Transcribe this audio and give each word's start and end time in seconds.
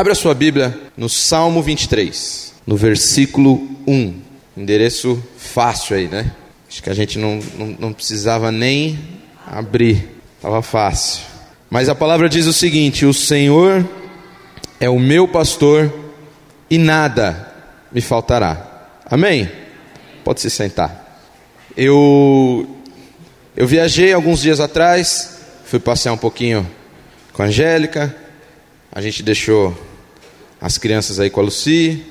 Abra 0.00 0.14
sua 0.14 0.32
Bíblia 0.32 0.80
no 0.96 1.10
Salmo 1.10 1.62
23, 1.62 2.54
no 2.66 2.74
versículo 2.74 3.68
1. 3.86 4.14
Endereço 4.56 5.22
fácil 5.36 5.94
aí, 5.94 6.08
né? 6.08 6.32
Acho 6.66 6.82
que 6.82 6.88
a 6.88 6.94
gente 6.94 7.18
não, 7.18 7.38
não, 7.58 7.66
não 7.78 7.92
precisava 7.92 8.50
nem 8.50 8.98
abrir, 9.46 10.08
estava 10.36 10.62
fácil. 10.62 11.22
Mas 11.68 11.90
a 11.90 11.94
palavra 11.94 12.30
diz 12.30 12.46
o 12.46 12.52
seguinte: 12.54 13.04
O 13.04 13.12
Senhor 13.12 13.86
é 14.80 14.88
o 14.88 14.98
meu 14.98 15.28
pastor 15.28 15.92
e 16.70 16.78
nada 16.78 17.52
me 17.92 18.00
faltará. 18.00 18.86
Amém? 19.04 19.52
Pode 20.24 20.40
se 20.40 20.48
sentar. 20.48 21.28
Eu 21.76 22.66
eu 23.54 23.66
viajei 23.66 24.14
alguns 24.14 24.40
dias 24.40 24.60
atrás, 24.60 25.40
fui 25.66 25.78
passear 25.78 26.14
um 26.14 26.16
pouquinho 26.16 26.66
com 27.34 27.42
a 27.42 27.44
Angélica, 27.44 28.16
a 28.90 29.02
gente 29.02 29.22
deixou 29.22 29.89
as 30.60 30.76
crianças 30.76 31.18
aí 31.18 31.30
com 31.30 31.40
a 31.40 31.44
Lucy, 31.44 32.04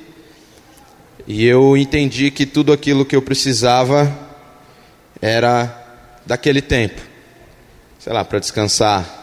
e 1.28 1.46
eu 1.46 1.78
entendi 1.78 2.32
que 2.32 2.46
tudo 2.46 2.74
aquilo 2.74 3.06
que 3.06 3.16
eu 3.16 3.22
precisava 3.22 4.12
era 5.22 5.76
daquele 6.26 6.62
tempo, 6.62 7.00
sei 8.00 8.12
lá, 8.12 8.26
para 8.26 8.40
descansar 8.40 9.20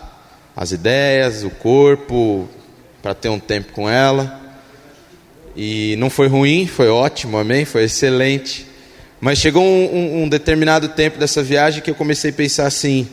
as 0.54 0.70
ideias, 0.70 1.42
o 1.42 1.50
corpo, 1.50 2.48
para 3.02 3.12
ter 3.12 3.28
um 3.28 3.40
tempo 3.40 3.72
com 3.72 3.90
ela. 3.90 4.40
E 5.56 5.96
não 5.96 6.08
foi 6.08 6.28
ruim, 6.28 6.66
foi 6.66 6.88
ótimo, 6.88 7.38
amém? 7.38 7.64
Foi 7.64 7.84
excelente. 7.84 8.66
Mas 9.20 9.38
chegou 9.38 9.64
um, 9.64 9.84
um, 9.84 10.22
um, 10.22 10.28
determinado 10.28 10.88
tempo 10.90 11.18
dessa 11.18 11.42
viagem 11.42 11.82
que 11.82 11.90
eu 11.90 11.94
comecei 11.94 12.30
a 12.30 12.34
pensar 12.34 12.66
assim: 12.66 13.08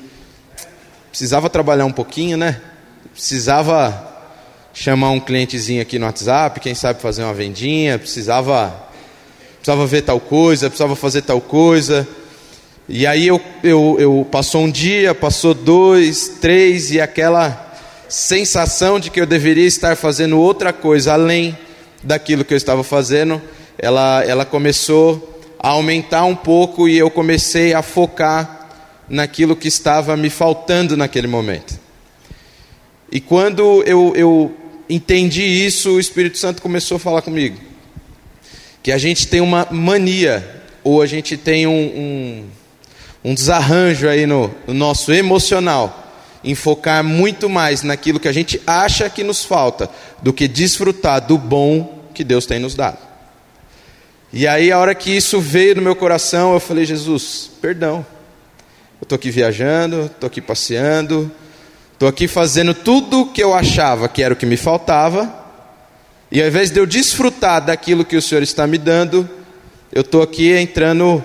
precisava 1.09 1.49
trabalhar 1.49 1.85
um 1.85 1.91
pouquinho, 1.91 2.37
né? 2.37 2.61
Precisava 3.11 4.12
chamar 4.73 5.11
um 5.11 5.19
clientezinho 5.19 5.81
aqui 5.81 5.99
no 5.99 6.07
WhatsApp, 6.07 6.59
quem 6.59 6.73
sabe 6.73 6.99
fazer 6.99 7.23
uma 7.23 7.33
vendinha, 7.33 7.99
precisava, 7.99 8.73
precisava 9.57 9.85
ver 9.85 10.01
tal 10.01 10.19
coisa, 10.19 10.67
precisava 10.67 10.95
fazer 10.95 11.21
tal 11.21 11.39
coisa. 11.39 12.07
E 12.89 13.05
aí 13.05 13.27
eu, 13.27 13.39
eu, 13.63 13.95
eu 13.99 14.27
passou 14.29 14.63
um 14.63 14.71
dia, 14.71 15.13
passou 15.13 15.53
dois, 15.53 16.27
três, 16.41 16.91
e 16.91 16.99
aquela 16.99 17.71
sensação 18.09 18.99
de 18.99 19.09
que 19.09 19.21
eu 19.21 19.25
deveria 19.25 19.65
estar 19.65 19.95
fazendo 19.95 20.39
outra 20.39 20.73
coisa 20.73 21.13
além 21.13 21.57
daquilo 22.01 22.43
que 22.43 22.53
eu 22.53 22.57
estava 22.57 22.83
fazendo, 22.83 23.41
ela, 23.77 24.23
ela 24.25 24.43
começou 24.43 25.39
a 25.59 25.69
aumentar 25.69 26.25
um 26.25 26.35
pouco 26.35 26.89
e 26.89 26.97
eu 26.97 27.09
comecei 27.09 27.73
a 27.73 27.81
focar 27.81 28.69
naquilo 29.07 29.55
que 29.55 29.67
estava 29.67 30.17
me 30.17 30.29
faltando 30.29 30.97
naquele 30.97 31.27
momento. 31.27 31.79
E 33.11 33.21
quando 33.21 33.83
eu, 33.85 34.11
eu 34.15 34.51
entendi 34.89 35.43
isso, 35.43 35.91
o 35.91 35.99
Espírito 35.99 36.37
Santo 36.37 36.61
começou 36.61 36.97
a 36.97 36.99
falar 36.99 37.21
comigo. 37.21 37.57
Que 38.81 38.91
a 38.91 38.97
gente 38.97 39.27
tem 39.27 39.41
uma 39.41 39.67
mania, 39.71 40.63
ou 40.83 41.01
a 41.01 41.05
gente 41.05 41.37
tem 41.37 41.65
um, 41.65 41.71
um, 41.71 42.45
um 43.23 43.33
desarranjo 43.33 44.07
aí 44.07 44.25
no, 44.25 44.53
no 44.67 44.73
nosso 44.73 45.11
emocional, 45.13 46.13
em 46.43 46.55
focar 46.55 47.03
muito 47.03 47.49
mais 47.49 47.83
naquilo 47.83 48.19
que 48.19 48.27
a 48.27 48.33
gente 48.33 48.61
acha 48.67 49.09
que 49.09 49.23
nos 49.23 49.45
falta, 49.45 49.89
do 50.21 50.33
que 50.33 50.47
desfrutar 50.47 51.25
do 51.25 51.37
bom 51.37 52.03
que 52.13 52.23
Deus 52.23 52.45
tem 52.45 52.59
nos 52.59 52.75
dado. 52.75 52.97
E 54.31 54.47
aí, 54.47 54.71
a 54.71 54.79
hora 54.79 54.95
que 54.95 55.11
isso 55.11 55.39
veio 55.39 55.75
no 55.75 55.81
meu 55.81 55.95
coração, 55.95 56.53
eu 56.53 56.59
falei: 56.59 56.85
Jesus, 56.85 57.51
perdão. 57.61 58.05
Eu 58.99 59.05
estou 59.05 59.15
aqui 59.15 59.29
viajando, 59.29 60.05
estou 60.05 60.27
aqui 60.27 60.41
passeando, 60.41 61.31
estou 61.93 62.09
aqui 62.09 62.27
fazendo 62.27 62.73
tudo 62.73 63.21
o 63.21 63.31
que 63.31 63.41
eu 63.41 63.53
achava 63.53 64.09
que 64.09 64.21
era 64.21 64.33
o 64.33 64.37
que 64.37 64.45
me 64.45 64.57
faltava, 64.57 65.33
e 66.31 66.41
ao 66.41 66.47
invés 66.47 66.71
de 66.71 66.79
eu 66.79 66.85
desfrutar 66.85 67.63
daquilo 67.63 68.03
que 68.03 68.15
o 68.15 68.21
Senhor 68.21 68.41
está 68.41 68.65
me 68.65 68.77
dando, 68.77 69.29
eu 69.91 70.01
estou 70.01 70.21
aqui 70.23 70.51
entrando 70.51 71.23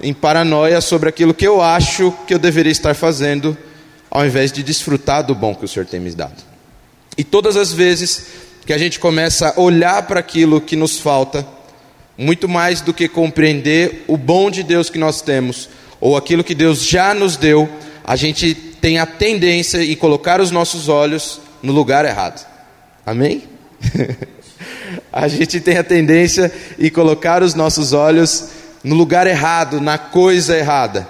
em 0.00 0.14
paranoia 0.14 0.80
sobre 0.80 1.08
aquilo 1.08 1.34
que 1.34 1.46
eu 1.46 1.60
acho 1.60 2.12
que 2.26 2.34
eu 2.34 2.38
deveria 2.38 2.70
estar 2.70 2.94
fazendo, 2.94 3.56
ao 4.10 4.24
invés 4.24 4.52
de 4.52 4.62
desfrutar 4.62 5.24
do 5.24 5.34
bom 5.34 5.54
que 5.54 5.64
o 5.64 5.68
Senhor 5.68 5.86
tem 5.86 5.98
me 5.98 6.10
dado. 6.10 6.42
E 7.18 7.24
todas 7.24 7.56
as 7.56 7.72
vezes 7.72 8.26
que 8.64 8.72
a 8.72 8.78
gente 8.78 9.00
começa 9.00 9.52
a 9.56 9.60
olhar 9.60 10.02
para 10.02 10.20
aquilo 10.20 10.60
que 10.60 10.76
nos 10.76 10.98
falta, 10.98 11.46
muito 12.16 12.48
mais 12.48 12.80
do 12.80 12.94
que 12.94 13.08
compreender 13.08 14.04
o 14.06 14.16
bom 14.16 14.50
de 14.50 14.62
Deus 14.62 14.88
que 14.88 14.98
nós 14.98 15.20
temos, 15.20 15.68
ou 16.00 16.16
aquilo 16.16 16.44
que 16.44 16.54
Deus 16.54 16.84
já 16.84 17.12
nos 17.12 17.36
deu, 17.36 17.68
a 18.04 18.16
gente 18.16 18.54
tem 18.54 18.98
a 18.98 19.06
tendência 19.06 19.82
em 19.82 19.96
colocar 19.96 20.38
os 20.38 20.50
nossos 20.50 20.90
olhos 20.90 21.40
no 21.62 21.72
lugar 21.72 22.04
errado. 22.04 22.46
Amém? 23.04 23.44
a 25.10 25.26
gente 25.26 25.58
tem 25.58 25.78
a 25.78 25.82
tendência 25.82 26.52
em 26.78 26.90
colocar 26.90 27.42
os 27.42 27.54
nossos 27.54 27.94
olhos 27.94 28.48
no 28.84 28.94
lugar 28.94 29.26
errado, 29.26 29.80
na 29.80 29.96
coisa 29.96 30.54
errada. 30.54 31.08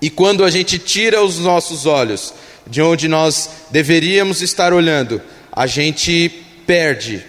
E 0.00 0.08
quando 0.08 0.44
a 0.44 0.50
gente 0.50 0.78
tira 0.78 1.20
os 1.22 1.40
nossos 1.40 1.86
olhos 1.86 2.32
de 2.68 2.80
onde 2.80 3.08
nós 3.08 3.50
deveríamos 3.70 4.42
estar 4.42 4.72
olhando, 4.72 5.20
a 5.50 5.66
gente 5.66 6.44
perde 6.64 7.24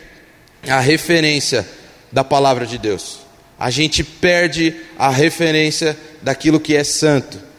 a 0.68 0.80
referência 0.80 1.68
da 2.12 2.24
palavra 2.24 2.68
de 2.68 2.78
Deus. 2.78 3.20
A 3.60 3.72
gente 3.72 4.04
perde 4.04 4.76
a 4.98 5.10
referência 5.10 5.98
daquilo 6.22 6.60
que 6.60 6.76
é 6.76 6.84
santo. 6.84 7.53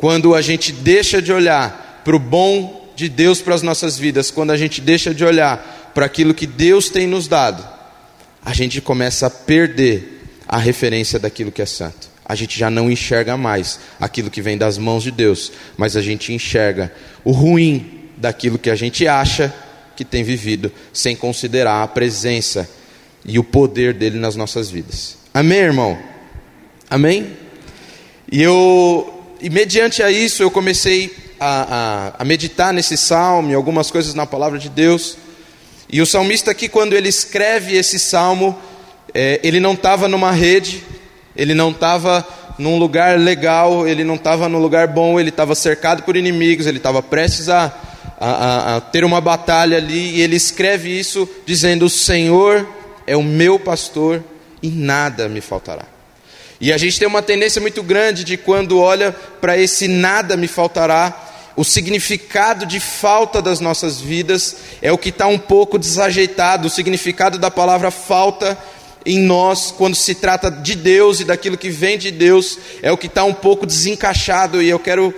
Quando 0.00 0.34
a 0.34 0.40
gente 0.40 0.72
deixa 0.72 1.20
de 1.20 1.30
olhar 1.30 2.00
para 2.02 2.16
o 2.16 2.18
bom 2.18 2.90
de 2.96 3.06
Deus 3.06 3.42
para 3.42 3.54
as 3.54 3.60
nossas 3.60 3.98
vidas, 3.98 4.30
quando 4.30 4.50
a 4.50 4.56
gente 4.56 4.80
deixa 4.80 5.12
de 5.12 5.22
olhar 5.22 5.92
para 5.94 6.06
aquilo 6.06 6.32
que 6.32 6.46
Deus 6.46 6.88
tem 6.88 7.06
nos 7.06 7.28
dado, 7.28 7.62
a 8.42 8.54
gente 8.54 8.80
começa 8.80 9.26
a 9.26 9.30
perder 9.30 10.22
a 10.48 10.56
referência 10.56 11.18
daquilo 11.18 11.52
que 11.52 11.60
é 11.60 11.66
santo. 11.66 12.08
A 12.24 12.34
gente 12.34 12.58
já 12.58 12.70
não 12.70 12.90
enxerga 12.90 13.36
mais 13.36 13.78
aquilo 14.00 14.30
que 14.30 14.40
vem 14.40 14.56
das 14.56 14.78
mãos 14.78 15.02
de 15.02 15.10
Deus, 15.10 15.52
mas 15.76 15.96
a 15.96 16.00
gente 16.00 16.32
enxerga 16.32 16.90
o 17.22 17.30
ruim 17.30 18.08
daquilo 18.16 18.58
que 18.58 18.70
a 18.70 18.74
gente 18.74 19.06
acha 19.06 19.52
que 19.94 20.04
tem 20.04 20.24
vivido, 20.24 20.72
sem 20.94 21.14
considerar 21.14 21.82
a 21.82 21.88
presença 21.88 22.66
e 23.22 23.38
o 23.38 23.44
poder 23.44 23.92
dele 23.92 24.18
nas 24.18 24.34
nossas 24.34 24.70
vidas. 24.70 25.18
Amém, 25.34 25.58
irmão? 25.58 25.98
Amém? 26.88 27.36
E 28.32 28.40
eu, 28.40 29.19
e 29.42 29.48
mediante 29.48 30.02
a 30.02 30.10
isso, 30.10 30.42
eu 30.42 30.50
comecei 30.50 31.14
a, 31.38 32.12
a, 32.18 32.22
a 32.22 32.24
meditar 32.24 32.72
nesse 32.72 32.96
salmo, 32.96 33.54
algumas 33.56 33.90
coisas 33.90 34.14
na 34.14 34.26
palavra 34.26 34.58
de 34.58 34.68
Deus. 34.68 35.16
E 35.88 36.00
o 36.02 36.06
salmista 36.06 36.50
aqui, 36.50 36.68
quando 36.68 36.92
ele 36.92 37.08
escreve 37.08 37.76
esse 37.76 37.98
salmo, 37.98 38.58
é, 39.14 39.40
ele 39.42 39.58
não 39.58 39.72
estava 39.72 40.06
numa 40.06 40.30
rede, 40.30 40.84
ele 41.34 41.54
não 41.54 41.70
estava 41.70 42.26
num 42.58 42.78
lugar 42.78 43.18
legal, 43.18 43.88
ele 43.88 44.04
não 44.04 44.16
estava 44.16 44.48
num 44.48 44.58
lugar 44.58 44.86
bom, 44.86 45.18
ele 45.18 45.30
estava 45.30 45.54
cercado 45.54 46.02
por 46.02 46.16
inimigos, 46.16 46.66
ele 46.66 46.76
estava 46.76 47.02
prestes 47.02 47.48
a, 47.48 47.74
a, 48.20 48.76
a, 48.76 48.80
ter 48.80 49.02
uma 49.04 49.20
batalha 49.20 49.78
ali, 49.78 50.16
e 50.16 50.20
ele 50.20 50.36
escreve 50.36 50.90
isso 50.90 51.28
dizendo: 51.46 51.86
O 51.86 51.90
Senhor 51.90 52.68
é 53.06 53.16
o 53.16 53.22
meu 53.22 53.58
pastor 53.58 54.22
e 54.62 54.68
nada 54.68 55.28
me 55.28 55.40
faltará. 55.40 55.99
E 56.60 56.72
a 56.72 56.76
gente 56.76 56.98
tem 56.98 57.08
uma 57.08 57.22
tendência 57.22 57.60
muito 57.60 57.82
grande 57.82 58.22
de 58.22 58.36
quando 58.36 58.78
olha 58.78 59.12
para 59.40 59.56
esse 59.56 59.88
nada 59.88 60.36
me 60.36 60.46
faltará, 60.46 61.28
o 61.56 61.64
significado 61.64 62.66
de 62.66 62.78
falta 62.78 63.40
das 63.40 63.60
nossas 63.60 64.00
vidas 64.00 64.56
é 64.80 64.92
o 64.92 64.98
que 64.98 65.08
está 65.08 65.26
um 65.26 65.38
pouco 65.38 65.78
desajeitado. 65.78 66.68
O 66.68 66.70
significado 66.70 67.38
da 67.38 67.50
palavra 67.50 67.90
falta 67.90 68.58
em 69.04 69.18
nós, 69.18 69.70
quando 69.76 69.94
se 69.94 70.14
trata 70.14 70.50
de 70.50 70.74
Deus 70.74 71.20
e 71.20 71.24
daquilo 71.24 71.56
que 71.56 71.70
vem 71.70 71.98
de 71.98 72.10
Deus, 72.10 72.58
é 72.82 72.92
o 72.92 72.96
que 72.96 73.06
está 73.06 73.24
um 73.24 73.34
pouco 73.34 73.66
desencaixado. 73.66 74.62
E 74.62 74.68
eu 74.68 74.78
quero 74.78 75.14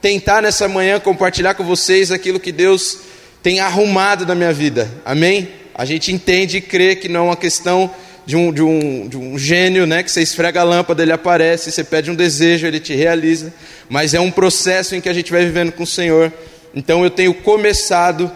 tentar 0.00 0.42
nessa 0.42 0.66
manhã 0.66 0.98
compartilhar 0.98 1.54
com 1.54 1.64
vocês 1.64 2.10
aquilo 2.10 2.40
que 2.40 2.52
Deus 2.52 2.98
tem 3.42 3.60
arrumado 3.60 4.26
na 4.26 4.34
minha 4.34 4.52
vida. 4.52 4.90
Amém? 5.04 5.48
a 5.78 5.84
gente 5.84 6.10
entende 6.10 6.56
e 6.56 6.60
crê 6.62 6.96
que 6.96 7.06
não 7.06 7.20
é 7.20 7.22
uma 7.24 7.36
questão 7.36 7.90
de 8.26 8.36
um, 8.36 8.52
de 8.52 8.60
um, 8.60 9.08
de 9.08 9.16
um 9.16 9.38
gênio, 9.38 9.86
né, 9.86 10.02
que 10.02 10.10
você 10.10 10.20
esfrega 10.20 10.60
a 10.60 10.64
lâmpada, 10.64 11.02
ele 11.02 11.12
aparece, 11.12 11.70
você 11.70 11.84
pede 11.84 12.10
um 12.10 12.14
desejo, 12.14 12.66
ele 12.66 12.80
te 12.80 12.92
realiza, 12.92 13.54
mas 13.88 14.14
é 14.14 14.20
um 14.20 14.32
processo 14.32 14.96
em 14.96 15.00
que 15.00 15.08
a 15.08 15.12
gente 15.12 15.30
vai 15.30 15.44
vivendo 15.44 15.70
com 15.70 15.84
o 15.84 15.86
Senhor. 15.86 16.32
Então 16.74 17.04
eu 17.04 17.10
tenho 17.10 17.32
começado 17.32 18.30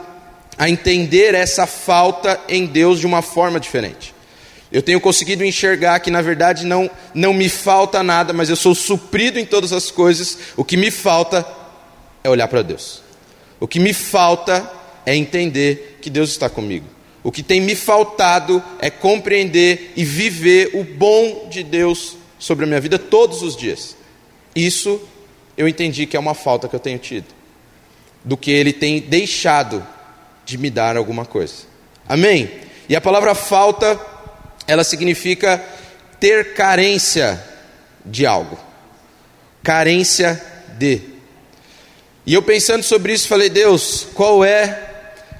a 0.57 0.71
entender 0.71 1.35
essa 1.35 1.67
falta 1.67 2.41
em 2.49 2.67
Deus 2.67 3.01
de 3.01 3.07
uma 3.07 3.21
forma 3.21 3.59
diferente. 3.59 4.15
Eu 4.71 4.81
tenho 4.81 5.01
conseguido 5.01 5.45
enxergar 5.45 5.99
que 5.99 6.11
na 6.11 6.23
verdade 6.23 6.65
não, 6.65 6.89
não 7.13 7.35
me 7.35 7.49
falta 7.49 8.03
nada, 8.03 8.33
mas 8.33 8.49
eu 8.49 8.55
sou 8.55 8.75
suprido 8.75 9.41
em 9.41 9.45
todas 9.45 9.73
as 9.73 9.91
coisas. 9.91 10.39
O 10.57 10.63
que 10.63 10.77
me 10.77 10.93
falta 10.93 11.45
é 12.23 12.31
olhar 12.31 12.47
para 12.47 12.63
Deus. 12.63 13.03
O 13.59 13.67
que 13.67 13.81
me 13.81 13.93
falta 13.93 14.71
é 15.05 15.17
entender 15.17 15.99
que 16.01 16.09
Deus 16.09 16.31
está 16.31 16.49
comigo. 16.49 16.87
O 17.22 17.31
que 17.31 17.43
tem 17.43 17.61
me 17.61 17.75
faltado 17.75 18.62
é 18.78 18.88
compreender 18.88 19.93
e 19.94 20.05
viver 20.05 20.70
o 20.75 20.82
bom 20.82 21.49
de 21.50 21.62
Deus 21.62 22.17
sobre 22.38 22.64
a 22.64 22.69
minha 22.69 22.81
vida 22.81 22.99
todos 22.99 23.43
os 23.43 23.56
dias. 23.56 23.96
Isso 24.56 25.00
eu 25.56 25.69
entendi 25.69 26.06
que 26.06 26.17
é 26.17 26.20
uma 26.20 26.34
falta 26.34 26.67
que 26.67 26.75
eu 26.75 26.81
tenho 26.81 26.99
tido, 26.99 27.26
do 28.25 28.37
que 28.37 28.50
Ele 28.50 28.72
tem 28.72 29.00
deixado 29.00 29.87
de 30.46 30.56
me 30.56 30.70
dar 30.70 30.96
alguma 30.96 31.26
coisa. 31.26 31.64
Amém? 32.08 32.50
E 32.88 32.96
a 32.96 33.00
palavra 33.00 33.34
falta, 33.34 34.00
ela 34.67 34.82
significa 34.82 35.62
ter 36.19 36.55
carência 36.55 37.43
de 38.05 38.25
algo. 38.25 38.58
Carência 39.62 40.43
de. 40.78 41.02
E 42.25 42.32
eu 42.32 42.43
pensando 42.43 42.82
sobre 42.82 43.12
isso, 43.12 43.28
falei: 43.28 43.50
Deus, 43.50 44.06
qual 44.14 44.43
é 44.43 44.90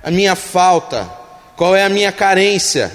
a 0.03 0.11
minha 0.11 0.37
falta? 0.37 1.20
Qual 1.61 1.77
é 1.77 1.85
a 1.85 1.91
minha 1.91 2.11
carência? 2.11 2.91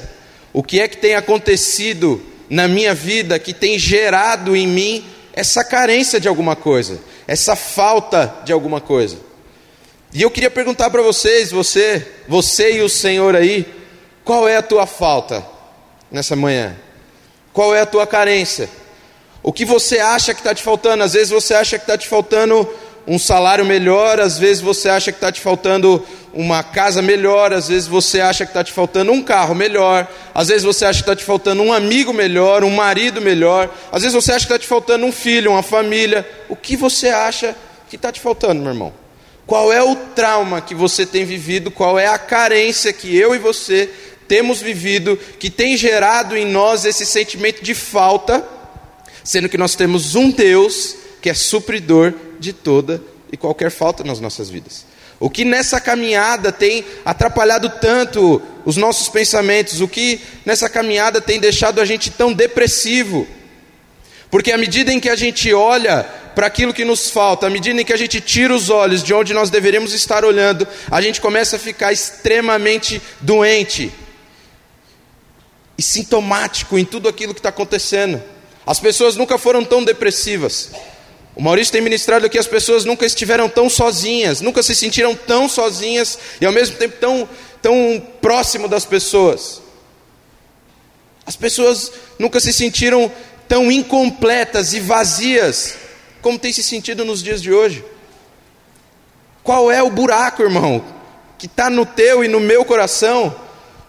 O 0.52 0.64
que 0.64 0.82
é 0.82 0.88
que 0.88 0.98
tem 0.98 1.14
acontecido 1.14 2.20
na 2.50 2.68
minha 2.68 2.96
vida 2.96 3.38
que 3.38 3.54
tem 3.54 3.78
gerado 3.78 4.56
em 4.56 4.66
mim 4.66 5.06
essa 5.34 5.64
carência 5.64 6.20
de 6.20 6.28
alguma 6.28 6.56
coisa, 6.56 7.00
essa 7.28 7.56
falta 7.56 8.38
de 8.44 8.52
alguma 8.52 8.82
coisa? 8.82 9.20
E 10.12 10.24
eu 10.24 10.32
queria 10.32 10.50
perguntar 10.50 10.90
para 10.90 11.04
vocês, 11.04 11.52
você, 11.52 12.08
você 12.28 12.78
e 12.78 12.82
o 12.82 12.90
Senhor 12.90 13.36
aí, 13.36 13.72
qual 14.24 14.48
é 14.48 14.58
a 14.58 14.64
tua 14.64 14.88
falta 14.88 15.46
nessa 16.10 16.36
manhã? 16.36 16.76
Qual 17.54 17.76
é 17.76 17.82
a 17.82 17.86
tua 17.86 18.08
carência? 18.08 18.68
O 19.44 19.54
que 19.54 19.64
você 19.64 20.00
acha 20.00 20.34
que 20.34 20.40
está 20.40 20.56
te 20.56 20.64
faltando? 20.64 21.04
Às 21.04 21.14
vezes 21.14 21.30
você 21.30 21.54
acha 21.54 21.78
que 21.78 21.84
está 21.84 22.00
te 22.00 22.08
faltando 22.08 22.68
um 23.08 23.20
salário 23.20 23.64
melhor, 23.64 24.20
às 24.20 24.40
vezes 24.40 24.62
você 24.62 24.90
acha 24.90 25.12
que 25.12 25.18
está 25.18 25.32
te 25.32 25.40
faltando 25.40 26.04
uma 26.36 26.62
casa 26.62 27.02
melhor, 27.02 27.54
às 27.54 27.70
vezes 27.70 27.88
você 27.88 28.20
acha 28.20 28.46
que 28.46 28.50
está 28.50 28.62
te 28.62 28.74
faltando 28.74 29.14
um 29.14 29.24
carro 29.24 29.56
melhor, 29.56 30.06
às 30.34 30.50
vezes 30.50 30.64
você 30.64 30.84
acha 30.84 31.00
que 31.00 31.04
está 31.04 31.16
te 31.16 31.24
faltando 31.24 31.64
um 31.64 31.72
amigo 31.72 32.14
melhor, 32.14 32.62
um 32.62 32.76
marido 32.76 33.22
melhor, 33.22 33.74
às 33.90 34.02
vezes 34.02 34.14
você 34.14 34.34
acha 34.34 34.46
que 34.46 34.52
está 34.52 34.60
te 34.60 34.68
faltando 34.68 35.06
um 35.06 35.14
filho, 35.14 35.52
uma 35.52 35.64
família. 35.64 36.30
O 36.50 36.56
que 36.56 36.76
você 36.76 37.08
acha 37.08 37.56
que 37.90 37.96
está 37.96 38.12
te 38.12 38.20
faltando, 38.20 38.62
meu 38.62 38.72
irmão? 38.74 38.94
Qual 39.48 39.72
é 39.72 39.82
o 39.82 39.96
trauma 39.96 40.60
que 40.60 40.76
você 40.76 41.06
tem 41.06 41.24
vivido? 41.24 41.72
Qual 41.72 41.98
é 41.98 42.08
a 42.08 42.18
carência 42.18 42.92
que 42.92 43.16
eu 43.16 43.34
e 43.34 43.40
você 43.40 43.90
temos 44.28 44.62
vivido 44.62 45.18
que 45.40 45.50
tem 45.50 45.78
gerado 45.78 46.36
em 46.36 46.46
nós 46.46 46.84
esse 46.84 47.06
sentimento 47.06 47.64
de 47.64 47.74
falta, 47.74 48.46
sendo 49.24 49.48
que 49.48 49.58
nós 49.58 49.76
temos 49.76 50.16
um 50.16 50.30
Deus 50.30 50.98
que 51.22 51.30
é 51.30 51.34
supridor 51.34 52.14
de 52.40 52.52
toda 52.52 53.02
e 53.32 53.38
qualquer 53.38 53.72
falta 53.72 54.04
nas 54.04 54.20
nossas 54.20 54.50
vidas. 54.50 54.86
O 55.20 55.30
que 55.30 55.46
nessa 55.46 55.80
caminhada 55.80 56.52
tem 56.52 56.84
atrapalhado 57.06 57.70
tanto 57.82 58.42
os 58.66 58.76
nossos 58.76 59.08
pensamentos, 59.08 59.80
o 59.80 59.88
que 59.88 60.20
nessa 60.46 60.70
caminhada 60.70 61.22
tem 61.22 61.40
deixado 61.40 61.80
a 61.80 61.86
gente 61.86 62.10
tão 62.10 62.34
depressivo. 62.34 63.28
Porque 64.30 64.52
à 64.52 64.58
medida 64.58 64.92
em 64.92 65.00
que 65.00 65.10
a 65.10 65.16
gente 65.16 65.54
olha 65.54 66.04
para 66.36 66.48
aquilo 66.48 66.74
que 66.74 66.84
nos 66.84 67.10
falta, 67.10 67.48
à 67.48 67.50
medida 67.50 67.80
em 67.80 67.86
que 67.86 67.94
a 67.94 67.98
gente 67.98 68.20
tira 68.20 68.54
os 68.54 68.70
olhos 68.70 69.02
de 69.02 69.14
onde 69.14 69.34
nós 69.34 69.50
deveríamos 69.50 69.94
estar 69.94 70.26
olhando, 70.26 70.68
a 70.92 71.02
gente 71.02 71.22
começa 71.22 71.56
a 71.56 71.60
ficar 71.60 71.94
extremamente 71.94 73.02
doente 73.22 73.92
e 75.78 75.82
sintomático 75.82 76.78
em 76.78 76.84
tudo 76.84 77.08
aquilo 77.08 77.34
que 77.34 77.40
está 77.40 77.50
acontecendo. 77.50 78.22
As 78.66 78.80
pessoas 78.80 79.16
nunca 79.16 79.38
foram 79.38 79.64
tão 79.64 79.84
depressivas. 79.84 80.72
O 81.36 81.42
Maurício 81.42 81.74
tem 81.74 81.82
ministrado 81.82 82.30
que 82.30 82.40
as 82.40 82.48
pessoas 82.48 82.86
nunca 82.86 83.06
estiveram 83.06 83.50
tão 83.50 83.70
sozinhas, 83.70 84.40
nunca 84.40 84.64
se 84.64 84.74
sentiram 84.74 85.14
tão 85.14 85.50
sozinhas 85.50 86.18
e 86.40 86.46
ao 86.46 86.52
mesmo 86.54 86.78
tempo 86.78 86.96
tão, 86.98 87.28
tão 87.62 88.02
próximo 88.22 88.70
das 88.70 88.86
pessoas. 88.86 89.62
As 91.26 91.36
pessoas 91.36 91.92
nunca 92.18 92.40
se 92.40 92.54
sentiram 92.54 93.12
tão 93.50 93.70
incompletas 93.70 94.74
e 94.74 94.80
vazias 94.80 95.76
como 96.22 96.40
tem 96.40 96.54
se 96.54 96.64
sentido 96.64 97.04
nos 97.04 97.22
dias 97.22 97.42
de 97.42 97.52
hoje. 97.52 97.84
Qual 99.44 99.70
é 99.70 99.84
o 99.84 99.92
buraco, 99.92 100.42
irmão, 100.42 100.84
que 101.38 101.46
está 101.46 101.70
no 101.70 101.86
teu 101.86 102.24
e 102.24 102.28
no 102.28 102.40
meu 102.40 102.64
coração? 102.64 103.36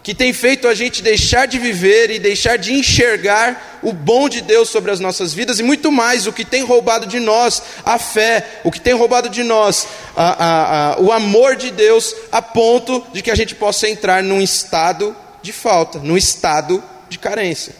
que 0.07 0.15
tem 0.15 0.31
feito 0.31 0.69
a 0.69 0.73
gente 0.73 1.03
deixar 1.03 1.45
de 1.47 1.59
viver 1.59 2.09
e 2.09 2.17
deixar 2.17 2.55
de 2.57 2.71
enxergar 2.71 3.76
o 3.87 3.93
bom 3.93 4.27
de 4.27 4.41
Deus 4.41 4.67
sobre 4.67 4.91
as 4.91 4.99
nossas 4.99 5.33
vidas 5.33 5.59
e 5.59 5.63
muito 5.63 5.89
mais, 5.89 6.27
o 6.27 6.33
que 6.33 6.43
tem 6.43 6.61
roubado 6.61 7.05
de 7.07 7.21
nós 7.21 7.63
a 7.85 7.97
fé, 7.97 8.59
o 8.65 8.69
que 8.69 8.81
tem 8.81 8.93
roubado 8.93 9.29
de 9.29 9.43
nós 9.43 9.87
a, 10.13 10.25
a, 10.25 10.93
a, 10.95 10.99
o 10.99 11.09
amor 11.09 11.55
de 11.55 11.71
Deus, 11.71 12.13
a 12.29 12.41
ponto 12.41 13.01
de 13.13 13.21
que 13.21 13.31
a 13.31 13.35
gente 13.35 13.55
possa 13.55 13.87
entrar 13.87 14.21
num 14.21 14.41
estado 14.41 15.15
de 15.41 15.53
falta, 15.53 15.99
num 15.99 16.17
estado 16.17 16.83
de 17.07 17.17
carência. 17.17 17.73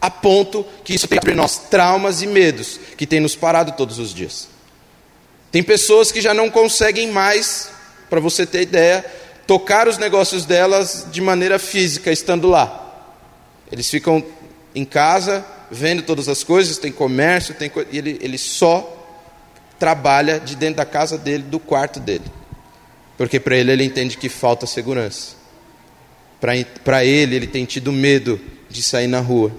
A 0.00 0.08
ponto 0.08 0.64
que 0.84 0.94
isso 0.94 1.08
tem 1.08 1.16
entre 1.16 1.34
nós 1.34 1.58
traumas 1.68 2.22
e 2.22 2.26
medos 2.28 2.78
que 2.96 3.04
tem 3.04 3.18
nos 3.18 3.34
parado 3.34 3.72
todos 3.72 3.98
os 3.98 4.14
dias. 4.14 4.46
Tem 5.50 5.64
pessoas 5.64 6.12
que 6.12 6.20
já 6.20 6.32
não 6.32 6.48
conseguem 6.48 7.10
mais, 7.10 7.70
para 8.08 8.20
você 8.20 8.46
ter 8.46 8.62
ideia, 8.62 9.04
tocar 9.48 9.88
os 9.88 9.98
negócios 9.98 10.46
delas 10.46 11.08
de 11.10 11.20
maneira 11.20 11.58
física, 11.58 12.12
estando 12.12 12.48
lá. 12.48 12.78
Eles 13.72 13.90
ficam 13.90 14.24
em 14.74 14.84
casa, 14.84 15.44
vendo 15.70 16.02
todas 16.02 16.28
as 16.28 16.42
coisas, 16.44 16.78
tem 16.78 16.92
comércio, 16.92 17.54
tem 17.54 17.68
co... 17.68 17.80
ele, 17.92 18.18
ele 18.20 18.38
só 18.38 18.98
trabalha 19.78 20.38
de 20.38 20.54
dentro 20.54 20.76
da 20.76 20.84
casa 20.86 21.18
dele, 21.18 21.42
do 21.42 21.58
quarto 21.58 21.98
dele. 21.98 22.24
Porque 23.16 23.40
para 23.40 23.56
ele 23.56 23.72
ele 23.72 23.84
entende 23.84 24.16
que 24.16 24.28
falta 24.28 24.66
segurança. 24.66 25.36
Para 26.40 27.04
ele 27.04 27.36
ele 27.36 27.46
tem 27.46 27.64
tido 27.64 27.92
medo 27.92 28.40
de 28.68 28.82
sair 28.82 29.06
na 29.06 29.20
rua. 29.20 29.52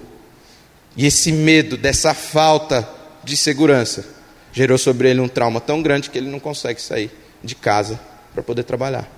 E 0.96 1.06
esse 1.06 1.32
medo 1.32 1.76
dessa 1.76 2.14
falta 2.14 2.88
de 3.22 3.36
segurança 3.36 4.04
gerou 4.52 4.78
sobre 4.78 5.10
ele 5.10 5.20
um 5.20 5.28
trauma 5.28 5.60
tão 5.60 5.82
grande 5.82 6.10
que 6.10 6.18
ele 6.18 6.30
não 6.30 6.38
consegue 6.38 6.80
sair 6.80 7.10
de 7.42 7.54
casa 7.54 7.98
para 8.32 8.42
poder 8.42 8.64
trabalhar. 8.64 9.10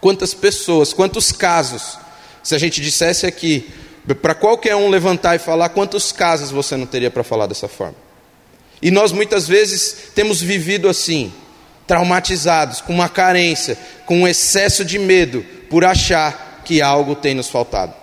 Quantas 0.00 0.34
pessoas, 0.34 0.92
quantos 0.92 1.32
casos, 1.32 1.98
se 2.42 2.54
a 2.54 2.58
gente 2.58 2.80
dissesse 2.80 3.26
aqui, 3.26 3.70
para 4.20 4.34
qualquer 4.34 4.74
um 4.74 4.88
levantar 4.88 5.36
e 5.36 5.38
falar, 5.38 5.68
quantos 5.68 6.10
casos 6.10 6.50
você 6.50 6.76
não 6.76 6.86
teria 6.86 7.10
para 7.10 7.22
falar 7.22 7.46
dessa 7.46 7.68
forma? 7.68 7.94
E 8.80 8.90
nós 8.90 9.12
muitas 9.12 9.46
vezes 9.46 10.08
temos 10.14 10.42
vivido 10.42 10.88
assim, 10.88 11.32
traumatizados, 11.86 12.80
com 12.80 12.92
uma 12.92 13.08
carência, 13.08 13.78
com 14.04 14.22
um 14.22 14.28
excesso 14.28 14.84
de 14.84 14.98
medo, 14.98 15.46
por 15.70 15.84
achar 15.84 16.62
que 16.64 16.82
algo 16.82 17.14
tem 17.14 17.34
nos 17.34 17.48
faltado, 17.48 17.94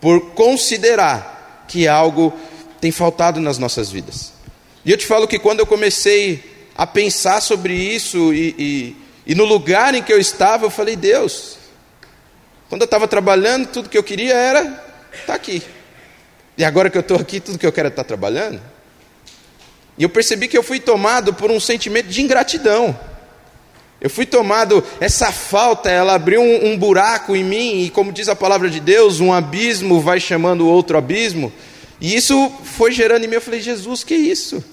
por 0.00 0.30
considerar 0.30 1.64
que 1.68 1.86
algo 1.86 2.32
tem 2.80 2.90
faltado 2.90 3.40
nas 3.40 3.58
nossas 3.58 3.90
vidas. 3.90 4.32
E 4.84 4.90
eu 4.90 4.96
te 4.96 5.06
falo 5.06 5.28
que 5.28 5.38
quando 5.38 5.60
eu 5.60 5.66
comecei 5.66 6.42
a 6.74 6.86
pensar 6.86 7.40
sobre 7.42 7.74
isso 7.74 8.32
e, 8.32 8.54
e, 8.58 8.96
e 9.26 9.34
no 9.34 9.44
lugar 9.44 9.94
em 9.94 10.02
que 10.02 10.12
eu 10.12 10.18
estava, 10.18 10.66
eu 10.66 10.70
falei: 10.70 10.96
Deus, 10.96 11.58
quando 12.68 12.82
eu 12.82 12.86
estava 12.86 13.06
trabalhando, 13.06 13.66
tudo 13.68 13.88
que 13.88 13.98
eu 13.98 14.02
queria 14.02 14.34
era 14.34 14.91
estar 15.12 15.26
tá 15.26 15.34
aqui. 15.34 15.62
E 16.56 16.64
agora 16.64 16.90
que 16.90 16.96
eu 16.96 17.02
estou 17.02 17.18
aqui, 17.18 17.40
tudo 17.40 17.58
que 17.58 17.66
eu 17.66 17.72
quero 17.72 17.88
é 17.88 17.90
estar 17.90 18.04
tá 18.04 18.08
trabalhando. 18.08 18.60
E 19.96 20.02
eu 20.02 20.08
percebi 20.08 20.48
que 20.48 20.56
eu 20.56 20.62
fui 20.62 20.80
tomado 20.80 21.34
por 21.34 21.50
um 21.50 21.60
sentimento 21.60 22.08
de 22.08 22.22
ingratidão. 22.22 22.98
Eu 24.00 24.10
fui 24.10 24.26
tomado, 24.26 24.84
essa 25.00 25.30
falta, 25.30 25.88
ela 25.88 26.14
abriu 26.14 26.40
um, 26.40 26.72
um, 26.72 26.76
buraco 26.76 27.36
em 27.36 27.44
mim, 27.44 27.82
e 27.82 27.90
como 27.90 28.10
diz 28.10 28.28
a 28.28 28.34
palavra 28.34 28.68
de 28.68 28.80
Deus, 28.80 29.20
um 29.20 29.32
abismo 29.32 30.00
vai 30.00 30.18
chamando 30.18 30.66
outro 30.66 30.98
abismo. 30.98 31.52
E 32.00 32.16
isso 32.16 32.50
foi 32.64 32.90
gerando 32.90 33.24
em 33.24 33.28
mim. 33.28 33.36
Eu 33.36 33.40
falei, 33.40 33.60
Jesus, 33.60 34.02
que 34.02 34.14
isso? 34.14 34.64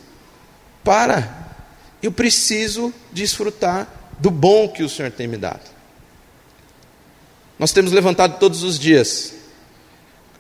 Para, 0.83 1.53
eu 2.01 2.11
preciso 2.11 2.91
desfrutar 3.11 3.87
do 4.19 4.31
bom 4.31 4.67
que 4.67 4.81
o 4.81 4.89
Senhor 4.89 5.11
tem 5.11 5.27
me 5.27 5.37
dado. 5.37 5.61
Nós 7.59 7.71
temos 7.71 7.91
levantado 7.91 8.39
todos 8.39 8.63
os 8.63 8.79
dias 8.79 9.35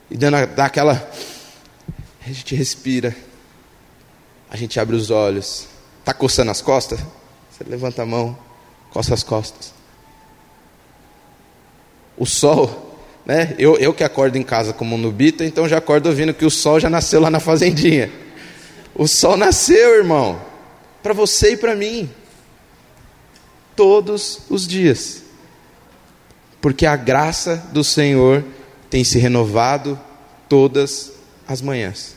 e 0.09 0.17
dando 0.17 0.45
dá 0.55 0.65
aquela. 0.65 1.11
A 2.25 2.31
gente 2.31 2.55
respira, 2.55 3.15
a 4.49 4.57
gente 4.57 4.79
abre 4.79 4.95
os 4.95 5.09
olhos, 5.09 5.67
está 5.99 6.13
coçando 6.13 6.51
as 6.51 6.61
costas? 6.61 6.99
Você 7.49 7.63
levanta 7.67 8.03
a 8.03 8.05
mão, 8.05 8.37
coça 8.91 9.13
as 9.13 9.23
costas. 9.23 9.73
O 12.17 12.25
sol, 12.25 12.99
né? 13.25 13.55
Eu, 13.57 13.77
eu 13.77 13.93
que 13.93 14.03
acordo 14.03 14.37
em 14.37 14.43
casa 14.43 14.73
como 14.73 14.95
um 14.95 14.97
nubita, 14.97 15.43
então 15.45 15.67
já 15.67 15.77
acordo 15.77 16.07
ouvindo 16.07 16.33
que 16.33 16.45
o 16.45 16.51
sol 16.51 16.79
já 16.79 16.89
nasceu 16.89 17.19
lá 17.21 17.29
na 17.29 17.39
fazendinha. 17.39 18.11
O 18.93 19.07
sol 19.07 19.37
nasceu, 19.37 19.95
irmão, 19.95 20.41
para 21.01 21.13
você 21.13 21.53
e 21.53 21.57
para 21.57 21.75
mim 21.75 22.09
todos 23.75 24.41
os 24.49 24.67
dias. 24.67 25.23
Porque 26.59 26.85
a 26.85 26.97
graça 26.97 27.55
do 27.71 27.83
Senhor 27.83 28.43
tem 28.89 29.03
se 29.03 29.19
renovado 29.19 29.99
todas 30.47 31.11
as 31.47 31.61
manhãs. 31.61 32.15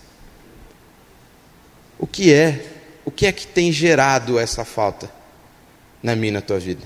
O 1.98 2.06
que 2.06 2.32
é? 2.32 2.66
O 3.04 3.10
que 3.10 3.26
é 3.26 3.32
que 3.32 3.46
tem 3.46 3.70
gerado 3.70 4.38
essa 4.38 4.64
falta 4.64 5.10
na 6.02 6.16
minha 6.16 6.32
na 6.32 6.40
tua 6.40 6.58
vida? 6.58 6.82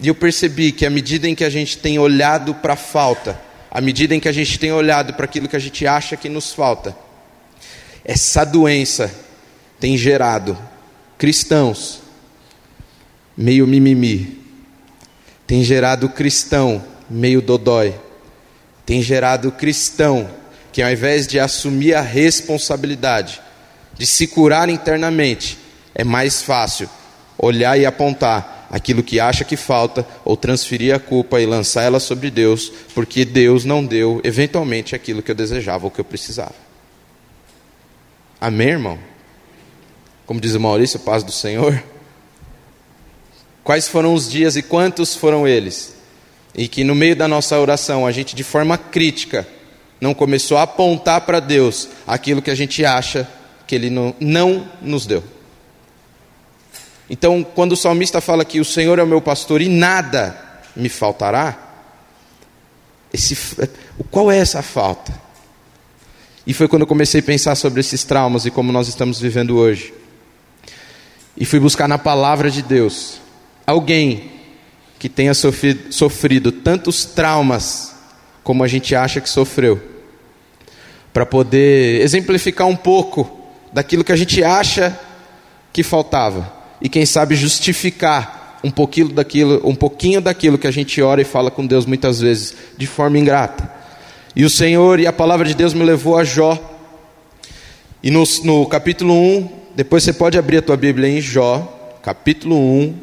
E 0.00 0.08
eu 0.08 0.14
percebi 0.14 0.72
que 0.72 0.84
à 0.84 0.90
medida 0.90 1.28
em 1.28 1.34
que 1.34 1.44
a 1.44 1.50
gente 1.50 1.78
tem 1.78 1.98
olhado 1.98 2.54
para 2.54 2.74
a 2.74 2.76
falta, 2.76 3.40
à 3.70 3.80
medida 3.80 4.14
em 4.14 4.20
que 4.20 4.28
a 4.28 4.32
gente 4.32 4.58
tem 4.58 4.72
olhado 4.72 5.14
para 5.14 5.24
aquilo 5.24 5.48
que 5.48 5.56
a 5.56 5.60
gente 5.60 5.86
acha 5.86 6.16
que 6.16 6.28
nos 6.28 6.52
falta, 6.52 6.96
essa 8.04 8.44
doença 8.44 9.12
tem 9.78 9.96
gerado 9.96 10.58
cristãos 11.16 12.00
meio 13.36 13.66
mimimi, 13.66 14.38
tem 15.46 15.62
gerado 15.62 16.08
cristão 16.08 16.84
meio 17.08 17.40
dodói, 17.40 17.94
tem 18.84 19.02
gerado 19.02 19.52
cristão 19.52 20.28
que 20.72 20.82
ao 20.82 20.90
invés 20.90 21.26
de 21.26 21.38
assumir 21.38 21.94
a 21.94 22.00
responsabilidade 22.00 23.40
de 23.94 24.06
se 24.06 24.26
curar 24.26 24.68
internamente, 24.68 25.58
é 25.94 26.02
mais 26.02 26.42
fácil 26.42 26.88
olhar 27.36 27.78
e 27.78 27.84
apontar 27.84 28.66
aquilo 28.70 29.02
que 29.02 29.20
acha 29.20 29.44
que 29.44 29.56
falta 29.56 30.06
ou 30.24 30.34
transferir 30.34 30.94
a 30.94 30.98
culpa 30.98 31.40
e 31.40 31.46
lançar 31.46 31.82
ela 31.82 32.00
sobre 32.00 32.30
Deus, 32.30 32.72
porque 32.94 33.24
Deus 33.24 33.66
não 33.66 33.84
deu 33.84 34.20
eventualmente 34.24 34.94
aquilo 34.94 35.20
que 35.20 35.30
eu 35.30 35.34
desejava 35.34 35.84
ou 35.84 35.90
que 35.90 36.00
eu 36.00 36.04
precisava. 36.04 36.54
Amém, 38.40 38.68
irmão? 38.68 38.98
Como 40.24 40.40
diz 40.40 40.54
o 40.54 40.60
Maurício, 40.60 40.98
paz 40.98 41.22
do 41.22 41.30
Senhor. 41.30 41.82
Quais 43.62 43.86
foram 43.86 44.14
os 44.14 44.28
dias 44.28 44.56
e 44.56 44.62
quantos 44.62 45.14
foram 45.14 45.46
eles? 45.46 45.94
E 46.54 46.68
que 46.68 46.84
no 46.84 46.94
meio 46.94 47.16
da 47.16 47.26
nossa 47.26 47.58
oração 47.58 48.06
a 48.06 48.12
gente, 48.12 48.36
de 48.36 48.44
forma 48.44 48.76
crítica, 48.76 49.46
não 50.00 50.12
começou 50.12 50.58
a 50.58 50.62
apontar 50.62 51.20
para 51.22 51.40
Deus 51.40 51.88
aquilo 52.06 52.42
que 52.42 52.50
a 52.50 52.54
gente 52.54 52.84
acha 52.84 53.28
que 53.66 53.74
Ele 53.74 53.88
não, 53.88 54.14
não 54.20 54.68
nos 54.80 55.06
deu. 55.06 55.22
Então, 57.08 57.44
quando 57.44 57.72
o 57.72 57.76
salmista 57.76 58.20
fala 58.20 58.44
que 58.44 58.58
o 58.58 58.64
Senhor 58.64 58.98
é 58.98 59.02
o 59.02 59.06
meu 59.06 59.20
pastor 59.20 59.60
e 59.60 59.68
nada 59.68 60.36
me 60.74 60.88
faltará, 60.88 61.58
esse, 63.12 63.36
qual 64.10 64.30
é 64.30 64.38
essa 64.38 64.62
falta? 64.62 65.12
E 66.46 66.52
foi 66.52 66.66
quando 66.66 66.82
eu 66.82 66.86
comecei 66.86 67.20
a 67.20 67.22
pensar 67.22 67.54
sobre 67.54 67.80
esses 67.80 68.02
traumas 68.02 68.46
e 68.46 68.50
como 68.50 68.72
nós 68.72 68.88
estamos 68.88 69.20
vivendo 69.20 69.56
hoje. 69.56 69.94
E 71.36 71.44
fui 71.44 71.60
buscar 71.60 71.86
na 71.86 71.98
palavra 71.98 72.50
de 72.50 72.62
Deus 72.62 73.20
alguém 73.66 74.31
que 75.02 75.08
tenha 75.08 75.34
sofrido, 75.34 75.92
sofrido 75.92 76.52
tantos 76.52 77.04
traumas 77.04 77.92
como 78.44 78.62
a 78.62 78.68
gente 78.68 78.94
acha 78.94 79.20
que 79.20 79.28
sofreu, 79.28 79.82
para 81.12 81.26
poder 81.26 82.00
exemplificar 82.02 82.68
um 82.68 82.76
pouco 82.76 83.40
daquilo 83.72 84.04
que 84.04 84.12
a 84.12 84.16
gente 84.16 84.44
acha 84.44 84.96
que 85.72 85.82
faltava 85.82 86.52
e 86.80 86.88
quem 86.88 87.04
sabe 87.04 87.34
justificar 87.34 88.60
um 88.62 88.70
pouquinho 88.70 89.08
daquilo, 89.08 89.60
um 89.64 89.74
pouquinho 89.74 90.20
daquilo 90.20 90.56
que 90.56 90.68
a 90.68 90.70
gente 90.70 91.02
ora 91.02 91.20
e 91.20 91.24
fala 91.24 91.50
com 91.50 91.66
Deus 91.66 91.84
muitas 91.84 92.20
vezes 92.20 92.54
de 92.78 92.86
forma 92.86 93.18
ingrata. 93.18 93.68
E 94.36 94.44
o 94.44 94.50
Senhor 94.50 95.00
e 95.00 95.06
a 95.08 95.12
palavra 95.12 95.48
de 95.48 95.54
Deus 95.54 95.74
me 95.74 95.82
levou 95.82 96.16
a 96.16 96.22
Jó. 96.22 96.56
E 98.00 98.08
no, 98.08 98.22
no 98.44 98.66
capítulo 98.66 99.14
1, 99.14 99.48
depois 99.74 100.04
você 100.04 100.12
pode 100.12 100.38
abrir 100.38 100.58
a 100.58 100.62
tua 100.62 100.76
Bíblia 100.76 101.08
em 101.08 101.20
Jó, 101.20 101.98
capítulo 102.04 102.56
1, 102.56 102.94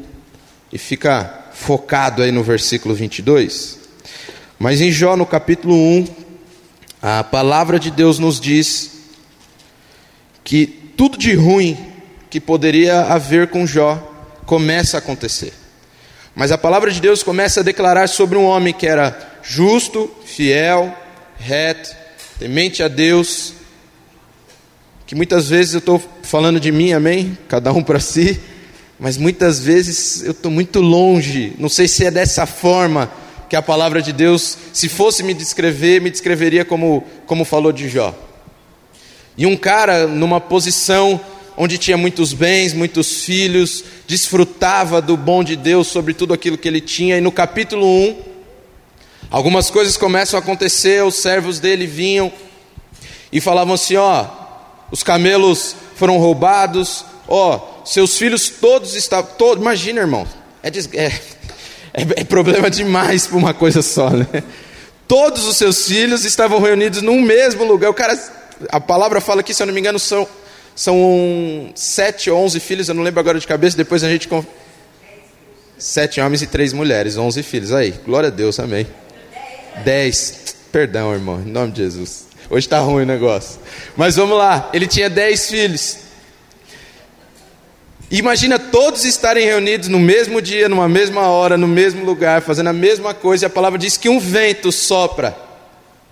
e 0.72 0.78
fica 0.78 1.39
focado 1.60 2.22
aí 2.22 2.32
no 2.32 2.42
versículo 2.42 2.94
22. 2.94 3.78
Mas 4.58 4.80
em 4.80 4.90
Jó, 4.90 5.16
no 5.16 5.26
capítulo 5.26 5.74
1, 5.74 6.06
a 7.02 7.22
palavra 7.22 7.78
de 7.78 7.90
Deus 7.90 8.18
nos 8.18 8.40
diz 8.40 8.92
que 10.42 10.66
tudo 10.66 11.18
de 11.18 11.34
ruim 11.34 11.78
que 12.30 12.40
poderia 12.40 13.02
haver 13.02 13.48
com 13.48 13.66
Jó 13.66 13.96
começa 14.46 14.96
a 14.96 14.98
acontecer. 14.98 15.52
Mas 16.34 16.50
a 16.50 16.58
palavra 16.58 16.90
de 16.90 17.00
Deus 17.00 17.22
começa 17.22 17.60
a 17.60 17.62
declarar 17.62 18.08
sobre 18.08 18.38
um 18.38 18.44
homem 18.44 18.72
que 18.72 18.86
era 18.86 19.38
justo, 19.42 20.10
fiel, 20.24 20.94
reto, 21.38 21.94
temente 22.38 22.82
a 22.82 22.88
Deus, 22.88 23.54
que 25.06 25.14
muitas 25.14 25.50
vezes 25.50 25.74
eu 25.74 25.78
estou 25.80 26.02
falando 26.22 26.58
de 26.58 26.72
mim, 26.72 26.92
amém? 26.92 27.36
Cada 27.48 27.72
um 27.72 27.82
para 27.82 28.00
si, 28.00 28.40
mas 29.00 29.16
muitas 29.16 29.58
vezes 29.58 30.22
eu 30.22 30.32
estou 30.32 30.50
muito 30.50 30.78
longe, 30.78 31.54
não 31.58 31.70
sei 31.70 31.88
se 31.88 32.04
é 32.04 32.10
dessa 32.10 32.44
forma 32.44 33.10
que 33.48 33.56
a 33.56 33.62
palavra 33.62 34.02
de 34.02 34.12
Deus, 34.12 34.58
se 34.74 34.90
fosse 34.90 35.22
me 35.22 35.32
descrever, 35.32 36.02
me 36.02 36.10
descreveria 36.10 36.66
como, 36.66 37.02
como 37.24 37.46
falou 37.46 37.72
de 37.72 37.88
Jó. 37.88 38.14
E 39.38 39.46
um 39.46 39.56
cara 39.56 40.06
numa 40.06 40.38
posição 40.38 41.18
onde 41.56 41.78
tinha 41.78 41.96
muitos 41.96 42.34
bens, 42.34 42.74
muitos 42.74 43.24
filhos, 43.24 43.82
desfrutava 44.06 45.00
do 45.00 45.16
bom 45.16 45.42
de 45.42 45.56
Deus 45.56 45.88
sobre 45.88 46.12
tudo 46.12 46.34
aquilo 46.34 46.58
que 46.58 46.68
ele 46.68 46.80
tinha, 46.80 47.16
e 47.16 47.22
no 47.22 47.32
capítulo 47.32 47.86
1, 47.86 48.16
algumas 49.30 49.70
coisas 49.70 49.96
começam 49.96 50.38
a 50.38 50.42
acontecer, 50.42 51.02
os 51.02 51.14
servos 51.14 51.58
dele 51.58 51.86
vinham 51.86 52.30
e 53.32 53.40
falavam 53.40 53.74
assim: 53.74 53.96
ó, 53.96 54.26
os 54.92 55.02
camelos 55.02 55.74
foram 55.96 56.18
roubados, 56.18 57.04
ó, 57.30 57.82
seus 57.84 58.18
filhos 58.18 58.50
todos 58.50 58.94
estavam. 58.94 59.30
Todo, 59.38 59.60
imagina, 59.60 60.00
irmão, 60.00 60.26
é, 60.62 60.68
é, 60.68 61.06
é, 61.94 62.02
é 62.16 62.24
problema 62.24 62.68
demais 62.68 63.26
para 63.26 63.38
uma 63.38 63.54
coisa 63.54 63.80
só, 63.80 64.10
né? 64.10 64.26
Todos 65.06 65.46
os 65.46 65.56
seus 65.56 65.86
filhos 65.86 66.24
estavam 66.24 66.60
reunidos 66.60 67.00
num 67.00 67.22
mesmo 67.22 67.64
lugar. 67.64 67.90
O 67.90 67.94
cara, 67.94 68.18
a 68.68 68.80
palavra 68.80 69.20
fala 69.20 69.42
que, 69.42 69.54
se 69.54 69.62
eu 69.62 69.66
não 69.66 69.74
me 69.74 69.80
engano, 69.80 69.98
são, 69.98 70.28
são 70.74 71.72
sete 71.74 72.30
ou 72.30 72.44
onze 72.44 72.60
filhos, 72.60 72.88
eu 72.88 72.94
não 72.94 73.02
lembro 73.02 73.20
agora 73.20 73.38
de 73.38 73.46
cabeça, 73.46 73.76
depois 73.76 74.04
a 74.04 74.08
gente. 74.08 74.28
Sete 75.78 76.20
homens 76.20 76.42
e 76.42 76.46
três 76.46 76.72
mulheres, 76.72 77.16
onze 77.16 77.42
filhos. 77.42 77.72
Aí, 77.72 77.92
glória 78.04 78.26
a 78.26 78.30
Deus, 78.30 78.60
amém. 78.60 78.86
Dez. 79.84 80.54
Perdão, 80.70 81.12
irmão, 81.12 81.40
em 81.40 81.50
nome 81.50 81.72
de 81.72 81.82
Jesus. 81.82 82.26
Hoje 82.48 82.66
está 82.66 82.78
ruim 82.80 83.02
o 83.02 83.06
negócio. 83.06 83.58
Mas 83.96 84.16
vamos 84.16 84.36
lá, 84.36 84.70
ele 84.72 84.86
tinha 84.86 85.08
dez 85.08 85.48
filhos. 85.48 86.09
Imagina 88.10 88.58
todos 88.58 89.04
estarem 89.04 89.46
reunidos 89.46 89.88
no 89.88 90.00
mesmo 90.00 90.42
dia, 90.42 90.68
numa 90.68 90.88
mesma 90.88 91.28
hora, 91.28 91.56
no 91.56 91.68
mesmo 91.68 92.04
lugar, 92.04 92.42
fazendo 92.42 92.68
a 92.68 92.72
mesma 92.72 93.14
coisa, 93.14 93.44
e 93.44 93.46
a 93.46 93.50
palavra 93.50 93.78
diz 93.78 93.96
que 93.96 94.08
um 94.08 94.18
vento 94.18 94.72
sopra, 94.72 95.36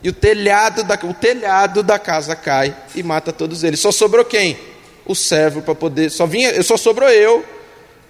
e 0.01 0.09
o 0.09 0.13
telhado 0.13 0.85
da, 0.85 0.95
o 1.03 1.13
telhado 1.13 1.83
da 1.83 1.99
casa 1.99 2.37
cai 2.37 2.75
e 2.95 3.03
mata 3.03 3.33
todos 3.33 3.65
eles. 3.65 3.81
Só 3.81 3.91
sobrou 3.91 4.25
quem? 4.25 4.57
O 5.05 5.15
servo 5.15 5.61
para 5.61 5.75
poder. 5.75 6.11
Só 6.11 6.25
vinha, 6.25 6.63
só 6.63 6.77
sobrou 6.77 7.09
eu, 7.09 7.45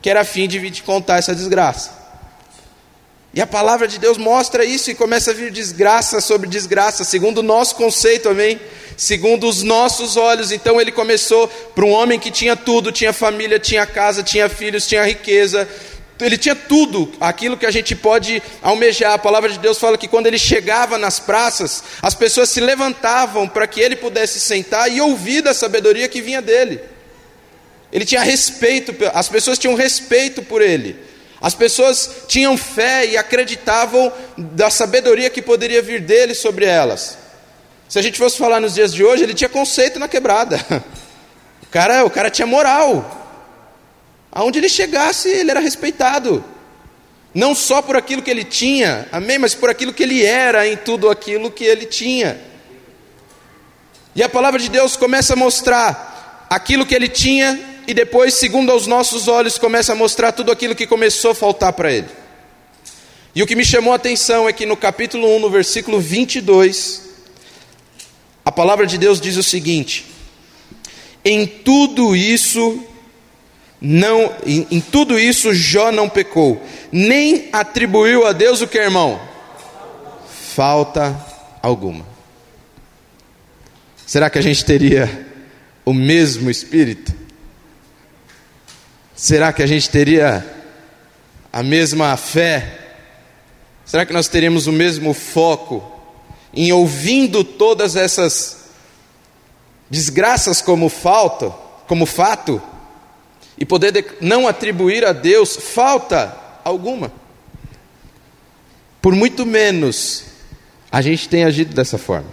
que 0.02 0.11
era 0.11 0.23
fim 0.23 0.47
de 0.47 0.59
vir 0.59 0.71
te 0.71 0.83
contar 0.83 1.16
essa 1.16 1.35
desgraça. 1.35 1.98
E 3.38 3.40
a 3.40 3.47
palavra 3.47 3.87
de 3.87 4.00
Deus 4.00 4.18
mostra 4.18 4.64
isso 4.64 4.90
e 4.90 4.97
começa 4.97 5.30
a 5.30 5.33
vir 5.33 5.52
desgraça 5.52 6.21
sobre 6.21 6.49
desgraça, 6.49 7.04
segundo 7.04 7.38
o 7.38 7.42
nosso 7.45 7.76
conceito, 7.76 8.28
amém? 8.28 8.59
Segundo 8.97 9.47
os 9.47 9.62
nossos 9.62 10.16
olhos. 10.16 10.50
Então 10.50 10.80
ele 10.80 10.90
começou 10.90 11.47
para 11.47 11.85
um 11.85 11.92
homem 11.92 12.18
que 12.18 12.33
tinha 12.33 12.57
tudo: 12.57 12.90
tinha 12.90 13.12
família, 13.12 13.61
tinha 13.61 13.87
casa, 13.87 14.25
tinha 14.25 14.49
filhos, 14.49 14.88
tinha 14.88 15.04
riqueza, 15.04 15.68
ele 16.21 16.37
tinha 16.37 16.57
tudo 16.57 17.12
aquilo 17.21 17.57
que 17.57 17.64
a 17.64 17.71
gente 17.71 17.95
pode 17.95 18.42
almejar. 18.61 19.12
A 19.12 19.18
palavra 19.18 19.49
de 19.49 19.61
Deus 19.61 19.78
fala 19.78 19.97
que 19.97 20.09
quando 20.09 20.26
ele 20.26 20.37
chegava 20.37 20.99
nas 20.99 21.21
praças, 21.21 21.85
as 22.02 22.16
pessoas 22.16 22.49
se 22.49 22.59
levantavam 22.59 23.47
para 23.47 23.68
que 23.68 23.80
ele 23.80 23.95
pudesse 23.95 24.40
sentar 24.40 24.90
e 24.90 25.00
ouvir 25.00 25.42
da 25.42 25.54
sabedoria 25.54 26.09
que 26.09 26.21
vinha 26.21 26.42
dele. 26.42 26.80
Ele 27.92 28.04
tinha 28.04 28.21
respeito, 28.21 28.92
as 29.14 29.28
pessoas 29.28 29.61
tinham 29.61 29.76
respeito 29.76 30.42
por 30.42 30.61
ele. 30.61 31.07
As 31.40 31.54
pessoas 31.54 32.11
tinham 32.26 32.57
fé 32.57 33.07
e 33.07 33.16
acreditavam 33.16 34.12
da 34.37 34.71
sabedoria 34.71 35.30
que 35.30 35.40
poderia 35.40 35.80
vir 35.80 36.00
dele 36.00 36.35
sobre 36.35 36.64
elas. 36.64 37.16
Se 37.88 37.99
a 37.99 38.02
gente 38.02 38.18
fosse 38.18 38.37
falar 38.37 38.61
nos 38.61 38.75
dias 38.75 38.92
de 38.92 39.04
hoje, 39.04 39.23
ele 39.23 39.35
tinha 39.35 39.49
conceito 39.49 39.99
na 39.99 40.09
quebrada. 40.09 40.59
O 41.61 41.71
cara, 41.71 42.02
o 42.02 42.09
cara 42.09 42.30
tinha 42.30 42.47
moral. 42.47 43.28
Aonde 44.33 44.59
ele 44.59 44.71
chegasse, 44.71 45.28
ele 45.28 45.50
era 45.50 45.61
respeitado. 45.61 46.42
Não 47.35 47.54
só 47.54 47.83
por 47.83 47.95
aquilo 47.95 48.23
que 48.23 48.30
ele 48.30 48.42
tinha, 48.42 49.07
amém, 49.12 49.37
mas 49.37 49.54
por 49.54 49.68
aquilo 49.68 49.92
que 49.92 50.02
ele 50.02 50.25
era 50.25 50.66
em 50.66 50.78
tudo 50.78 51.11
aquilo 51.11 51.50
que 51.50 51.64
ele 51.64 51.85
tinha. 51.85 52.40
E 54.16 54.23
a 54.23 54.30
palavra 54.30 54.59
de 54.59 54.71
Deus 54.71 54.97
começa 54.97 55.35
a 55.35 55.37
mostrar 55.37 56.47
aquilo 56.49 56.87
que 56.87 56.95
ele 56.95 57.07
tinha 57.07 57.61
e 57.88 57.95
depois, 57.95 58.35
segundo 58.35 58.71
aos 58.71 58.87
nossos 58.87 59.28
olhos, 59.28 59.57
começa 59.57 59.92
a 59.92 59.97
mostrar 59.97 60.30
tudo 60.30 60.52
aquilo 60.52 60.75
que 60.75 60.87
começou 60.87 61.30
a 61.30 61.35
faltar 61.35 61.73
para 61.73 61.90
ele. 61.90 62.09
E 63.35 63.42
o 63.42 63.47
que 63.47 63.57
me 63.57 63.64
chamou 63.64 63.95
a 63.95 63.97
atenção 63.97 64.47
é 64.47 64.52
que 64.52 64.66
no 64.66 64.76
capítulo 64.76 65.26
1, 65.37 65.38
no 65.38 65.49
versículo 65.49 65.99
22, 65.99 67.09
a 68.45 68.52
palavra 68.52 68.87
de 68.87 68.99
Deus 68.99 69.18
diz 69.18 69.38
o 69.38 69.42
seguinte: 69.42 70.04
Em 71.25 71.47
tudo 71.47 72.14
isso 72.14 72.85
não, 73.80 74.35
em, 74.45 74.66
em, 74.71 74.80
tudo 74.83 75.18
isso 75.18 75.54
Jó 75.54 75.90
não 75.90 76.11
pecou, 76.11 76.62
nem 76.92 77.49
atribuiu 77.54 78.26
a 78.26 78.33
Deus 78.33 78.61
o 78.61 78.68
que, 78.68 78.76
irmão? 78.76 79.18
Falta 80.54 81.18
alguma. 81.62 82.07
Será 84.04 84.28
que 84.28 84.38
a 84.38 84.42
gente 84.42 84.62
teria 84.62 85.26
o 85.87 85.95
mesmo 85.95 86.50
espírito? 86.50 87.17
Será 89.18 89.52
que 89.52 89.64
a 89.64 89.66
gente 89.66 89.90
teria 89.90 90.46
a 91.52 91.60
mesma 91.60 92.16
fé? 92.16 92.78
Será 93.84 94.06
que 94.06 94.12
nós 94.12 94.28
teríamos 94.28 94.68
o 94.68 94.72
mesmo 94.72 95.12
foco 95.12 95.82
em 96.54 96.70
ouvindo 96.70 97.42
todas 97.42 97.96
essas 97.96 98.58
desgraças 99.90 100.62
como 100.62 100.88
falta, 100.88 101.50
como 101.88 102.06
fato, 102.06 102.62
e 103.58 103.66
poder 103.66 104.18
não 104.20 104.46
atribuir 104.46 105.04
a 105.04 105.12
Deus 105.12 105.56
falta 105.56 106.37
alguma? 106.62 107.10
por 109.00 109.14
muito 109.14 109.46
menos 109.46 110.25
a 110.90 111.00
gente 111.00 111.28
tem 111.28 111.44
agido 111.44 111.75
dessa 111.75 111.96
forma. 111.96 112.30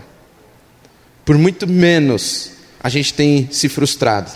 Por 1.23 1.37
muito 1.37 1.65
menos 1.65 2.51
a 2.81 2.89
gente 2.89 3.13
tem 3.13 3.49
se 3.51 3.69
frustrado. 3.69 4.29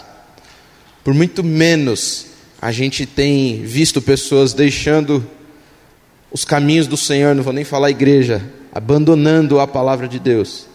Por 1.04 1.14
muito 1.14 1.44
menos 1.44 2.28
a 2.62 2.72
gente 2.72 3.06
tem 3.06 3.62
visto 3.64 4.02
pessoas 4.02 4.54
deixando 4.54 5.26
os 6.32 6.44
caminhos 6.44 6.88
do 6.88 6.98
Senhor, 6.98 7.34
não 7.34 7.44
vou 7.44 7.54
nem 7.54 7.64
falar 7.64 7.90
igreja, 7.90 8.44
abandonando 8.74 9.60
a 9.60 9.68
palavra 9.68 10.08
de 10.08 10.20
Deus, 10.20 10.66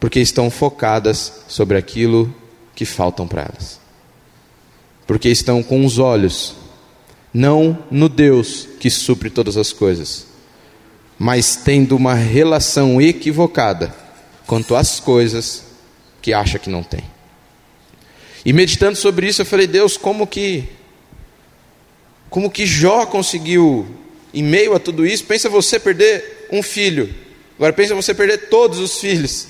porque 0.00 0.20
estão 0.20 0.50
focadas 0.50 1.44
sobre 1.48 1.78
aquilo 1.78 2.34
que 2.74 2.84
faltam 2.84 3.26
para 3.26 3.42
elas. 3.42 3.80
Porque 5.06 5.28
estão 5.28 5.62
com 5.62 5.84
os 5.84 5.98
olhos 5.98 6.56
não 7.32 7.78
no 7.90 8.08
Deus 8.08 8.68
que 8.78 8.90
supre 8.90 9.30
todas 9.30 9.56
as 9.56 9.72
coisas, 9.72 10.26
mas 11.18 11.56
tendo 11.56 11.96
uma 11.96 12.14
relação 12.14 13.00
equivocada 13.00 13.94
quanto 14.46 14.74
às 14.74 15.00
coisas 15.00 15.64
que 16.20 16.32
acha 16.32 16.58
que 16.58 16.68
não 16.68 16.82
tem. 16.82 17.11
E 18.44 18.52
meditando 18.52 18.96
sobre 18.96 19.28
isso, 19.28 19.42
eu 19.42 19.46
falei: 19.46 19.66
Deus, 19.66 19.96
como 19.96 20.26
que 20.26 20.68
como 22.32 22.50
que 22.50 22.64
Jó 22.64 23.04
conseguiu 23.04 23.86
em 24.32 24.42
meio 24.42 24.74
a 24.74 24.78
tudo 24.80 25.04
isso? 25.04 25.24
Pensa 25.24 25.50
você 25.50 25.78
perder 25.78 26.48
um 26.50 26.62
filho. 26.62 27.14
Agora 27.56 27.74
pensa 27.74 27.94
você 27.94 28.14
perder 28.14 28.48
todos 28.48 28.78
os 28.78 28.98
filhos. 28.98 29.48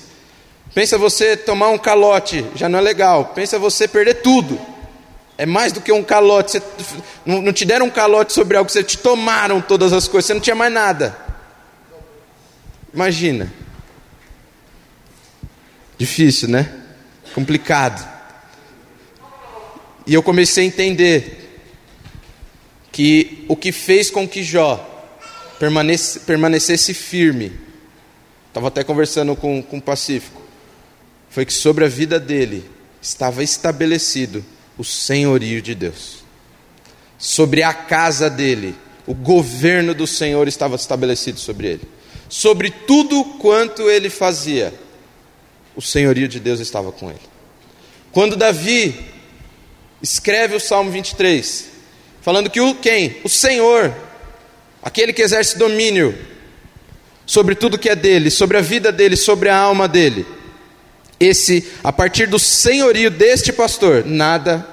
Pensa 0.73 0.97
você 0.97 1.37
tomar 1.37 1.69
um 1.69 1.77
calote, 1.77 2.45
já 2.55 2.67
não 2.67 2.79
é 2.79 2.81
legal. 2.81 3.31
Pensa 3.33 3.57
você 3.57 3.87
perder 3.87 4.15
tudo. 4.15 4.59
É 5.37 5.45
mais 5.45 5.71
do 5.71 5.79
que 5.79 5.93
um 5.93 6.03
calote. 6.03 6.51
Você, 6.51 6.63
não, 7.25 7.41
não 7.41 7.53
te 7.53 7.63
deram 7.63 7.85
um 7.85 7.89
calote 7.89 8.33
sobre 8.33 8.57
algo, 8.57 8.69
você 8.69 8.83
te 8.83 8.97
tomaram 8.97 9.61
todas 9.61 9.93
as 9.93 10.05
coisas, 10.07 10.27
você 10.27 10.33
não 10.33 10.41
tinha 10.41 10.55
mais 10.55 10.73
nada. 10.73 11.17
Imagina. 12.93 13.51
Difícil, 15.97 16.49
né? 16.49 16.69
Complicado. 17.33 18.12
E 20.05 20.13
eu 20.13 20.21
comecei 20.21 20.65
a 20.65 20.67
entender 20.67 21.61
que 22.91 23.45
o 23.47 23.55
que 23.55 23.71
fez 23.71 24.09
com 24.09 24.27
que 24.27 24.43
Jó 24.43 24.89
permanecesse, 25.59 26.19
permanecesse 26.21 26.93
firme, 26.93 27.51
estava 28.47 28.67
até 28.67 28.83
conversando 28.83 29.35
com, 29.35 29.61
com 29.63 29.77
o 29.77 29.81
Pacífico, 29.81 30.41
foi 31.29 31.45
que 31.45 31.53
sobre 31.53 31.85
a 31.85 31.87
vida 31.87 32.19
dele 32.19 32.63
estava 33.01 33.43
estabelecido 33.43 34.43
o 34.77 34.83
senhorio 34.83 35.61
de 35.61 35.73
Deus. 35.73 36.23
Sobre 37.17 37.63
a 37.63 37.73
casa 37.73 38.29
dele, 38.29 38.75
o 39.07 39.13
governo 39.13 39.93
do 39.93 40.05
Senhor 40.05 40.47
estava 40.47 40.75
estabelecido 40.75 41.39
sobre 41.39 41.67
ele. 41.67 41.81
Sobre 42.29 42.69
tudo 42.69 43.23
quanto 43.39 43.89
ele 43.89 44.09
fazia, 44.09 44.73
o 45.75 45.81
senhorio 45.81 46.27
de 46.27 46.39
Deus 46.39 46.59
estava 46.59 46.91
com 46.91 47.09
ele. 47.09 47.19
Quando 48.11 48.35
Davi 48.35 49.12
escreve 50.03 50.57
o 50.57 50.59
Salmo 50.59 50.91
23, 50.91 51.69
falando 52.21 52.49
que 52.49 52.59
o 52.59 52.75
quem? 52.75 53.17
O 53.23 53.29
Senhor, 53.29 53.95
aquele 54.83 55.13
que 55.13 55.21
exerce 55.21 55.57
domínio 55.57 56.13
sobre 57.25 57.55
tudo 57.55 57.79
que 57.79 57.87
é 57.87 57.95
dele, 57.95 58.29
sobre 58.29 58.57
a 58.57 58.61
vida 58.61 58.91
dele, 58.91 59.15
sobre 59.15 59.47
a 59.47 59.57
alma 59.57 59.87
dele. 59.87 60.25
Esse, 61.17 61.71
a 61.81 61.93
partir 61.93 62.27
do 62.27 62.37
senhorio 62.37 63.09
deste 63.09 63.53
pastor, 63.53 64.03
nada 64.05 64.67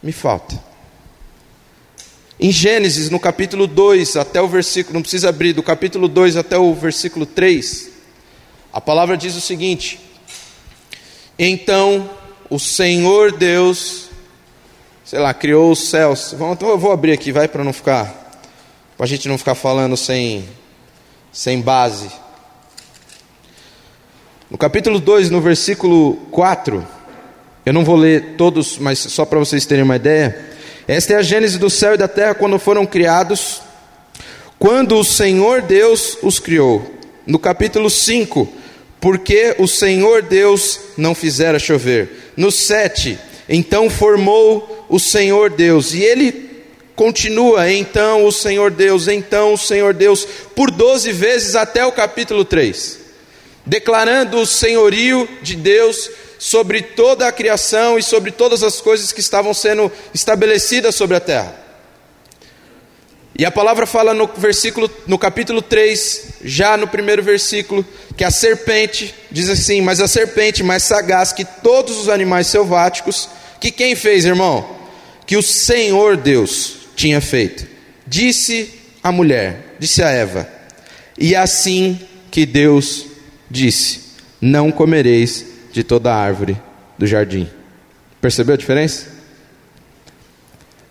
me 0.00 0.12
falta. 0.12 0.56
Em 2.38 2.52
Gênesis, 2.52 3.10
no 3.10 3.18
capítulo 3.18 3.66
2, 3.66 4.16
até 4.16 4.40
o 4.40 4.46
versículo, 4.46 4.94
não 4.94 5.02
precisa 5.02 5.30
abrir, 5.30 5.52
do 5.52 5.62
capítulo 5.64 6.06
2 6.06 6.36
até 6.36 6.56
o 6.56 6.72
versículo 6.72 7.26
3, 7.26 7.90
a 8.72 8.80
palavra 8.80 9.16
diz 9.16 9.34
o 9.34 9.40
seguinte: 9.40 9.98
Então 11.36 12.08
o 12.48 12.60
Senhor 12.60 13.32
Deus, 13.32 14.07
sei 15.08 15.18
lá, 15.18 15.32
criou 15.32 15.72
os 15.72 15.88
céus. 15.88 16.34
Então 16.34 16.68
eu 16.68 16.76
vou 16.76 16.92
abrir 16.92 17.12
aqui, 17.12 17.32
vai 17.32 17.48
para 17.48 17.64
não 17.64 17.72
ficar, 17.72 18.30
para 18.94 19.06
a 19.06 19.08
gente 19.08 19.26
não 19.26 19.38
ficar 19.38 19.54
falando 19.54 19.96
sem, 19.96 20.46
sem 21.32 21.62
base. 21.62 22.10
No 24.50 24.58
capítulo 24.58 25.00
2, 25.00 25.30
no 25.30 25.40
versículo 25.40 26.16
4, 26.30 26.86
eu 27.64 27.72
não 27.72 27.86
vou 27.86 27.96
ler 27.96 28.34
todos, 28.36 28.76
mas 28.76 28.98
só 28.98 29.24
para 29.24 29.38
vocês 29.38 29.64
terem 29.64 29.82
uma 29.82 29.96
ideia. 29.96 30.46
Esta 30.86 31.14
é 31.14 31.16
a 31.16 31.22
gênese 31.22 31.58
do 31.58 31.70
céu 31.70 31.94
e 31.94 31.98
da 31.98 32.06
terra 32.06 32.34
quando 32.34 32.58
foram 32.58 32.84
criados, 32.84 33.62
quando 34.58 34.94
o 34.94 35.04
Senhor 35.04 35.62
Deus 35.62 36.18
os 36.22 36.38
criou. 36.38 36.84
No 37.26 37.38
capítulo 37.38 37.88
5, 37.88 38.46
porque 39.00 39.56
o 39.58 39.66
Senhor 39.66 40.20
Deus 40.20 40.78
não 40.98 41.14
fizera 41.14 41.58
chover. 41.58 42.34
No 42.36 42.52
7, 42.52 43.18
então 43.48 43.88
formou 43.88 44.77
o 44.88 44.98
Senhor 44.98 45.50
Deus, 45.50 45.92
e 45.94 46.02
ele 46.02 46.48
continua, 46.98 47.70
então 47.70 48.24
o 48.24 48.32
Senhor 48.32 48.70
Deus, 48.70 49.06
então 49.06 49.54
o 49.54 49.58
Senhor 49.58 49.94
Deus, 49.94 50.26
por 50.56 50.70
12 50.70 51.12
vezes 51.12 51.54
até 51.54 51.86
o 51.86 51.92
capítulo 51.92 52.44
3, 52.44 52.98
declarando 53.64 54.38
o 54.38 54.46
senhorio 54.46 55.28
de 55.40 55.54
Deus 55.54 56.10
sobre 56.38 56.82
toda 56.82 57.28
a 57.28 57.32
criação 57.32 57.98
e 57.98 58.02
sobre 58.02 58.30
todas 58.30 58.62
as 58.62 58.80
coisas 58.80 59.12
que 59.12 59.20
estavam 59.20 59.54
sendo 59.54 59.92
estabelecidas 60.14 60.94
sobre 60.94 61.16
a 61.16 61.20
terra. 61.20 61.54
E 63.38 63.44
a 63.44 63.50
palavra 63.52 63.86
fala 63.86 64.12
no 64.12 64.26
versículo, 64.36 64.90
no 65.06 65.16
capítulo 65.16 65.62
3, 65.62 66.38
já 66.42 66.76
no 66.76 66.88
primeiro 66.88 67.22
versículo, 67.22 67.86
que 68.16 68.24
a 68.24 68.30
serpente, 68.32 69.14
diz 69.30 69.48
assim, 69.48 69.80
mas 69.80 70.00
a 70.00 70.08
serpente 70.08 70.64
mais 70.64 70.82
sagaz 70.82 71.32
que 71.32 71.44
todos 71.44 71.96
os 71.96 72.08
animais 72.08 72.48
selváticos, 72.48 73.28
que 73.60 73.70
quem 73.70 73.94
fez, 73.94 74.24
irmão? 74.24 74.77
Que 75.28 75.36
o 75.36 75.42
Senhor 75.42 76.16
Deus 76.16 76.88
tinha 76.96 77.20
feito. 77.20 77.66
Disse 78.06 78.72
a 79.02 79.12
mulher, 79.12 79.76
disse 79.78 80.02
a 80.02 80.08
Eva, 80.08 80.48
e 81.18 81.36
assim 81.36 82.00
que 82.30 82.46
Deus 82.46 83.04
disse: 83.50 84.14
Não 84.40 84.72
comereis 84.72 85.44
de 85.70 85.84
toda 85.84 86.14
árvore 86.14 86.56
do 86.96 87.06
jardim. 87.06 87.46
Percebeu 88.22 88.54
a 88.54 88.56
diferença? 88.56 89.06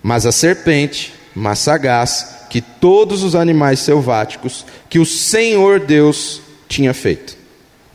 Mas 0.04 0.24
a 0.24 0.32
serpente, 0.32 1.16
mais 1.34 1.58
sagaz 1.58 2.46
que 2.48 2.62
todos 2.62 3.24
os 3.24 3.34
animais 3.34 3.80
selváticos 3.80 4.68
que 4.88 5.00
o 5.00 5.06
Senhor 5.06 5.80
Deus 5.80 6.44
tinha 6.70 6.94
feito, 6.94 7.36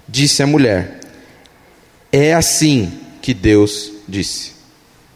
disse 0.09 0.43
a 0.43 0.47
mulher: 0.49 0.99
É 2.11 2.35
assim 2.35 2.99
que 3.23 3.33
Deus 3.33 3.93
disse. 4.09 4.51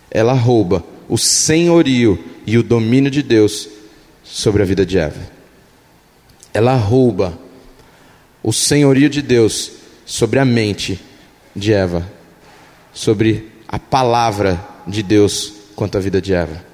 Ela 0.09 0.33
rouba 0.33 0.95
o 1.09 1.16
senhorio 1.16 2.23
e 2.47 2.59
o 2.59 2.62
domínio 2.62 3.11
de 3.11 3.23
Deus 3.23 3.69
sobre 4.25 4.62
a 4.62 4.66
vida 4.66 4.85
de 4.85 4.99
Eva. 4.99 5.21
Ela 6.53 6.75
rouba 6.75 7.38
o 8.42 8.53
senhorio 8.53 9.09
de 9.09 9.23
Deus 9.23 9.73
sobre 10.05 10.38
a 10.38 10.45
mente 10.45 11.01
de 11.55 11.73
Eva, 11.73 12.07
sobre 12.92 13.51
a 13.66 13.79
palavra 13.79 14.64
de 14.87 15.03
Deus 15.03 15.53
quanto 15.75 15.99
à 15.99 16.01
vida 16.01 16.21
de 16.21 16.33
Eva. 16.33 16.64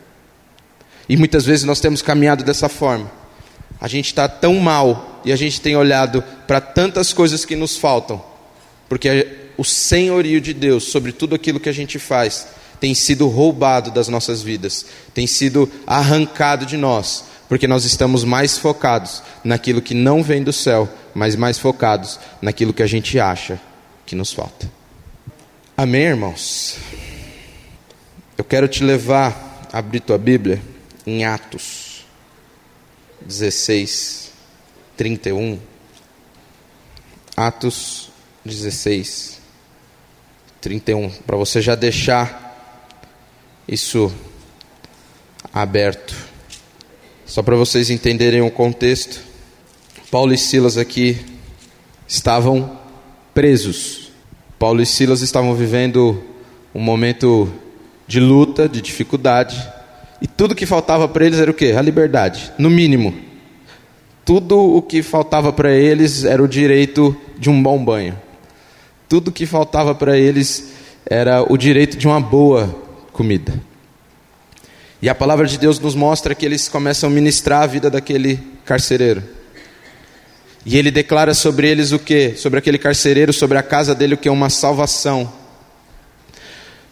E 1.08 1.16
muitas 1.16 1.44
vezes 1.44 1.64
nós 1.64 1.80
temos 1.80 2.00
caminhado 2.02 2.44
dessa 2.44 2.68
forma. 2.68 3.10
A 3.80 3.88
gente 3.88 4.06
está 4.06 4.28
tão 4.28 4.54
mal 4.56 5.20
e 5.24 5.32
a 5.32 5.36
gente 5.36 5.60
tem 5.60 5.76
olhado 5.76 6.22
para 6.46 6.60
tantas 6.60 7.12
coisas 7.12 7.44
que 7.44 7.56
nos 7.56 7.76
faltam, 7.76 8.22
porque 8.88 9.28
o 9.56 9.64
senhorio 9.64 10.40
de 10.40 10.54
Deus 10.54 10.84
sobre 10.84 11.12
tudo 11.12 11.34
aquilo 11.34 11.60
que 11.60 11.68
a 11.68 11.72
gente 11.72 11.98
faz 11.98 12.46
tem 12.82 12.96
sido 12.96 13.28
roubado 13.28 13.92
das 13.92 14.08
nossas 14.08 14.42
vidas, 14.42 14.84
tem 15.14 15.24
sido 15.24 15.70
arrancado 15.86 16.66
de 16.66 16.76
nós, 16.76 17.26
porque 17.48 17.68
nós 17.68 17.84
estamos 17.84 18.24
mais 18.24 18.58
focados 18.58 19.22
naquilo 19.44 19.80
que 19.80 19.94
não 19.94 20.20
vem 20.20 20.42
do 20.42 20.52
céu, 20.52 20.88
mas 21.14 21.36
mais 21.36 21.60
focados 21.60 22.18
naquilo 22.40 22.72
que 22.72 22.82
a 22.82 22.86
gente 22.88 23.20
acha 23.20 23.60
que 24.04 24.16
nos 24.16 24.32
falta. 24.32 24.68
Amém, 25.76 26.06
irmãos? 26.06 26.76
Eu 28.36 28.42
quero 28.42 28.66
te 28.66 28.82
levar 28.82 29.68
a 29.72 29.78
abrir 29.78 30.00
tua 30.00 30.18
Bíblia 30.18 30.60
em 31.06 31.24
Atos 31.24 32.04
16, 33.24 34.32
31. 34.96 35.60
Atos 37.36 38.10
16, 38.44 39.38
31. 40.60 41.10
Para 41.24 41.36
você 41.36 41.62
já 41.62 41.76
deixar 41.76 42.41
isso 43.66 44.12
aberto. 45.52 46.14
Só 47.24 47.42
para 47.42 47.56
vocês 47.56 47.90
entenderem 47.90 48.42
o 48.42 48.50
contexto. 48.50 49.20
Paulo 50.10 50.34
e 50.34 50.38
Silas 50.38 50.76
aqui 50.76 51.18
estavam 52.06 52.78
presos. 53.32 54.10
Paulo 54.58 54.82
e 54.82 54.86
Silas 54.86 55.22
estavam 55.22 55.54
vivendo 55.54 56.22
um 56.74 56.80
momento 56.80 57.52
de 58.06 58.20
luta, 58.20 58.68
de 58.68 58.80
dificuldade, 58.80 59.56
e 60.20 60.26
tudo 60.26 60.54
que 60.54 60.66
faltava 60.66 61.08
para 61.08 61.26
eles 61.26 61.40
era 61.40 61.50
o 61.50 61.54
quê? 61.54 61.74
A 61.76 61.82
liberdade, 61.82 62.52
no 62.56 62.70
mínimo. 62.70 63.14
Tudo 64.24 64.76
o 64.76 64.80
que 64.80 65.02
faltava 65.02 65.52
para 65.52 65.72
eles 65.72 66.24
era 66.24 66.42
o 66.42 66.46
direito 66.46 67.16
de 67.38 67.50
um 67.50 67.60
bom 67.60 67.84
banho. 67.84 68.16
Tudo 69.08 69.28
o 69.28 69.32
que 69.32 69.46
faltava 69.46 69.94
para 69.94 70.16
eles 70.16 70.72
era 71.04 71.42
o 71.52 71.58
direito 71.58 71.96
de 71.96 72.06
uma 72.06 72.20
boa 72.20 72.81
comida. 73.12 73.52
E 75.00 75.08
a 75.08 75.14
palavra 75.14 75.46
de 75.46 75.58
Deus 75.58 75.78
nos 75.78 75.94
mostra 75.94 76.34
que 76.34 76.46
eles 76.46 76.68
começam 76.68 77.10
a 77.10 77.12
ministrar 77.12 77.62
a 77.62 77.66
vida 77.66 77.90
daquele 77.90 78.38
carcereiro. 78.64 79.22
E 80.64 80.78
ele 80.78 80.90
declara 80.90 81.34
sobre 81.34 81.68
eles 81.68 81.90
o 81.90 81.98
que? 81.98 82.34
Sobre 82.36 82.60
aquele 82.60 82.78
carcereiro, 82.78 83.32
sobre 83.32 83.58
a 83.58 83.62
casa 83.62 83.94
dele, 83.94 84.14
o 84.14 84.16
que 84.16 84.28
é 84.28 84.32
uma 84.32 84.48
salvação. 84.48 85.32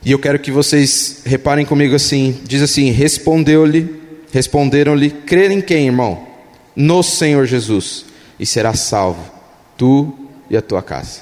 E 0.04 0.10
eu 0.10 0.18
quero 0.18 0.38
que 0.38 0.50
vocês 0.50 1.22
reparem 1.24 1.64
comigo 1.64 1.94
assim: 1.94 2.40
diz 2.44 2.62
assim: 2.62 2.90
respondeu-lhe, 2.90 4.00
responderam-lhe, 4.32 5.10
crer 5.10 5.50
em 5.50 5.60
quem, 5.60 5.86
irmão? 5.86 6.26
No 6.74 7.02
Senhor 7.02 7.46
Jesus, 7.46 8.06
e 8.38 8.46
será 8.46 8.74
salvo, 8.74 9.22
tu 9.76 10.12
e 10.48 10.56
a 10.56 10.62
tua 10.62 10.82
casa. 10.82 11.20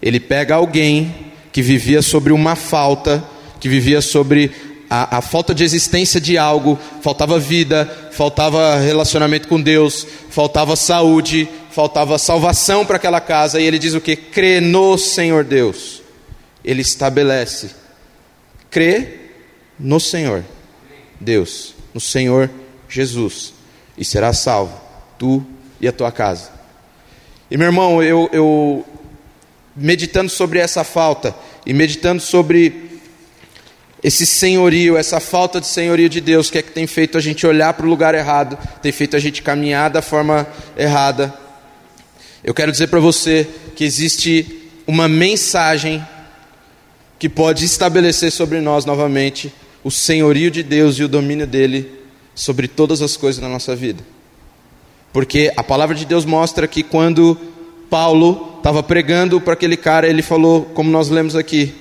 Ele 0.00 0.20
pega 0.20 0.54
alguém 0.54 1.32
que 1.52 1.62
vivia 1.62 2.00
sobre 2.00 2.32
uma 2.32 2.54
falta, 2.54 3.24
que 3.60 3.68
vivia 3.68 4.00
sobre 4.00 4.50
a, 4.88 5.18
a, 5.18 5.20
falta 5.20 5.54
de 5.54 5.62
existência 5.62 6.20
de 6.20 6.36
algo, 6.36 6.76
faltava 7.00 7.38
vida, 7.38 8.10
faltava 8.10 8.76
relacionamento 8.78 9.46
com 9.46 9.60
Deus, 9.60 10.04
faltava 10.30 10.74
saúde, 10.74 11.48
faltava 11.70 12.18
salvação 12.18 12.84
para 12.84 12.96
aquela 12.96 13.20
casa, 13.20 13.60
e 13.60 13.64
ele 13.64 13.78
diz 13.78 13.94
o 13.94 14.00
que? 14.00 14.16
Crê 14.16 14.60
no 14.60 14.98
Senhor 14.98 15.44
Deus. 15.44 16.02
Ele 16.64 16.82
estabelece, 16.82 17.70
crê 18.68 19.20
no 19.78 20.00
Senhor 20.00 20.44
Deus, 21.20 21.74
no 21.94 22.00
Senhor 22.00 22.50
Jesus, 22.88 23.54
e 23.96 24.04
será 24.04 24.32
salvo, 24.32 24.78
tu 25.16 25.46
e 25.80 25.86
a 25.86 25.92
tua 25.92 26.10
casa. 26.10 26.50
E 27.48 27.56
meu 27.56 27.66
irmão, 27.66 28.02
eu, 28.02 28.28
eu 28.32 28.84
meditando 29.76 30.30
sobre 30.30 30.58
essa 30.58 30.82
falta, 30.82 31.34
e 31.64 31.72
meditando 31.72 32.20
sobre 32.20 32.89
esse 34.02 34.24
senhorio, 34.24 34.96
essa 34.96 35.20
falta 35.20 35.60
de 35.60 35.66
senhorio 35.66 36.08
de 36.08 36.20
Deus, 36.20 36.50
que 36.50 36.58
é 36.58 36.62
que 36.62 36.72
tem 36.72 36.86
feito 36.86 37.18
a 37.18 37.20
gente 37.20 37.46
olhar 37.46 37.74
para 37.74 37.84
o 37.84 37.88
lugar 37.88 38.14
errado, 38.14 38.58
tem 38.80 38.90
feito 38.90 39.14
a 39.16 39.18
gente 39.18 39.42
caminhar 39.42 39.90
da 39.90 40.00
forma 40.00 40.46
errada. 40.76 41.34
Eu 42.42 42.54
quero 42.54 42.72
dizer 42.72 42.88
para 42.88 43.00
você 43.00 43.46
que 43.76 43.84
existe 43.84 44.70
uma 44.86 45.06
mensagem 45.06 46.04
que 47.18 47.28
pode 47.28 47.66
estabelecer 47.66 48.32
sobre 48.32 48.60
nós 48.60 48.86
novamente 48.86 49.52
o 49.84 49.90
senhorio 49.90 50.50
de 50.50 50.62
Deus 50.62 50.98
e 50.98 51.04
o 51.04 51.08
domínio 51.08 51.46
dele 51.46 51.90
sobre 52.34 52.66
todas 52.66 53.02
as 53.02 53.16
coisas 53.16 53.42
na 53.42 53.48
nossa 53.48 53.76
vida. 53.76 54.02
Porque 55.12 55.52
a 55.56 55.62
palavra 55.62 55.94
de 55.94 56.06
Deus 56.06 56.24
mostra 56.24 56.66
que 56.66 56.82
quando 56.82 57.36
Paulo 57.90 58.54
estava 58.56 58.82
pregando 58.82 59.40
para 59.40 59.52
aquele 59.52 59.76
cara, 59.76 60.08
ele 60.08 60.22
falou, 60.22 60.62
como 60.72 60.90
nós 60.90 61.10
lemos 61.10 61.36
aqui, 61.36 61.74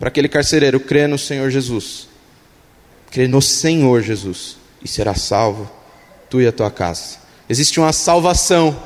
para 0.00 0.08
aquele 0.08 0.28
carcereiro: 0.28 0.80
crê 0.80 1.06
no 1.06 1.18
Senhor 1.18 1.50
Jesus. 1.50 2.08
Crê 3.10 3.28
no 3.28 3.42
Senhor 3.42 4.02
Jesus 4.02 4.56
e 4.82 4.88
será 4.88 5.14
salvo, 5.14 5.70
tu 6.30 6.40
e 6.40 6.46
a 6.46 6.52
tua 6.52 6.70
casa. 6.70 7.18
Existe 7.48 7.78
uma 7.78 7.92
salvação 7.92 8.76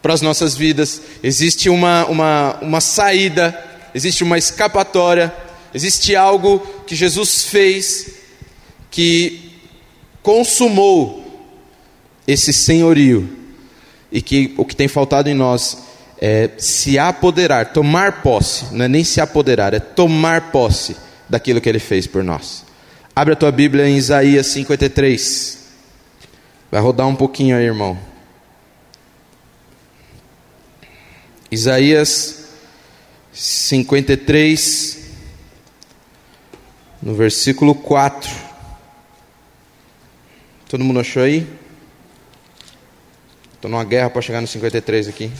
para 0.00 0.14
as 0.14 0.22
nossas 0.22 0.56
vidas, 0.56 1.02
existe 1.22 1.68
uma, 1.68 2.06
uma, 2.06 2.58
uma 2.62 2.80
saída, 2.80 3.56
existe 3.94 4.24
uma 4.24 4.38
escapatória, 4.38 5.34
existe 5.74 6.16
algo 6.16 6.60
que 6.86 6.96
Jesus 6.96 7.44
fez 7.44 8.14
que 8.90 9.50
consumou 10.22 11.50
esse 12.26 12.52
senhorio 12.52 13.36
e 14.10 14.22
que 14.22 14.54
o 14.56 14.64
que 14.64 14.76
tem 14.76 14.88
faltado 14.88 15.28
em 15.28 15.34
nós 15.34 15.89
é, 16.20 16.50
se 16.58 16.98
apoderar, 16.98 17.72
tomar 17.72 18.20
posse, 18.20 18.66
não 18.74 18.84
é 18.84 18.88
nem 18.88 19.02
se 19.02 19.22
apoderar, 19.22 19.72
é 19.72 19.80
tomar 19.80 20.50
posse 20.50 20.94
daquilo 21.26 21.60
que 21.60 21.68
ele 21.68 21.78
fez 21.78 22.06
por 22.06 22.22
nós. 22.22 22.64
Abre 23.16 23.32
a 23.32 23.36
tua 23.36 23.50
Bíblia 23.50 23.88
em 23.88 23.96
Isaías 23.96 24.46
53. 24.48 25.58
Vai 26.70 26.80
rodar 26.80 27.06
um 27.06 27.16
pouquinho 27.16 27.56
aí, 27.56 27.64
irmão. 27.64 27.98
Isaías 31.50 32.44
53, 33.32 34.98
no 37.02 37.14
versículo 37.14 37.74
4. 37.74 38.30
Todo 40.68 40.84
mundo 40.84 41.00
achou 41.00 41.22
aí? 41.22 41.48
Estou 43.54 43.70
numa 43.70 43.84
guerra 43.84 44.10
para 44.10 44.22
chegar 44.22 44.40
no 44.40 44.46
53 44.46 45.08
aqui. 45.08 45.32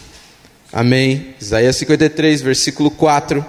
Amém. 0.73 1.35
Isaías 1.41 1.77
53, 1.77 2.43
versículo 2.43 2.91
4, 2.91 3.45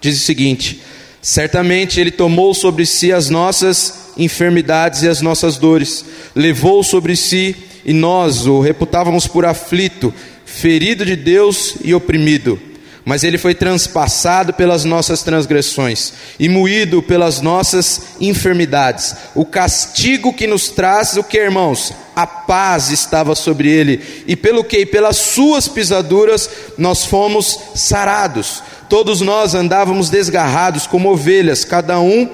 diz 0.00 0.16
o 0.16 0.24
seguinte: 0.24 0.80
Certamente 1.20 2.00
Ele 2.00 2.10
tomou 2.10 2.54
sobre 2.54 2.86
si 2.86 3.12
as 3.12 3.28
nossas 3.28 4.12
enfermidades 4.16 5.02
e 5.02 5.08
as 5.08 5.20
nossas 5.20 5.56
dores, 5.56 6.04
levou 6.34 6.82
sobre 6.82 7.16
si, 7.16 7.56
e 7.84 7.92
nós 7.92 8.46
o 8.46 8.60
reputávamos 8.60 9.26
por 9.26 9.44
aflito, 9.44 10.12
ferido 10.44 11.04
de 11.04 11.16
Deus 11.16 11.76
e 11.82 11.94
oprimido 11.94 12.71
mas 13.04 13.24
ele 13.24 13.36
foi 13.36 13.54
transpassado 13.54 14.52
pelas 14.52 14.84
nossas 14.84 15.22
transgressões 15.22 16.12
e 16.38 16.48
moído 16.48 17.02
pelas 17.02 17.40
nossas 17.40 18.02
enfermidades. 18.20 19.14
O 19.34 19.44
castigo 19.44 20.32
que 20.32 20.46
nos 20.46 20.68
traz 20.68 21.16
o 21.16 21.24
que, 21.24 21.38
irmãos? 21.38 21.92
A 22.14 22.26
paz 22.26 22.90
estava 22.90 23.34
sobre 23.34 23.70
ele, 23.70 24.24
e 24.26 24.36
pelo 24.36 24.62
que? 24.62 24.84
Pelas 24.84 25.16
suas 25.16 25.66
pisaduras 25.66 26.48
nós 26.76 27.04
fomos 27.04 27.58
sarados. 27.74 28.62
Todos 28.88 29.20
nós 29.22 29.54
andávamos 29.54 30.10
desgarrados 30.10 30.86
como 30.86 31.10
ovelhas, 31.10 31.64
cada 31.64 31.98
um, 31.98 32.28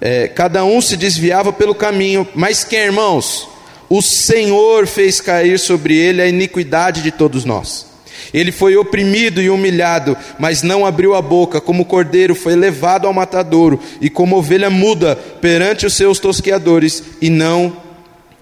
é, 0.00 0.28
cada 0.28 0.64
um 0.64 0.80
se 0.80 0.96
desviava 0.96 1.52
pelo 1.52 1.74
caminho. 1.74 2.26
Mas 2.34 2.62
quem, 2.62 2.78
irmãos? 2.78 3.48
O 3.88 4.00
Senhor 4.02 4.86
fez 4.86 5.20
cair 5.20 5.58
sobre 5.58 5.96
ele 5.96 6.22
a 6.22 6.26
iniquidade 6.26 7.02
de 7.02 7.10
todos 7.10 7.44
nós. 7.44 7.95
Ele 8.32 8.52
foi 8.52 8.76
oprimido 8.76 9.40
e 9.40 9.50
humilhado, 9.50 10.16
mas 10.38 10.62
não 10.62 10.84
abriu 10.84 11.14
a 11.14 11.22
boca, 11.22 11.60
como 11.60 11.84
cordeiro 11.84 12.34
foi 12.34 12.54
levado 12.54 13.06
ao 13.06 13.12
matadouro, 13.14 13.80
e 14.00 14.10
como 14.10 14.36
ovelha 14.36 14.70
muda 14.70 15.16
perante 15.16 15.86
os 15.86 15.94
seus 15.94 16.18
tosqueadores, 16.18 17.02
e 17.20 17.30
não 17.30 17.76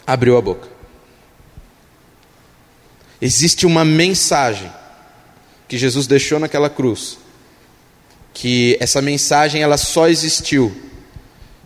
abriu 0.07 0.37
a 0.37 0.41
boca. 0.41 0.69
Existe 3.21 3.65
uma 3.65 3.85
mensagem 3.85 4.71
que 5.67 5.79
Jesus 5.79 6.07
deixou 6.07 6.39
naquela 6.39 6.69
cruz, 6.69 7.19
que 8.33 8.77
essa 8.81 9.01
mensagem 9.01 9.63
ela 9.63 9.77
só 9.77 10.09
existiu, 10.09 10.75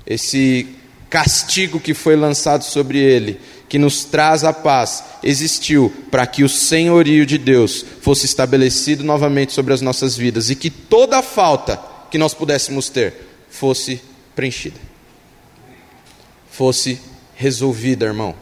esse 0.06 0.68
castigo 1.10 1.80
que 1.80 1.94
foi 1.94 2.16
lançado 2.16 2.62
sobre 2.62 2.98
ele, 2.98 3.40
que 3.68 3.78
nos 3.78 4.04
traz 4.04 4.44
a 4.44 4.52
paz, 4.52 5.04
existiu 5.22 5.92
para 6.10 6.26
que 6.26 6.42
o 6.42 6.48
senhorio 6.48 7.26
de 7.26 7.36
Deus 7.36 7.84
fosse 8.00 8.24
estabelecido 8.24 9.04
novamente 9.04 9.52
sobre 9.52 9.74
as 9.74 9.80
nossas 9.80 10.16
vidas 10.16 10.48
e 10.48 10.56
que 10.56 10.70
toda 10.70 11.22
falta 11.22 11.78
que 12.10 12.16
nós 12.18 12.32
pudéssemos 12.32 12.88
ter 12.88 13.14
fosse 13.50 14.00
preenchida, 14.34 14.80
fosse 16.50 17.00
resolvida, 17.36 18.06
irmão. 18.06 18.34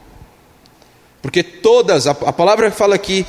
Porque 1.21 1.43
todas, 1.43 2.07
a, 2.07 2.13
a 2.13 2.33
palavra 2.33 2.71
fala 2.71 2.95
aqui, 2.95 3.27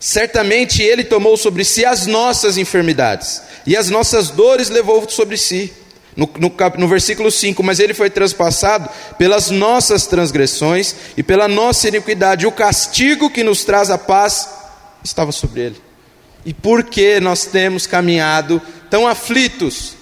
certamente 0.00 0.82
Ele 0.82 1.04
tomou 1.04 1.36
sobre 1.36 1.64
si 1.64 1.84
as 1.84 2.06
nossas 2.06 2.56
enfermidades 2.56 3.42
e 3.66 3.76
as 3.76 3.90
nossas 3.90 4.30
dores 4.30 4.70
levou 4.70 5.08
sobre 5.08 5.36
si. 5.36 5.72
No, 6.18 6.28
no, 6.36 6.52
no, 6.76 6.88
versículo 6.88 7.30
5: 7.30 7.62
Mas 7.62 7.78
ele 7.78 7.94
foi 7.94 8.10
transpassado 8.10 8.90
pelas 9.16 9.50
nossas 9.50 10.08
transgressões 10.08 10.96
e 11.16 11.22
pela 11.22 11.46
nossa 11.46 11.86
iniquidade, 11.86 12.44
o 12.44 12.50
castigo 12.50 13.30
que 13.30 13.44
nos 13.44 13.64
traz 13.64 13.88
a 13.88 13.96
paz 13.96 14.48
estava 15.04 15.30
sobre 15.30 15.60
ele. 15.60 15.82
E 16.44 16.52
por 16.52 16.82
que 16.82 17.20
nós 17.20 17.46
temos 17.46 17.86
caminhado 17.86 18.60
tão 18.90 19.06
aflitos? 19.06 19.94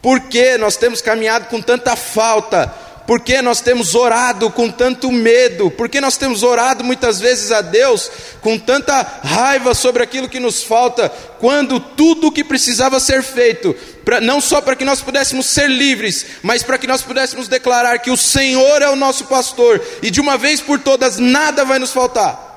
Por 0.00 0.20
que 0.20 0.56
nós 0.56 0.76
temos 0.76 1.02
caminhado 1.02 1.48
com 1.48 1.60
tanta 1.60 1.94
falta? 1.96 2.74
Por 3.06 3.20
que 3.20 3.42
nós 3.42 3.60
temos 3.60 3.94
orado 3.94 4.50
com 4.50 4.70
tanto 4.70 5.12
medo? 5.12 5.70
Por 5.70 5.90
que 5.90 6.00
nós 6.00 6.16
temos 6.16 6.42
orado 6.42 6.82
muitas 6.82 7.20
vezes 7.20 7.52
a 7.52 7.60
Deus 7.60 8.10
com 8.40 8.58
tanta 8.58 9.02
raiva 9.22 9.74
sobre 9.74 10.02
aquilo 10.02 10.28
que 10.28 10.40
nos 10.40 10.62
falta, 10.62 11.10
quando 11.38 11.78
tudo 11.78 12.28
o 12.28 12.32
que 12.32 12.42
precisava 12.42 12.98
ser 12.98 13.22
feito, 13.22 13.74
pra, 14.04 14.22
não 14.22 14.40
só 14.40 14.60
para 14.60 14.74
que 14.74 14.86
nós 14.86 15.02
pudéssemos 15.02 15.46
ser 15.46 15.68
livres, 15.68 16.26
mas 16.42 16.62
para 16.62 16.78
que 16.78 16.86
nós 16.86 17.02
pudéssemos 17.02 17.46
declarar 17.46 17.98
que 17.98 18.10
o 18.10 18.16
Senhor 18.16 18.80
é 18.80 18.88
o 18.88 18.96
nosso 18.96 19.26
pastor 19.26 19.82
e 20.02 20.10
de 20.10 20.20
uma 20.20 20.38
vez 20.38 20.62
por 20.62 20.78
todas 20.78 21.18
nada 21.18 21.64
vai 21.64 21.78
nos 21.78 21.92
faltar? 21.92 22.52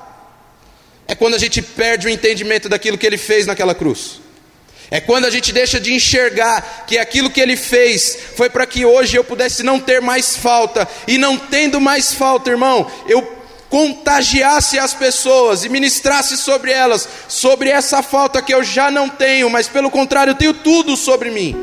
É 1.06 1.14
quando 1.14 1.34
a 1.34 1.38
gente 1.38 1.60
perde 1.60 2.06
o 2.06 2.10
entendimento 2.10 2.68
daquilo 2.68 2.96
que 2.96 3.06
ele 3.06 3.18
fez 3.18 3.46
naquela 3.46 3.74
cruz. 3.74 4.20
É 4.90 5.00
quando 5.00 5.26
a 5.26 5.30
gente 5.30 5.52
deixa 5.52 5.78
de 5.78 5.92
enxergar 5.92 6.84
que 6.86 6.96
aquilo 6.96 7.30
que 7.30 7.40
ele 7.40 7.56
fez 7.56 8.16
foi 8.34 8.48
para 8.48 8.66
que 8.66 8.86
hoje 8.86 9.16
eu 9.16 9.24
pudesse 9.24 9.62
não 9.62 9.78
ter 9.78 10.00
mais 10.00 10.36
falta, 10.36 10.88
e 11.06 11.18
não 11.18 11.36
tendo 11.36 11.80
mais 11.80 12.14
falta, 12.14 12.50
irmão, 12.50 12.90
eu 13.06 13.36
contagiasse 13.68 14.78
as 14.78 14.94
pessoas 14.94 15.62
e 15.64 15.68
ministrasse 15.68 16.38
sobre 16.38 16.72
elas, 16.72 17.06
sobre 17.28 17.68
essa 17.68 18.02
falta 18.02 18.40
que 18.40 18.54
eu 18.54 18.64
já 18.64 18.90
não 18.90 19.10
tenho, 19.10 19.50
mas 19.50 19.68
pelo 19.68 19.90
contrário, 19.90 20.30
eu 20.30 20.34
tenho 20.34 20.54
tudo 20.54 20.96
sobre 20.96 21.30
mim. 21.30 21.54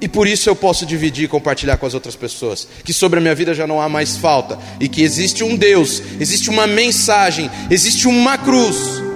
E 0.00 0.08
por 0.08 0.26
isso 0.28 0.48
eu 0.48 0.56
posso 0.56 0.86
dividir 0.86 1.24
e 1.24 1.28
compartilhar 1.28 1.76
com 1.76 1.84
as 1.84 1.92
outras 1.92 2.14
pessoas 2.14 2.68
que 2.84 2.94
sobre 2.94 3.18
a 3.18 3.20
minha 3.20 3.34
vida 3.34 3.52
já 3.52 3.66
não 3.66 3.80
há 3.80 3.88
mais 3.88 4.16
falta 4.16 4.58
e 4.78 4.88
que 4.88 5.02
existe 5.02 5.42
um 5.42 5.56
Deus, 5.56 6.00
existe 6.20 6.48
uma 6.48 6.66
mensagem, 6.68 7.50
existe 7.68 8.06
uma 8.06 8.38
cruz 8.38 9.07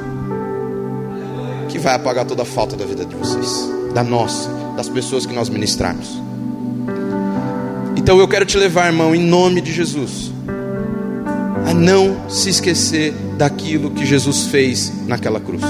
que 1.72 1.78
vai 1.78 1.94
apagar 1.94 2.26
toda 2.26 2.42
a 2.42 2.44
falta 2.44 2.76
da 2.76 2.84
vida 2.84 3.02
de 3.02 3.16
vocês, 3.16 3.66
da 3.94 4.04
nossa, 4.04 4.50
das 4.76 4.90
pessoas 4.90 5.24
que 5.24 5.32
nós 5.32 5.48
ministrarmos. 5.48 6.20
Então 7.96 8.18
eu 8.18 8.28
quero 8.28 8.44
te 8.44 8.58
levar, 8.58 8.88
irmão, 8.88 9.14
em 9.14 9.22
nome 9.22 9.62
de 9.62 9.72
Jesus, 9.72 10.30
a 11.66 11.72
não 11.72 12.28
se 12.28 12.50
esquecer 12.50 13.14
daquilo 13.38 13.90
que 13.90 14.04
Jesus 14.04 14.48
fez 14.48 14.92
naquela 15.06 15.40
cruz. 15.40 15.62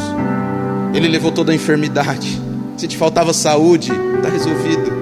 Ele 0.93 1.07
levou 1.07 1.31
toda 1.31 1.53
a 1.53 1.55
enfermidade. 1.55 2.41
Se 2.77 2.89
te 2.89 2.97
faltava 2.97 3.33
saúde, 3.33 3.93
está 4.17 4.29
resolvido. 4.29 4.93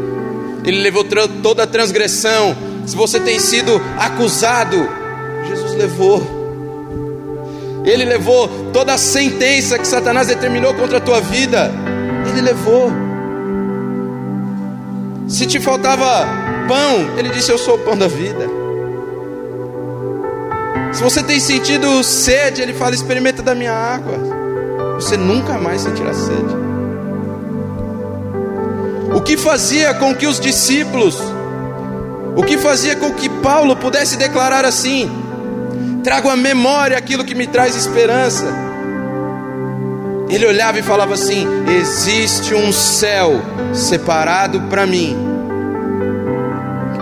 Ele 0.65 0.81
levou 0.81 1.03
toda 1.43 1.63
a 1.63 1.67
transgressão. 1.67 2.55
Se 2.85 2.95
você 2.95 3.19
tem 3.19 3.41
sido 3.41 3.81
acusado, 3.99 4.77
Jesus 5.49 5.79
levou. 5.79 6.40
Ele 7.85 8.05
levou 8.05 8.49
toda 8.73 8.95
a 8.95 8.99
sentença 8.99 9.79
que 9.79 9.87
Satanás 9.87 10.29
determinou 10.29 10.75
contra 10.75 10.99
a 10.99 11.01
tua 11.01 11.21
vida. 11.21 11.71
Ele 12.29 12.41
levou. 12.41 12.91
Se 15.27 15.47
te 15.47 15.61
faltava 15.61 16.27
pão, 16.69 17.19
ele 17.19 17.31
disse: 17.31 17.51
Eu 17.51 17.59
sou 17.59 17.77
o 17.77 17.79
pão 17.79 17.97
da 17.97 18.07
vida. 18.07 18.49
Se 20.93 21.03
você 21.03 21.23
tem 21.23 21.41
sentido 21.41 22.03
sede, 22.03 22.61
ele 22.61 22.75
fala: 22.75 22.95
Experimenta 22.95 23.43
da 23.43 23.55
minha 23.55 23.73
água. 23.73 24.19
Você 24.97 25.17
nunca 25.17 25.57
mais 25.57 25.83
sentirá 25.83 26.13
sede. 26.13 26.61
O 29.15 29.21
que 29.23 29.37
fazia 29.37 29.95
com 29.95 30.15
que 30.15 30.27
os 30.27 30.39
discípulos, 30.39 31.19
o 32.37 32.43
que 32.43 32.59
fazia 32.59 32.95
com 32.97 33.13
que 33.13 33.29
Paulo 33.29 33.75
pudesse 33.77 34.17
declarar 34.17 34.65
assim: 34.65 35.11
trago 36.01 36.29
à 36.29 36.37
memória 36.37 36.97
aquilo 36.97 37.25
que 37.25 37.35
me 37.35 37.47
traz 37.47 37.77
esperança. 37.77 38.47
Ele 40.29 40.47
olhava 40.47 40.79
e 40.79 40.83
falava 40.83 41.15
assim: 41.15 41.47
existe 41.69 42.55
um 42.55 42.73
céu 42.73 43.41
separado 43.73 44.61
para 44.63 44.87
mim, 44.87 45.17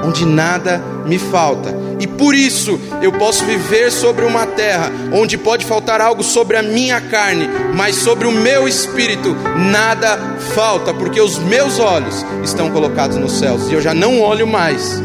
onde 0.04 0.24
nada 0.24 0.82
me 1.06 1.18
falta 1.18 1.88
e 2.00 2.06
por 2.06 2.34
isso 2.34 2.78
eu 3.02 3.12
posso 3.12 3.44
viver 3.44 3.90
sobre 3.90 4.24
uma 4.24 4.46
terra 4.46 4.90
onde 5.12 5.36
pode 5.36 5.64
faltar 5.64 6.00
algo 6.00 6.22
sobre 6.22 6.56
a 6.56 6.62
minha 6.62 7.00
carne, 7.00 7.48
mas 7.74 7.96
sobre 7.96 8.26
o 8.26 8.32
meu 8.32 8.68
espírito 8.68 9.36
nada 9.70 10.16
falta, 10.54 10.94
porque 10.94 11.20
os 11.20 11.38
meus 11.38 11.78
olhos 11.80 12.24
estão 12.44 12.70
colocados 12.70 13.16
nos 13.16 13.32
céus 13.32 13.68
e 13.68 13.74
eu 13.74 13.80
já 13.80 13.92
não 13.92 14.20
olho 14.20 14.46
mais 14.46 15.02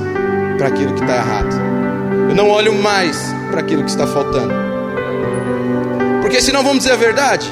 para 0.58 0.68
aquilo 0.68 0.94
que 0.94 1.02
está 1.02 1.16
errado, 1.16 1.56
eu 2.34 2.36
não 2.36 2.50
olho 2.50 2.74
mais 2.74 3.16
para 3.52 3.60
aquilo 3.60 3.84
que 3.84 3.92
está 3.92 4.08
faltando, 4.08 4.52
porque 6.20 6.42
senão 6.42 6.64
vamos 6.64 6.80
dizer 6.80 6.94
a 6.94 6.96
verdade. 6.96 7.48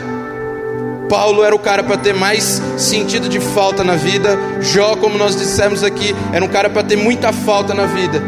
Paulo 1.08 1.44
era 1.44 1.54
o 1.54 1.60
cara 1.60 1.84
para 1.84 1.98
ter 1.98 2.15
mais 2.15 2.60
sentido 2.78 3.30
de 3.30 3.39
falta 3.39 3.84
na 3.84 3.96
vida. 3.96 4.39
Jó, 4.62 4.96
como 4.96 5.20
nós 5.20 5.36
dissemos 5.36 5.84
aqui, 5.84 6.15
era 6.34 6.44
um 6.44 6.48
cara 6.48 6.67
para 6.67 6.82
ter 6.82 6.96
muita 6.96 7.32
falta 7.32 7.76
na 7.76 7.86
vida 7.86 8.20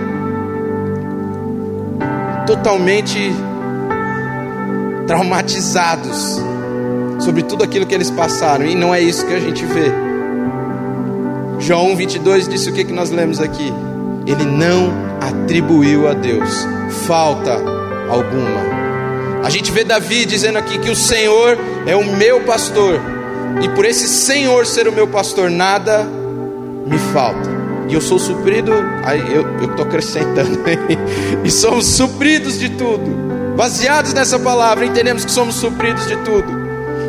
totalmente 2.46 3.34
traumatizados 5.08 6.40
sobre 7.20 7.42
tudo 7.42 7.64
aquilo 7.64 7.88
que 7.88 7.96
eles 7.96 8.12
passaram, 8.12 8.66
e 8.66 8.76
não 8.76 8.94
é 8.94 9.02
isso 9.02 9.26
que 9.26 9.34
a 9.34 9.40
gente 9.40 9.66
vê. 9.66 9.92
João 11.58 11.96
22 11.96 12.48
disse 12.48 12.70
o 12.70 12.74
que, 12.74 12.84
que 12.84 12.94
nós 12.94 13.10
lemos 13.10 13.40
aqui: 13.40 13.74
Ele 14.28 14.46
não 14.46 15.13
atribuiu 15.28 16.08
a 16.08 16.14
Deus 16.14 16.68
falta 17.08 17.54
alguma. 18.10 19.44
A 19.44 19.50
gente 19.50 19.72
vê 19.72 19.84
Davi 19.84 20.26
dizendo 20.26 20.58
aqui 20.58 20.78
que 20.80 20.90
o 20.90 20.96
Senhor 20.96 21.58
é 21.86 21.96
o 21.96 22.06
meu 22.06 22.42
pastor, 22.42 23.00
e 23.62 23.70
por 23.70 23.86
esse 23.86 24.08
Senhor 24.08 24.66
ser 24.66 24.88
o 24.88 24.92
meu 24.92 25.08
pastor, 25.08 25.50
nada 25.50 26.08
me 26.86 26.98
falta 27.14 27.64
e 27.88 27.94
eu 27.94 28.02
sou 28.02 28.18
suprido, 28.18 28.72
aí 29.04 29.22
eu 29.36 29.70
estou 29.70 29.86
acrescentando, 29.86 30.60
e 31.44 31.52
somos 31.52 31.86
supridos 31.86 32.58
de 32.58 32.70
tudo. 32.70 33.04
Baseados 33.56 34.14
nessa 34.14 34.40
palavra, 34.40 34.86
entendemos 34.86 35.26
que 35.26 35.32
somos 35.32 35.56
supridos 35.56 36.08
de 36.08 36.16
tudo. 36.18 36.64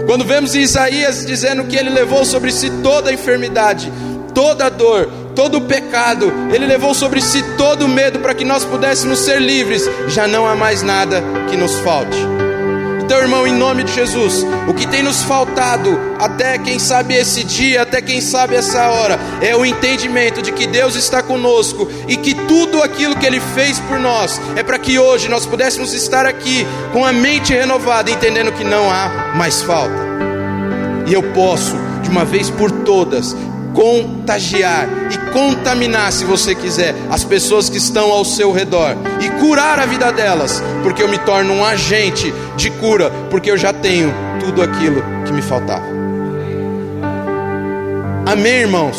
Quando 0.06 0.24
vemos 0.24 0.54
em 0.54 0.60
Isaías 0.60 1.24
dizendo 1.24 1.64
que 1.64 1.76
ele 1.76 1.88
levou 1.88 2.24
sobre 2.24 2.52
si 2.52 2.70
toda 2.82 3.08
a 3.08 3.12
enfermidade, 3.14 3.90
toda 4.34 4.66
a 4.66 4.68
dor, 4.68 5.08
todo 5.34 5.58
o 5.58 5.62
pecado, 5.62 6.32
ele 6.52 6.66
levou 6.66 6.94
sobre 6.94 7.20
si 7.20 7.42
todo 7.56 7.84
o 7.84 7.88
medo 7.88 8.20
para 8.20 8.34
que 8.34 8.44
nós 8.44 8.64
pudéssemos 8.64 9.18
ser 9.20 9.40
livres, 9.40 9.88
já 10.08 10.26
não 10.26 10.46
há 10.46 10.54
mais 10.54 10.82
nada 10.82 11.22
que 11.50 11.56
nos 11.56 11.74
falte. 11.80 12.18
Então, 13.04 13.18
irmão, 13.18 13.46
em 13.46 13.52
nome 13.52 13.84
de 13.84 13.92
Jesus, 13.92 14.46
o 14.66 14.72
que 14.72 14.86
tem 14.86 15.02
nos 15.02 15.22
faltado, 15.22 16.00
até 16.18 16.56
quem 16.56 16.78
sabe 16.78 17.14
esse 17.14 17.44
dia, 17.44 17.82
até 17.82 18.00
quem 18.00 18.18
sabe 18.18 18.56
essa 18.56 18.88
hora, 18.88 19.20
é 19.42 19.54
o 19.54 19.62
entendimento 19.62 20.40
de 20.40 20.50
que 20.50 20.66
Deus 20.66 20.96
está 20.96 21.22
conosco 21.22 21.86
e 22.08 22.16
que 22.16 22.34
tudo 22.34 22.82
aquilo 22.82 23.14
que 23.14 23.26
Ele 23.26 23.40
fez 23.54 23.78
por 23.78 24.00
nós 24.00 24.40
é 24.56 24.62
para 24.62 24.78
que 24.78 24.98
hoje 24.98 25.28
nós 25.28 25.44
pudéssemos 25.44 25.92
estar 25.92 26.24
aqui 26.24 26.66
com 26.94 27.04
a 27.04 27.12
mente 27.12 27.52
renovada, 27.52 28.10
entendendo 28.10 28.52
que 28.52 28.64
não 28.64 28.90
há 28.90 29.34
mais 29.36 29.60
falta. 29.60 30.02
E 31.06 31.12
eu 31.12 31.22
posso, 31.34 31.76
de 32.02 32.08
uma 32.08 32.24
vez 32.24 32.48
por 32.48 32.70
todas, 32.70 33.36
contagiar 33.74 34.88
e 35.10 35.32
contaminar, 35.32 36.12
se 36.12 36.24
você 36.24 36.54
quiser, 36.54 36.94
as 37.10 37.24
pessoas 37.24 37.68
que 37.68 37.76
estão 37.76 38.10
ao 38.10 38.24
seu 38.24 38.52
redor 38.52 38.96
e 39.20 39.28
curar 39.40 39.78
a 39.78 39.84
vida 39.84 40.10
delas, 40.12 40.62
porque 40.82 41.02
eu 41.02 41.08
me 41.08 41.18
torno 41.18 41.52
um 41.52 41.64
agente 41.64 42.32
de 42.56 42.70
cura, 42.70 43.10
porque 43.30 43.50
eu 43.50 43.58
já 43.58 43.72
tenho 43.72 44.14
tudo 44.40 44.62
aquilo 44.62 45.02
que 45.26 45.32
me 45.32 45.42
faltava. 45.42 45.84
Amém, 48.26 48.60
irmãos? 48.60 48.96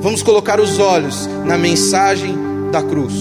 Vamos 0.00 0.22
colocar 0.22 0.60
os 0.60 0.78
olhos 0.78 1.28
na 1.44 1.56
mensagem 1.56 2.36
da 2.70 2.82
cruz. 2.82 3.14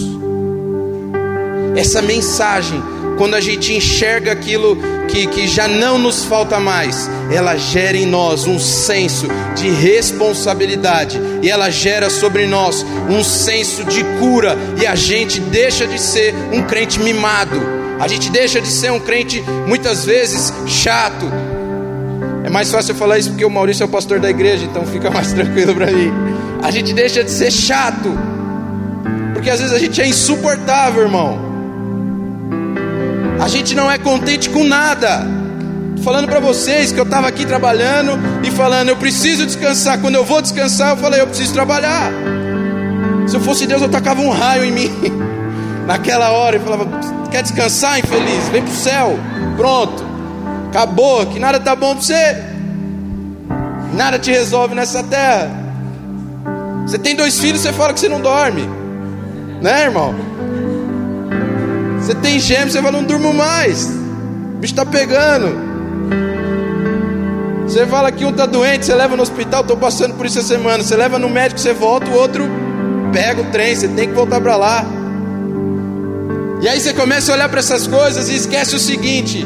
Essa 1.75 2.01
mensagem 2.01 2.81
quando 3.17 3.35
a 3.35 3.39
gente 3.39 3.73
enxerga 3.73 4.31
aquilo 4.31 4.75
que, 5.11 5.47
já 5.47 5.67
não 5.67 5.97
nos 5.97 6.23
falta 6.23 6.59
mais, 6.59 7.09
ela 7.31 7.57
gera 7.57 7.97
em 7.97 8.05
nós 8.05 8.45
um 8.45 8.59
senso 8.59 9.27
de 9.55 9.69
responsabilidade 9.69 11.19
e 11.41 11.49
ela 11.49 11.69
gera 11.69 12.09
sobre 12.09 12.47
nós 12.47 12.85
um 13.09 13.23
senso 13.23 13.83
de 13.83 14.03
cura, 14.19 14.57
e 14.81 14.85
a 14.85 14.95
gente 14.95 15.39
deixa 15.39 15.85
de 15.85 15.99
ser 15.99 16.33
um 16.53 16.63
crente 16.63 16.99
mimado, 16.99 17.61
a 17.99 18.07
gente 18.07 18.29
deixa 18.29 18.61
de 18.61 18.67
ser 18.67 18.91
um 18.91 18.99
crente 18.99 19.43
muitas 19.67 20.05
vezes 20.05 20.53
chato. 20.65 21.25
É 22.43 22.49
mais 22.49 22.71
fácil 22.71 22.93
eu 22.93 22.95
falar 22.95 23.19
isso 23.19 23.29
porque 23.29 23.45
o 23.45 23.49
Maurício 23.49 23.83
é 23.83 23.85
o 23.85 23.89
pastor 23.89 24.19
da 24.19 24.29
igreja, 24.29 24.65
então 24.65 24.85
fica 24.85 25.11
mais 25.11 25.31
tranquilo 25.33 25.75
para 25.75 25.87
mim. 25.87 26.11
A 26.63 26.71
gente 26.71 26.93
deixa 26.93 27.23
de 27.23 27.31
ser 27.31 27.51
chato, 27.51 28.17
porque 29.33 29.49
às 29.49 29.59
vezes 29.59 29.75
a 29.75 29.79
gente 29.79 30.01
é 30.01 30.07
insuportável, 30.07 31.03
irmão. 31.03 31.50
A 33.41 33.47
gente 33.47 33.73
não 33.73 33.91
é 33.91 33.97
contente 33.97 34.49
com 34.51 34.63
nada. 34.63 35.25
Falando 36.03 36.27
para 36.27 36.39
vocês 36.39 36.91
que 36.91 36.99
eu 36.99 37.03
estava 37.03 37.27
aqui 37.27 37.43
trabalhando 37.43 38.19
e 38.43 38.51
falando, 38.51 38.89
eu 38.89 38.97
preciso 38.97 39.45
descansar. 39.47 39.99
Quando 39.99 40.15
eu 40.15 40.23
vou 40.23 40.41
descansar, 40.41 40.91
eu 40.91 40.97
falei, 40.97 41.21
eu 41.21 41.27
preciso 41.27 41.51
trabalhar. 41.51 42.11
Se 43.27 43.35
eu 43.35 43.41
fosse 43.41 43.65
Deus, 43.65 43.81
eu 43.81 43.89
tacava 43.89 44.21
um 44.21 44.29
raio 44.29 44.63
em 44.63 44.71
mim 44.71 44.91
naquela 45.87 46.31
hora 46.31 46.57
e 46.57 46.59
falava: 46.59 46.85
Quer 47.31 47.41
descansar, 47.41 47.97
infeliz? 47.97 48.47
Vem 48.49 48.61
pro 48.61 48.73
céu. 48.73 49.17
Pronto. 49.57 50.05
Acabou. 50.69 51.25
Que 51.25 51.39
nada 51.39 51.59
tá 51.59 51.75
bom 51.75 51.95
para 51.95 52.03
você. 52.03 52.43
Nada 53.93 54.19
te 54.19 54.31
resolve 54.31 54.75
nessa 54.75 55.01
terra. 55.01 55.49
Você 56.85 56.99
tem 56.99 57.15
dois 57.15 57.39
filhos, 57.39 57.61
você 57.61 57.73
fala 57.73 57.93
que 57.93 57.99
você 57.99 58.09
não 58.09 58.21
dorme. 58.21 58.69
Né, 59.61 59.85
irmão? 59.85 60.13
Você 62.01 62.15
tem 62.15 62.39
gêmeos, 62.39 62.73
você 62.73 62.81
fala, 62.81 62.91
não 62.91 63.03
durmo 63.03 63.33
mais. 63.33 63.85
O 64.55 64.57
bicho 64.57 64.73
está 64.73 64.85
pegando. 64.85 65.71
Você 67.67 67.85
fala 67.85 68.11
que 68.11 68.25
um 68.25 68.31
está 68.31 68.45
doente, 68.45 68.85
você 68.85 68.93
leva 68.93 69.15
no 69.15 69.23
hospital, 69.23 69.61
estou 69.61 69.77
passando 69.77 70.15
por 70.15 70.25
isso 70.25 70.39
essa 70.39 70.49
semana. 70.49 70.83
Você 70.83 70.95
leva 70.95 71.17
no 71.17 71.29
médico, 71.29 71.59
você 71.59 71.71
volta, 71.71 72.09
o 72.09 72.13
outro 72.13 72.43
pega 73.13 73.41
o 73.41 73.45
trem, 73.45 73.75
você 73.75 73.87
tem 73.87 74.09
que 74.09 74.13
voltar 74.13 74.41
para 74.41 74.57
lá. 74.57 74.85
E 76.61 76.67
aí 76.67 76.79
você 76.79 76.93
começa 76.93 77.31
a 77.31 77.35
olhar 77.35 77.49
para 77.49 77.59
essas 77.59 77.87
coisas 77.87 78.29
e 78.29 78.35
esquece 78.35 78.75
o 78.75 78.79
seguinte: 78.79 79.45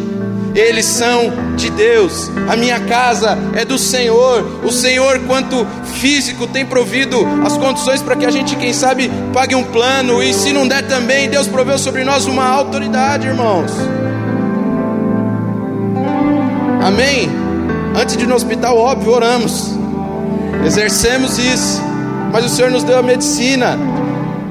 eles 0.56 0.86
são 0.86 1.54
de 1.58 1.70
Deus. 1.70 2.32
A 2.48 2.56
minha 2.56 2.80
casa 2.80 3.38
é 3.54 3.65
do 3.65 3.78
Senhor. 3.78 4.63
O 4.63 4.72
Senhor, 4.72 5.20
quanto 5.28 5.68
físico, 5.96 6.48
tem 6.48 6.65
provido 6.65 7.18
as 7.46 7.58
condições 7.58 8.02
para 8.02 8.15
que 8.15 8.26
a 8.26 8.32
gente, 8.32 8.56
quem 8.56 8.72
sabe, 8.72 9.12
pague 9.34 9.54
um 9.54 9.63
plano. 9.65 10.24
E 10.24 10.34
se 10.34 10.54
não 10.54 10.65
der 10.65 10.88
também, 10.88 11.30
Deus 11.30 11.48
proveu 11.48 11.78
sobre 11.78 12.06
nós 12.06 12.26
uma 12.26 12.48
autoridade, 12.48 13.28
irmãos. 13.28 13.72
Amém? 16.82 17.30
Antes 17.94 18.15
de 18.15 18.24
ir 18.24 18.28
no 18.28 18.36
hospital, 18.36 18.78
óbvio, 18.78 19.12
oramos, 19.12 19.74
exercemos 20.65 21.39
isso, 21.39 21.82
mas 22.32 22.46
o 22.46 22.50
Senhor 22.50 22.70
nos 22.70 22.84
deu 22.84 23.00
a 23.00 23.02
medicina, 23.02 23.76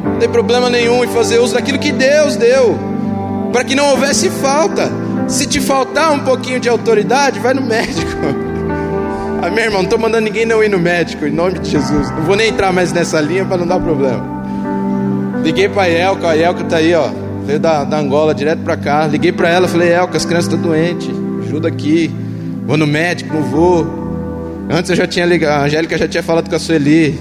não 0.04 0.16
tem 0.18 0.28
problema 0.28 0.68
nenhum 0.68 1.04
em 1.04 1.08
fazer 1.08 1.38
uso 1.38 1.54
daquilo 1.54 1.78
que 1.78 1.92
Deus 1.92 2.36
deu, 2.36 2.78
para 3.52 3.62
que 3.62 3.74
não 3.74 3.90
houvesse 3.90 4.30
falta. 4.30 5.03
Se 5.28 5.46
te 5.46 5.60
faltar 5.60 6.12
um 6.12 6.20
pouquinho 6.20 6.60
de 6.60 6.68
autoridade, 6.68 7.40
vai 7.40 7.54
no 7.54 7.62
médico. 7.62 8.10
Amém, 9.42 9.64
irmão? 9.64 9.80
Não 9.80 9.84
estou 9.84 9.98
mandando 9.98 10.24
ninguém 10.24 10.46
não 10.46 10.62
ir 10.62 10.68
no 10.68 10.78
médico, 10.78 11.26
em 11.26 11.30
nome 11.30 11.58
de 11.58 11.70
Jesus. 11.70 12.10
Não 12.10 12.22
vou 12.22 12.36
nem 12.36 12.48
entrar 12.48 12.72
mais 12.72 12.92
nessa 12.92 13.20
linha 13.20 13.44
para 13.44 13.58
não 13.58 13.66
dar 13.66 13.78
problema. 13.80 14.24
Liguei 15.42 15.68
para 15.68 15.82
a 15.82 15.90
Elka, 15.90 16.28
a 16.28 16.36
Elka 16.36 16.62
está 16.62 16.76
aí, 16.78 16.94
ó. 16.94 17.08
Veio 17.44 17.60
da, 17.60 17.84
da 17.84 17.98
Angola 17.98 18.34
direto 18.34 18.60
para 18.60 18.76
cá. 18.76 19.06
Liguei 19.06 19.32
para 19.32 19.50
ela, 19.50 19.68
falei, 19.68 19.92
Elka, 19.92 20.16
as 20.16 20.24
crianças 20.24 20.52
estão 20.52 20.60
doentes, 20.66 21.10
ajuda 21.46 21.68
aqui. 21.68 22.10
Vou 22.66 22.76
no 22.76 22.86
médico, 22.86 23.34
não 23.34 23.42
vou. 23.42 24.04
Antes 24.70 24.90
eu 24.90 24.96
já 24.96 25.06
tinha 25.06 25.26
ligado, 25.26 25.60
a 25.60 25.64
Angélica 25.64 25.98
já 25.98 26.08
tinha 26.08 26.22
falado 26.22 26.48
com 26.48 26.56
a 26.56 26.58
Sueli. 26.58 27.20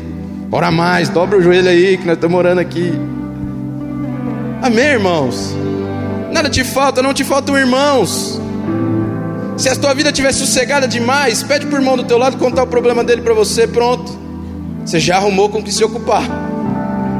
Ora 0.49 0.71
mais, 0.71 1.09
dobra 1.09 1.37
o 1.37 1.41
joelho 1.41 1.67
aí, 1.67 1.97
que 1.97 2.05
nós 2.05 2.15
estamos 2.15 2.33
morando 2.33 2.59
aqui. 2.59 2.93
Amém, 4.61 4.85
irmãos? 4.85 5.53
Nada 6.33 6.49
te 6.49 6.63
falta, 6.63 7.03
não 7.03 7.13
te 7.13 7.23
faltam 7.23 7.55
irmãos. 7.55 8.41
Se 9.55 9.69
a 9.69 9.75
tua 9.75 9.93
vida 9.93 10.09
estiver 10.09 10.33
sossegada 10.33 10.87
demais, 10.87 11.43
pede 11.43 11.67
para 11.67 11.75
o 11.75 11.79
irmão 11.79 11.95
do 11.95 12.03
teu 12.03 12.17
lado 12.17 12.37
contar 12.37 12.63
o 12.63 12.67
problema 12.67 13.03
dele 13.03 13.21
para 13.21 13.35
você, 13.35 13.67
pronto. 13.67 14.11
Você 14.83 14.99
já 14.99 15.17
arrumou 15.17 15.47
com 15.47 15.59
o 15.59 15.63
que 15.63 15.71
se 15.71 15.83
ocupar. 15.83 16.23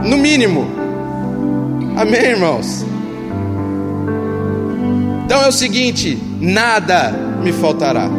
No 0.04 0.18
mínimo. 0.18 0.68
Amém, 1.96 2.22
irmãos? 2.22 2.84
Então 5.26 5.44
é 5.44 5.48
o 5.48 5.52
seguinte: 5.52 6.18
nada 6.42 7.12
me 7.44 7.54
faltará. 7.54 8.10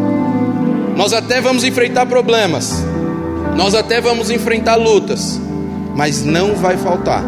Nós 0.96 1.12
até 1.12 1.40
vamos 1.40 1.64
enfrentar 1.64 2.06
problemas, 2.06 2.84
nós 3.56 3.74
até 3.74 4.00
vamos 4.00 4.30
enfrentar 4.30 4.76
lutas, 4.76 5.40
mas 5.96 6.24
não 6.24 6.54
vai 6.54 6.76
faltar 6.76 7.24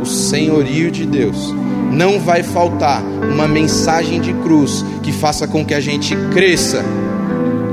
o 0.00 0.06
senhorio 0.06 0.90
de 0.90 1.04
Deus. 1.04 1.61
Não 1.92 2.18
vai 2.18 2.42
faltar 2.42 3.02
uma 3.02 3.46
mensagem 3.46 4.20
de 4.20 4.32
cruz 4.32 4.82
que 5.02 5.12
faça 5.12 5.46
com 5.46 5.64
que 5.64 5.74
a 5.74 5.80
gente 5.80 6.16
cresça. 6.32 6.82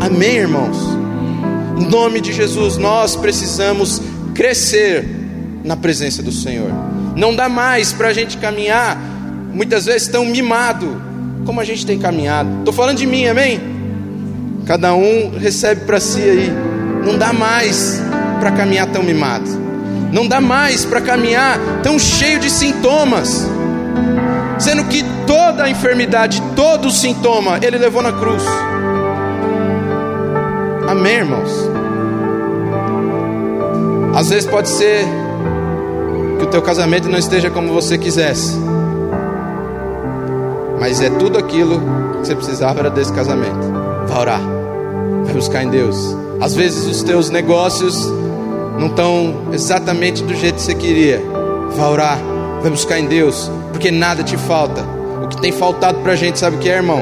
Amém, 0.02 0.36
irmãos? 0.36 0.78
Em 1.80 1.86
nome 1.86 2.20
de 2.20 2.34
Jesus, 2.34 2.76
nós 2.76 3.16
precisamos 3.16 4.02
crescer 4.36 5.08
na 5.64 5.78
presença 5.78 6.22
do 6.22 6.34
Senhor. 6.34 6.70
Não 7.16 7.34
dá 7.34 7.48
mais 7.48 7.94
para 7.94 8.10
a 8.10 8.14
gente 8.14 8.38
caminhar, 8.38 8.98
muitas 9.54 9.86
vezes 9.86 10.10
tão 10.10 10.26
mimado, 10.26 11.02
como 11.46 11.62
a 11.62 11.64
gente 11.64 11.86
tem 11.86 11.98
caminhado. 11.98 12.60
Estou 12.60 12.74
falando 12.74 12.98
de 12.98 13.08
mim, 13.08 13.26
amém? 13.26 13.60
Cada 14.66 14.94
um 14.94 15.32
recebe 15.38 15.86
para 15.86 16.00
si 16.00 16.22
aí. 16.22 16.54
Não 17.06 17.18
dá 17.18 17.32
mais 17.32 18.02
para 18.40 18.52
caminhar 18.52 18.88
tão 18.88 19.02
mimado. 19.02 19.50
Não 20.12 20.28
dá 20.28 20.42
mais 20.42 20.86
para 20.86 21.00
caminhar 21.00 21.58
tão 21.82 21.98
cheio 21.98 22.40
de 22.40 22.50
sintomas. 22.50 23.48
Sendo 24.60 24.84
que 24.86 25.04
toda 25.26 25.64
a 25.64 25.70
enfermidade, 25.70 26.42
todo 26.56 26.90
o 26.90 26.92
sintoma, 26.92 27.60
ele 27.62 27.78
levou 27.78 28.02
na 28.02 28.12
cruz. 28.12 28.44
Amém, 30.88 31.16
irmãos? 31.16 31.50
Às 34.16 34.30
vezes 34.30 34.50
pode 34.50 34.68
ser 34.68 35.06
que 36.38 36.44
o 36.44 36.48
teu 36.48 36.62
casamento 36.62 37.08
não 37.08 37.18
esteja 37.18 37.50
como 37.50 37.74
você 37.74 37.98
quisesse. 37.98 38.58
Mas 40.80 41.00
é 41.00 41.10
tudo 41.10 41.38
aquilo 41.38 41.80
que 42.14 42.28
você 42.28 42.36
precisava 42.36 42.80
era 42.80 42.90
desse 42.90 43.14
casamento. 43.14 43.72
Vai 44.08 44.20
orar. 44.20 44.42
Vai 45.24 45.34
buscar 45.34 45.64
em 45.64 45.70
Deus. 45.70 46.16
Às 46.42 46.56
vezes 46.56 46.86
os 46.86 47.04
teus 47.04 47.30
negócios 47.30 48.06
não 48.78 48.88
estão 48.88 49.48
exatamente 49.54 50.24
do 50.24 50.34
jeito 50.34 50.56
que 50.56 50.62
você 50.62 50.76
queria. 50.76 51.22
Vai 51.76 51.90
orar. 51.90 52.29
Vai 52.62 52.72
buscar 52.72 53.00
em 53.00 53.08
Deus. 53.08 53.50
Porque 53.72 53.92
nada 53.92 54.24
te 54.24 54.38
falta. 54.38 54.84
O 55.24 55.28
que 55.28 55.42
tem 55.42 55.52
faltado 55.52 56.00
pra 56.00 56.16
gente, 56.16 56.40
sabe 56.40 56.58
o 56.58 56.60
que 56.60 56.70
é, 56.70 56.76
irmão? 56.76 57.02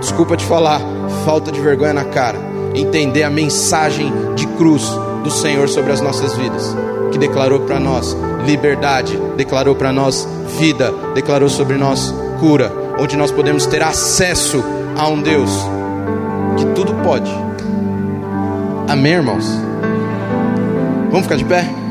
Desculpa 0.00 0.36
te 0.36 0.44
falar. 0.44 0.80
Falta 1.24 1.50
de 1.52 1.60
vergonha 1.60 1.92
na 1.92 2.04
cara. 2.04 2.38
Entender 2.74 3.22
a 3.22 3.30
mensagem 3.30 4.12
de 4.34 4.46
cruz 4.46 4.82
do 5.22 5.30
Senhor 5.30 5.68
sobre 5.68 5.92
as 5.92 6.00
nossas 6.00 6.36
vidas. 6.36 6.74
Que 7.10 7.18
declarou 7.18 7.60
para 7.60 7.78
nós 7.78 8.16
liberdade, 8.46 9.16
declarou 9.36 9.74
para 9.74 9.92
nós 9.92 10.26
vida, 10.58 10.92
declarou 11.14 11.48
sobre 11.48 11.76
nós 11.76 12.12
cura, 12.40 12.72
onde 12.98 13.16
nós 13.16 13.30
podemos 13.30 13.66
ter 13.66 13.82
acesso 13.82 14.64
a 14.96 15.06
um 15.06 15.22
Deus 15.22 15.50
que 16.56 16.66
tudo 16.74 16.94
pode. 17.02 17.30
Amém, 18.88 19.12
irmãos? 19.12 19.46
Vamos 21.10 21.22
ficar 21.22 21.36
de 21.36 21.44
pé? 21.44 21.81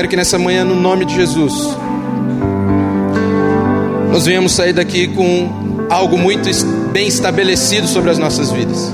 Quero 0.00 0.08
que 0.08 0.16
nessa 0.16 0.38
manhã, 0.38 0.64
no 0.64 0.74
nome 0.74 1.04
de 1.04 1.14
Jesus, 1.14 1.76
nós 4.10 4.24
venhamos 4.24 4.52
sair 4.52 4.72
daqui 4.72 5.06
com 5.08 5.86
algo 5.90 6.16
muito 6.16 6.48
bem 6.90 7.06
estabelecido 7.06 7.86
sobre 7.86 8.08
as 8.08 8.16
nossas 8.16 8.50
vidas. 8.50 8.90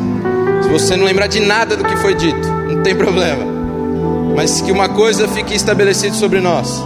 Se 0.64 0.68
você 0.68 0.96
não 0.96 1.04
lembrar 1.04 1.28
de 1.28 1.38
nada 1.38 1.76
do 1.76 1.84
que 1.84 1.96
foi 1.98 2.16
dito, 2.16 2.48
não 2.68 2.82
tem 2.82 2.96
problema. 2.96 3.44
Mas 4.34 4.60
que 4.60 4.72
uma 4.72 4.88
coisa 4.88 5.28
fique 5.28 5.54
estabelecida 5.54 6.12
sobre 6.12 6.40
nós. 6.40 6.82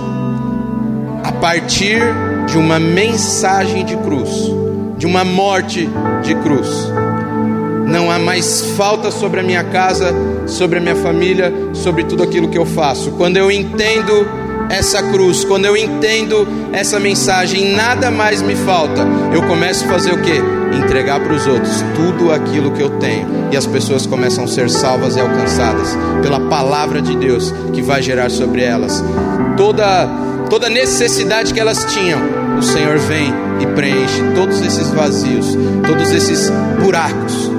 A 1.25 1.33
partir 1.33 2.03
de 2.47 2.59
uma 2.59 2.79
mensagem 2.79 3.87
de 3.87 3.97
cruz, 3.97 4.29
de 4.99 5.07
uma 5.07 5.25
morte 5.25 5.89
de 6.23 6.35
cruz. 6.35 6.69
Não 7.91 8.09
há 8.09 8.21
mais 8.21 8.63
falta 8.77 9.11
sobre 9.11 9.41
a 9.41 9.43
minha 9.43 9.65
casa, 9.65 10.15
sobre 10.47 10.79
a 10.79 10.81
minha 10.81 10.95
família, 10.95 11.53
sobre 11.75 12.05
tudo 12.05 12.23
aquilo 12.23 12.49
que 12.49 12.57
eu 12.57 12.65
faço. 12.65 13.11
Quando 13.13 13.37
eu 13.37 13.51
entendo 13.51 14.25
essa 14.71 15.03
cruz, 15.03 15.45
quando 15.45 15.65
eu 15.65 15.77
entendo 15.77 16.47
essa 16.73 17.01
mensagem, 17.01 17.75
nada 17.75 18.09
mais 18.09 18.41
me 18.43 18.55
falta. 18.55 19.05
Eu 19.35 19.43
começo 19.43 19.85
a 19.85 19.89
fazer 19.89 20.13
o 20.13 20.23
que? 20.23 20.41
Entregar 20.77 21.19
para 21.19 21.35
os 21.35 21.49
outros 21.49 21.85
tudo 21.97 22.33
aquilo 22.33 22.71
que 22.71 22.81
eu 22.81 22.91
tenho. 22.91 23.27
E 23.51 23.57
as 23.57 23.67
pessoas 23.67 24.07
começam 24.07 24.45
a 24.45 24.47
ser 24.47 24.71
salvas 24.71 25.17
e 25.17 25.21
alcançadas 25.21 25.99
pela 26.23 26.39
palavra 26.49 27.03
de 27.03 27.17
Deus 27.17 27.53
que 27.73 27.83
vai 27.83 28.01
gerar 28.01 28.31
sobre 28.31 28.63
elas. 28.63 29.03
Toda, 29.57 30.09
toda 30.49 30.71
necessidade 30.71 31.53
que 31.53 31.59
elas 31.59 31.85
tinham, 31.93 32.21
o 32.57 32.63
Senhor 32.63 32.99
vem 32.99 33.35
e 33.61 33.67
preenche 33.75 34.23
todos 34.37 34.63
esses 34.63 34.91
vazios, 34.91 35.59
todos 35.85 36.13
esses 36.13 36.49
buracos 36.81 37.50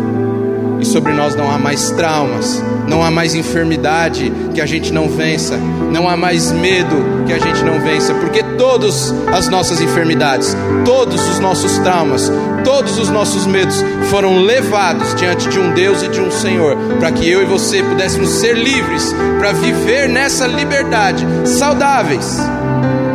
sobre 0.92 1.14
nós 1.14 1.36
não 1.36 1.50
há 1.50 1.58
mais 1.58 1.90
traumas, 1.92 2.62
não 2.88 3.02
há 3.02 3.10
mais 3.10 3.34
enfermidade 3.34 4.32
que 4.54 4.60
a 4.60 4.66
gente 4.66 4.92
não 4.92 5.08
vença, 5.08 5.58
não 5.58 6.10
há 6.10 6.18
mais 6.18 6.52
medo 6.52 7.24
que 7.26 7.32
a 7.32 7.40
gente 7.40 7.64
não 7.64 7.80
vença, 7.80 8.14
porque 8.16 8.44
todas 8.58 9.14
as 9.34 9.48
nossas 9.48 9.80
enfermidades, 9.80 10.56
todos 10.84 11.30
os 11.30 11.40
nossos 11.40 11.78
traumas, 11.80 12.30
todos 12.66 12.98
os 12.98 13.10
nossos 13.10 13.46
medos 13.46 13.82
foram 14.10 14.44
levados 14.44 15.16
diante 15.16 15.48
de 15.48 15.58
um 15.58 15.74
Deus 15.74 16.04
e 16.04 16.10
de 16.10 16.20
um 16.20 16.30
Senhor, 16.30 16.76
para 17.00 17.12
que 17.12 17.30
eu 17.30 17.42
e 17.42 17.46
você 17.46 17.82
pudéssemos 17.82 18.30
ser 18.30 18.58
livres, 18.58 19.16
para 19.40 19.54
viver 19.54 20.10
nessa 20.10 20.46
liberdade, 20.46 21.26
saudáveis, 21.46 22.38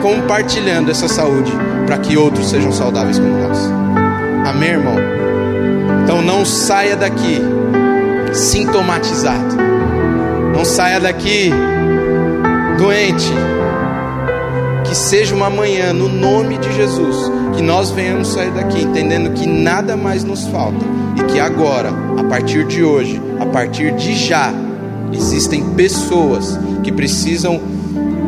compartilhando 0.01 0.91
essa 0.91 1.09
saúde, 1.09 1.53
para 1.85 1.99
que 1.99 2.17
outros 2.17 2.49
sejam 2.49 2.73
saudáveis 2.73 3.19
como 3.19 3.37
nós. 3.37 3.59
Amém, 4.47 4.71
irmão? 4.71 4.97
Então 6.05 6.23
não 6.23 6.45
saia 6.45 6.97
daqui 6.97 7.43
sintomatizado. 8.37 9.57
Não 10.55 10.65
saia 10.65 11.01
daqui 11.01 11.51
doente. 12.79 13.33
Que 14.85 14.95
seja 14.95 15.35
uma 15.35 15.51
manhã, 15.51 15.93
no 15.93 16.09
nome 16.09 16.59
de 16.59 16.73
Jesus, 16.73 17.31
que 17.57 17.63
nós 17.63 17.91
venhamos 17.91 18.29
sair 18.29 18.53
daqui 18.53 18.83
entendendo 18.83 19.33
que 19.33 19.47
nada 19.47 19.97
mais 19.97 20.23
nos 20.23 20.47
falta 20.47 20.85
e 21.17 21.25
que 21.25 21.41
agora, 21.41 21.91
a 22.19 22.25
partir 22.25 22.65
de 22.65 22.85
hoje, 22.85 23.21
a 23.41 23.47
partir 23.47 23.93
de 23.97 24.15
já, 24.15 24.53
existem 25.13 25.71
pessoas 25.71 26.59
que 26.85 26.93
precisam 26.93 27.61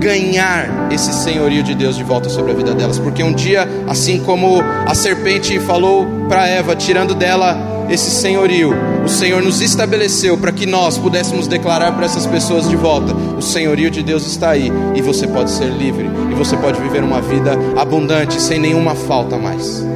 ganhar 0.00 0.88
esse 0.90 1.12
senhorio 1.12 1.62
de 1.62 1.74
Deus 1.74 1.96
de 1.96 2.02
volta 2.02 2.28
sobre 2.28 2.52
a 2.52 2.54
vida 2.54 2.74
delas, 2.74 2.98
porque 2.98 3.22
um 3.22 3.32
dia, 3.32 3.68
assim 3.86 4.20
como 4.20 4.60
a 4.86 4.94
serpente 4.94 5.58
falou 5.60 6.06
para 6.28 6.48
Eva, 6.48 6.74
tirando 6.74 7.14
dela 7.14 7.77
esse 7.88 8.10
senhorio, 8.10 8.70
o 9.04 9.08
Senhor 9.08 9.42
nos 9.42 9.62
estabeleceu 9.62 10.36
para 10.36 10.52
que 10.52 10.66
nós 10.66 10.98
pudéssemos 10.98 11.46
declarar 11.46 11.92
para 11.92 12.04
essas 12.04 12.26
pessoas 12.26 12.68
de 12.68 12.76
volta: 12.76 13.14
o 13.14 13.40
senhorio 13.40 13.90
de 13.90 14.02
Deus 14.02 14.26
está 14.26 14.50
aí 14.50 14.70
e 14.94 15.00
você 15.00 15.26
pode 15.26 15.50
ser 15.50 15.70
livre 15.70 16.08
e 16.30 16.34
você 16.34 16.56
pode 16.56 16.80
viver 16.80 17.02
uma 17.02 17.20
vida 17.22 17.52
abundante 17.76 18.40
sem 18.40 18.58
nenhuma 18.58 18.94
falta 18.94 19.38
mais. 19.38 19.86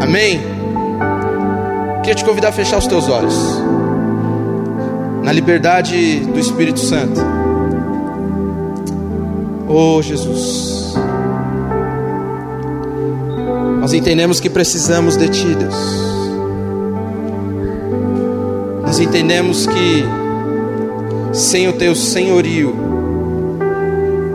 Amém? 0.00 0.40
Queria 2.02 2.14
te 2.14 2.24
convidar 2.24 2.48
a 2.48 2.52
fechar 2.52 2.78
os 2.78 2.86
teus 2.86 3.08
olhos. 3.08 3.34
Na 5.22 5.32
liberdade 5.32 6.20
do 6.20 6.38
Espírito 6.38 6.78
Santo. 6.78 7.20
Oh 9.66 10.00
Jesus. 10.00 10.94
Nós 13.80 13.92
entendemos 13.92 14.38
que 14.38 14.48
precisamos 14.48 15.16
de 15.16 15.28
Ti, 15.28 15.54
Deus. 15.54 16.13
Nós 18.94 19.00
entendemos 19.00 19.66
que 19.66 20.04
sem 21.32 21.66
o 21.66 21.72
Teu 21.72 21.96
senhorio, 21.96 22.72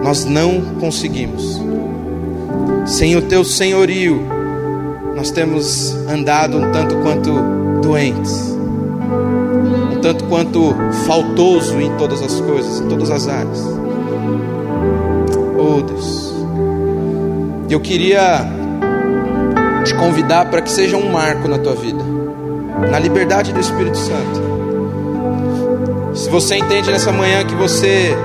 nós 0.04 0.26
não 0.26 0.60
conseguimos. 0.82 1.62
Sem 2.86 3.16
o 3.16 3.22
Teu 3.22 3.46
senhorio, 3.46 4.22
nós 5.16 5.32
temos 5.32 5.96
andado 6.10 6.58
um 6.58 6.74
tanto 6.74 6.98
quanto 6.98 7.32
doentes, 7.82 8.54
um 9.94 10.02
tanto 10.02 10.26
quanto 10.26 10.76
faltoso 11.08 11.80
em 11.80 11.96
todas 11.96 12.22
as 12.22 12.42
coisas, 12.42 12.82
em 12.82 12.88
todas 12.90 13.10
as 13.12 13.30
áreas. 13.30 13.64
Oh 15.58 15.82
Deus, 15.82 16.34
eu 17.70 17.80
queria 17.80 18.46
te 19.86 19.94
convidar 19.94 20.50
para 20.50 20.62
que 20.62 20.70
seja 20.70 20.98
um 20.98 21.10
marco 21.14 21.48
na 21.48 21.58
tua 21.58 21.76
vida, 21.76 22.19
na 22.92 23.00
liberdade 23.00 23.52
do 23.54 23.60
Espírito 23.60 23.98
Santo. 23.98 24.50
Se 26.14 26.30
você 26.30 26.56
entende 26.56 26.92
nessa 26.92 27.12
manhã 27.12 27.46
que 27.46 27.56
você, 27.56 28.16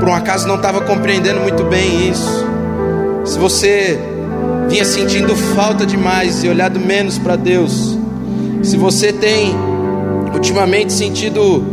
por 0.00 0.08
um 0.08 0.14
acaso, 0.14 0.46
não 0.46 0.56
estava 0.56 0.80
compreendendo 0.80 1.40
muito 1.40 1.64
bem 1.64 2.10
isso, 2.10 2.46
se 3.24 3.38
você 3.38 3.98
vinha 4.68 4.84
sentindo 4.84 5.34
falta 5.34 5.86
demais 5.86 6.44
e 6.44 6.48
olhado 6.48 6.78
menos 6.78 7.18
para 7.18 7.36
Deus, 7.36 7.98
se 8.62 8.76
você 8.76 9.12
tem 9.12 9.54
ultimamente 10.32 10.92
sentido 10.92 11.64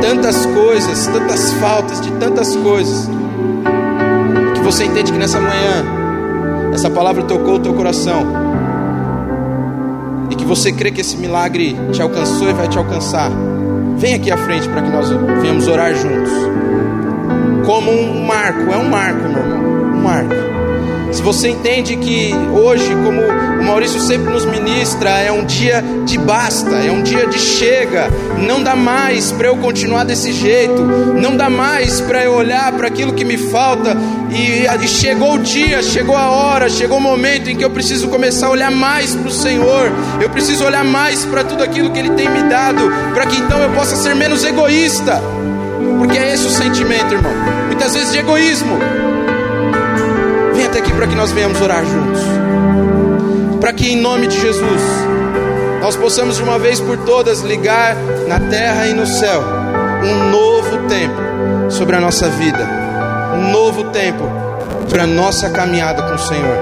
tantas 0.00 0.46
coisas, 0.46 1.06
tantas 1.06 1.52
faltas 1.54 2.00
de 2.00 2.10
tantas 2.12 2.54
coisas, 2.56 3.08
que 4.54 4.60
você 4.60 4.84
entende 4.84 5.12
que 5.12 5.18
nessa 5.18 5.40
manhã 5.40 5.84
essa 6.72 6.90
palavra 6.90 7.22
tocou 7.22 7.54
o 7.54 7.58
teu 7.58 7.72
coração 7.74 8.45
você 10.46 10.72
crê 10.72 10.90
que 10.90 11.00
esse 11.00 11.16
milagre 11.16 11.76
te 11.92 12.00
alcançou 12.00 12.48
e 12.48 12.52
vai 12.52 12.68
te 12.68 12.78
alcançar, 12.78 13.30
vem 13.96 14.14
aqui 14.14 14.30
à 14.30 14.36
frente 14.36 14.68
para 14.68 14.82
que 14.82 14.90
nós 14.90 15.08
venhamos 15.40 15.66
orar 15.66 15.94
juntos. 15.94 16.32
Como 17.66 17.90
um 17.90 18.24
marco, 18.24 18.72
é 18.72 18.76
um 18.76 18.88
marco, 18.88 19.28
meu 19.28 19.38
irmão, 19.38 19.94
um 19.94 20.02
marco. 20.02 20.46
Se 21.12 21.22
você 21.22 21.48
entende 21.48 21.96
que 21.96 22.32
hoje, 22.52 22.94
como 23.02 23.20
o 23.22 23.64
Maurício 23.64 24.00
sempre 24.00 24.30
nos 24.30 24.44
ministra, 24.44 25.10
é 25.10 25.32
um 25.32 25.44
dia 25.44 25.82
de 26.04 26.18
basta, 26.18 26.76
é 26.76 26.92
um 26.92 27.02
dia 27.02 27.26
de 27.26 27.38
chega, 27.38 28.08
não 28.46 28.62
dá 28.62 28.76
mais 28.76 29.32
para 29.32 29.48
eu 29.48 29.56
continuar 29.56 30.04
desse 30.04 30.32
jeito, 30.32 30.82
não 30.82 31.36
dá 31.36 31.48
mais 31.48 32.00
para 32.02 32.24
eu 32.24 32.34
olhar 32.34 32.70
para 32.72 32.88
aquilo 32.88 33.14
que 33.14 33.24
me 33.24 33.38
falta, 33.38 33.96
e, 34.36 34.88
chegou 34.88 35.34
o 35.34 35.38
dia, 35.38 35.82
chegou 35.82 36.16
a 36.16 36.28
hora, 36.30 36.68
chegou 36.68 36.98
o 36.98 37.00
momento 37.00 37.48
em 37.50 37.56
que 37.56 37.64
eu 37.64 37.70
preciso 37.70 38.08
começar 38.08 38.46
a 38.46 38.50
olhar 38.50 38.70
mais 38.70 39.14
para 39.14 39.28
o 39.28 39.32
Senhor, 39.32 39.90
eu 40.20 40.30
preciso 40.30 40.64
olhar 40.64 40.84
mais 40.84 41.24
para 41.24 41.42
tudo 41.44 41.62
aquilo 41.62 41.90
que 41.90 41.98
Ele 41.98 42.10
tem 42.10 42.28
me 42.28 42.42
dado, 42.44 42.82
para 43.14 43.26
que 43.26 43.36
então 43.36 43.58
eu 43.60 43.70
possa 43.70 43.96
ser 43.96 44.14
menos 44.14 44.44
egoísta, 44.44 45.20
porque 45.98 46.18
é 46.18 46.32
esse 46.34 46.46
o 46.46 46.50
sentimento, 46.50 47.14
irmão, 47.14 47.32
muitas 47.66 47.94
vezes 47.94 48.12
de 48.12 48.18
egoísmo. 48.18 48.78
Até 50.76 50.82
aqui 50.82 50.92
para 50.92 51.06
que 51.06 51.14
nós 51.14 51.32
venhamos 51.32 51.58
orar 51.58 51.82
juntos. 51.86 52.20
Para 53.58 53.72
que 53.72 53.90
em 53.92 53.96
nome 53.96 54.26
de 54.26 54.38
Jesus 54.38 54.82
nós 55.80 55.96
possamos 55.96 56.36
de 56.36 56.42
uma 56.42 56.58
vez 56.58 56.80
por 56.80 56.98
todas 56.98 57.40
ligar 57.40 57.96
na 58.28 58.38
terra 58.38 58.86
e 58.86 58.92
no 58.92 59.06
céu 59.06 59.42
um 60.04 60.30
novo 60.30 60.86
tempo 60.86 61.70
sobre 61.70 61.96
a 61.96 62.00
nossa 62.00 62.28
vida, 62.28 62.68
um 63.36 63.50
novo 63.50 63.84
tempo 63.84 64.24
para 64.88 65.06
nossa 65.06 65.50
caminhada 65.50 66.02
com 66.02 66.14
o 66.14 66.18
Senhor, 66.18 66.58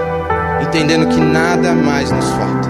entendendo 0.62 1.08
que 1.08 1.20
nada 1.20 1.72
mais 1.72 2.10
nos 2.10 2.28
falta. 2.30 2.68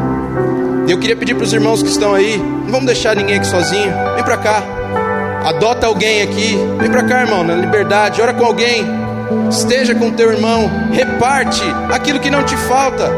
Eu 0.89 0.99
queria 0.99 1.17
pedir 1.17 1.35
para 1.35 1.45
os 1.45 1.53
irmãos 1.53 1.83
que 1.83 1.89
estão 1.89 2.15
aí, 2.15 2.37
não 2.37 2.71
vamos 2.71 2.87
deixar 2.87 3.17
ninguém 3.17 3.37
aqui 3.37 3.47
sozinho, 3.47 3.93
vem 4.15 4.25
para 4.25 4.37
cá, 4.37 4.63
adota 5.45 5.87
alguém 5.87 6.23
aqui, 6.23 6.59
vem 6.79 6.91
para 6.91 7.05
cá, 7.05 7.21
irmão, 7.23 7.43
na 7.43 7.55
liberdade, 7.55 8.21
ora 8.21 8.35
com 8.35 8.45
alguém 8.45 9.05
Esteja 9.51 9.95
com 9.95 10.11
teu 10.11 10.33
irmão, 10.33 10.71
reparte 10.93 11.63
aquilo 11.91 12.21
que 12.21 12.31
não 12.31 12.45
te 12.45 12.57
falta. 12.57 13.11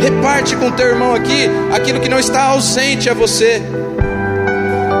Reparte 0.00 0.56
com 0.56 0.70
teu 0.70 0.88
irmão 0.88 1.14
aqui 1.14 1.48
aquilo 1.74 2.00
que 2.00 2.08
não 2.08 2.18
está 2.18 2.44
ausente 2.44 3.08
a 3.08 3.14
você. 3.14 3.62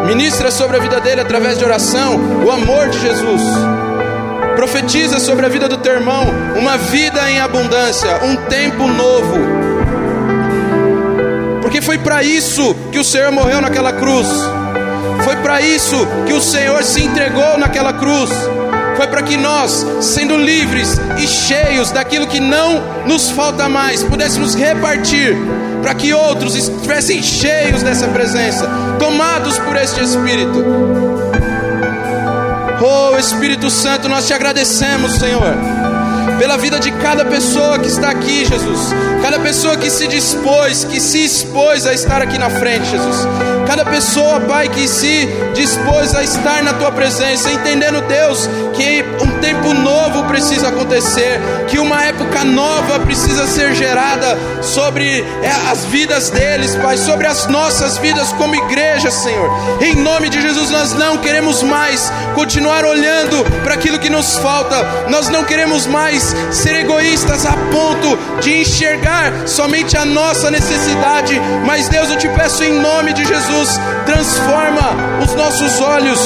Ministra 0.06 0.50
sobre 0.50 0.76
a 0.76 0.80
vida 0.80 1.00
dele 1.00 1.20
através 1.20 1.58
de 1.58 1.64
oração 1.64 2.18
o 2.44 2.50
amor 2.50 2.88
de 2.88 3.00
Jesus. 3.00 3.42
Profetiza 4.56 5.18
sobre 5.18 5.46
a 5.46 5.48
vida 5.48 5.68
do 5.68 5.78
teu 5.78 5.94
irmão 5.94 6.26
uma 6.56 6.76
vida 6.76 7.30
em 7.30 7.40
abundância, 7.40 8.20
um 8.24 8.36
tempo 8.48 8.86
novo. 8.86 9.38
Porque 11.60 11.80
foi 11.80 11.98
para 11.98 12.22
isso 12.22 12.74
que 12.90 12.98
o 12.98 13.04
Senhor 13.04 13.32
morreu 13.32 13.60
naquela 13.60 13.92
cruz. 13.92 14.28
Foi 15.24 15.36
para 15.36 15.60
isso 15.60 15.96
que 16.26 16.32
o 16.32 16.40
Senhor 16.40 16.82
se 16.82 17.02
entregou 17.02 17.58
naquela 17.58 17.92
cruz 17.92 18.30
foi 18.96 19.06
para 19.06 19.22
que 19.22 19.36
nós, 19.36 19.84
sendo 20.00 20.36
livres 20.36 20.96
e 21.18 21.26
cheios 21.26 21.90
daquilo 21.90 22.26
que 22.26 22.40
não 22.40 23.04
nos 23.06 23.30
falta 23.30 23.68
mais, 23.68 24.02
pudéssemos 24.02 24.54
repartir, 24.54 25.36
para 25.82 25.94
que 25.94 26.12
outros 26.12 26.54
estivessem 26.54 27.22
cheios 27.22 27.82
dessa 27.82 28.06
presença, 28.08 28.68
tomados 28.98 29.58
por 29.58 29.76
este 29.76 30.02
Espírito. 30.02 31.21
Oh 32.84 33.16
Espírito 33.16 33.70
Santo, 33.70 34.08
nós 34.08 34.26
te 34.26 34.34
agradecemos, 34.34 35.12
Senhor 35.12 35.54
pela 36.42 36.56
vida 36.56 36.80
de 36.80 36.90
cada 36.90 37.24
pessoa 37.24 37.78
que 37.78 37.86
está 37.86 38.10
aqui, 38.10 38.44
Jesus. 38.44 38.92
Cada 39.22 39.38
pessoa 39.38 39.76
que 39.76 39.88
se 39.88 40.08
dispôs, 40.08 40.82
que 40.82 40.98
se 40.98 41.24
expôs 41.24 41.86
a 41.86 41.92
estar 41.92 42.20
aqui 42.20 42.36
na 42.36 42.50
frente, 42.50 42.84
Jesus. 42.90 43.28
Cada 43.64 43.84
pessoa, 43.84 44.40
Pai, 44.40 44.68
que 44.68 44.88
se 44.88 45.28
dispôs 45.54 46.14
a 46.16 46.24
estar 46.24 46.60
na 46.64 46.72
tua 46.72 46.90
presença, 46.90 47.48
entendendo, 47.52 48.00
Deus, 48.08 48.48
que 48.74 49.04
um 49.24 49.40
tempo 49.40 49.72
novo 49.72 49.91
precisa 50.62 50.68
acontecer, 50.68 51.40
que 51.68 51.78
uma 51.78 52.04
época 52.04 52.44
nova 52.44 53.00
precisa 53.00 53.46
ser 53.46 53.74
gerada 53.74 54.38
sobre 54.62 55.20
é, 55.20 55.50
as 55.70 55.84
vidas 55.86 56.30
deles, 56.30 56.76
Pai, 56.76 56.96
sobre 56.96 57.26
as 57.26 57.46
nossas 57.48 57.98
vidas 57.98 58.32
como 58.34 58.54
igreja, 58.54 59.10
Senhor. 59.10 59.50
Em 59.80 59.96
nome 59.96 60.28
de 60.28 60.40
Jesus, 60.40 60.70
nós 60.70 60.92
não 60.92 61.18
queremos 61.18 61.62
mais 61.62 62.12
continuar 62.34 62.84
olhando 62.84 63.44
para 63.64 63.74
aquilo 63.74 63.98
que 63.98 64.08
nos 64.08 64.36
falta, 64.38 65.08
nós 65.08 65.28
não 65.28 65.44
queremos 65.44 65.86
mais 65.86 66.22
ser 66.52 66.76
egoístas 66.76 67.44
a 67.44 67.52
ponto 67.52 68.40
de 68.40 68.60
enxergar 68.60 69.48
somente 69.48 69.96
a 69.96 70.04
nossa 70.04 70.50
necessidade, 70.50 71.40
mas 71.66 71.88
Deus, 71.88 72.10
eu 72.10 72.18
te 72.18 72.28
peço 72.28 72.62
em 72.62 72.80
nome 72.80 73.12
de 73.12 73.24
Jesus, 73.24 73.80
transforma 74.06 75.22
os 75.24 75.34
nossos 75.34 75.80
olhos, 75.80 76.20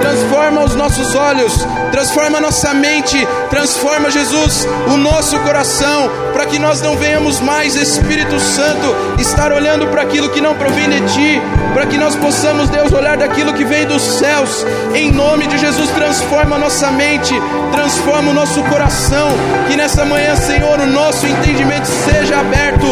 transforma 0.00 0.64
os 0.64 0.74
nossos 0.74 1.14
olhos, 1.14 1.52
transforma 1.92 2.38
a 2.38 2.40
nossa 2.40 2.72
mente, 2.74 3.16
transforma, 3.48 4.10
Jesus, 4.10 4.66
o 4.92 4.96
nosso 4.96 5.38
coração, 5.40 6.10
para 6.32 6.46
que 6.46 6.58
nós 6.58 6.80
não 6.80 6.96
venhamos 6.96 7.40
mais, 7.40 7.76
Espírito 7.76 8.40
Santo, 8.40 9.20
estar 9.20 9.52
olhando 9.52 9.86
para 9.88 10.02
aquilo 10.02 10.30
que 10.30 10.40
não 10.40 10.54
provém 10.54 10.88
de 10.88 11.00
Ti, 11.12 11.42
para 11.74 11.86
que 11.86 11.98
nós 11.98 12.16
possamos, 12.16 12.68
Deus, 12.70 12.92
olhar 12.92 13.16
daquilo 13.16 13.52
que 13.52 13.64
vem 13.64 13.86
dos 13.86 14.02
céus, 14.02 14.66
em 14.94 15.12
nome 15.12 15.46
de 15.46 15.58
Jesus, 15.58 15.90
transforma 15.90 16.56
a 16.56 16.58
nossa 16.58 16.90
mente, 16.90 17.34
transforma 17.72 18.30
o 18.30 18.34
nosso 18.34 18.62
coração, 18.64 19.28
que 19.68 19.76
nessa 19.76 20.04
manhã, 20.04 20.34
Senhor, 20.36 20.80
o 20.80 20.86
nosso 20.86 21.26
entendimento 21.26 21.86
seja 21.86 22.40
aberto, 22.40 22.86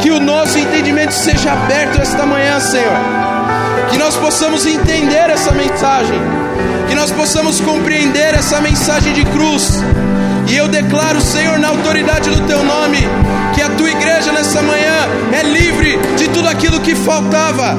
que 0.00 0.10
o 0.10 0.20
nosso 0.20 0.58
entendimento 0.58 1.12
seja 1.12 1.52
aberto 1.52 2.00
esta 2.00 2.24
manhã, 2.24 2.60
Senhor 2.60 3.53
que 3.90 3.98
nós 3.98 4.16
possamos 4.16 4.66
entender 4.66 5.30
essa 5.30 5.52
mensagem, 5.52 6.20
que 6.88 6.94
nós 6.94 7.10
possamos 7.10 7.60
compreender 7.60 8.34
essa 8.34 8.60
mensagem 8.60 9.12
de 9.12 9.24
cruz. 9.26 9.82
E 10.48 10.56
eu 10.56 10.68
declaro, 10.68 11.20
Senhor, 11.20 11.58
na 11.58 11.68
autoridade 11.68 12.28
do 12.30 12.40
Teu 12.46 12.62
nome, 12.62 12.98
que 13.54 13.62
a 13.62 13.70
Tua 13.70 13.90
igreja 13.90 14.32
nessa 14.32 14.62
manhã 14.62 15.08
é 15.32 15.42
livre 15.42 15.98
de 16.16 16.28
tudo 16.28 16.48
aquilo 16.48 16.80
que 16.80 16.94
faltava, 16.94 17.76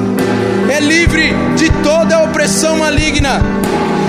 é 0.68 0.80
livre 0.80 1.32
de 1.56 1.70
toda 1.82 2.16
a 2.16 2.22
opressão 2.24 2.78
maligna, 2.78 3.40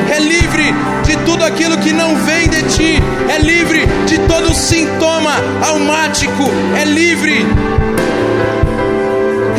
é 0.10 0.20
livre 0.20 0.74
de 1.04 1.16
tudo 1.18 1.44
aquilo 1.46 1.78
que 1.78 1.94
não 1.94 2.16
vem 2.16 2.48
de 2.48 2.64
Ti, 2.64 3.04
é 3.30 3.38
livre 3.38 3.86
de 4.06 4.18
todo 4.20 4.54
sintoma 4.54 5.36
almático, 5.62 6.44
é 6.80 6.84
livre. 6.84 7.46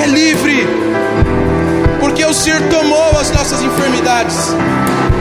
É 0.01 0.07
livre, 0.07 0.67
porque 2.19 2.33
o 2.33 2.35
Senhor 2.35 2.61
tomou 2.63 3.17
as 3.21 3.31
nossas 3.31 3.63
enfermidades, 3.63 4.35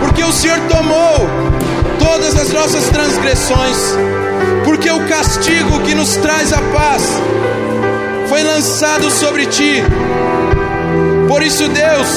porque 0.01 0.23
o 0.23 0.31
Senhor 0.31 0.59
tomou 0.61 1.29
todas 1.99 2.35
as 2.35 2.51
nossas 2.51 2.85
transgressões, 2.85 3.77
porque 4.65 4.89
o 4.89 5.05
castigo 5.05 5.79
que 5.81 5.93
nos 5.93 6.15
traz 6.15 6.51
a 6.51 6.57
paz 6.57 7.03
foi 8.27 8.41
lançado 8.41 9.11
sobre 9.11 9.45
ti. 9.45 9.83
Por 11.27 11.43
isso, 11.43 11.69
Deus, 11.69 12.07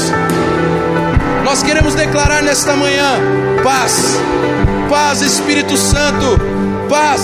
nós 1.44 1.62
queremos 1.62 1.94
declarar 1.94 2.42
nesta 2.42 2.74
manhã 2.74 3.20
paz, 3.62 4.18
paz, 4.88 5.20
Espírito 5.20 5.76
Santo, 5.76 6.40
paz 6.88 7.20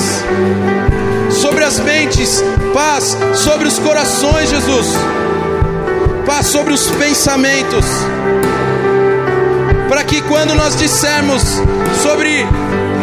sobre 1.30 1.64
as 1.64 1.80
mentes, 1.80 2.44
paz 2.74 3.16
sobre 3.34 3.66
os 3.66 3.78
corações, 3.78 4.50
Jesus, 4.50 4.88
paz 6.27 6.49
sobre 6.49 6.74
os 6.74 6.91
pensamentos, 6.91 7.87
para 9.89 10.03
que 10.03 10.20
quando 10.22 10.55
nós 10.57 10.77
dissermos 10.77 11.43
sobre 12.03 12.45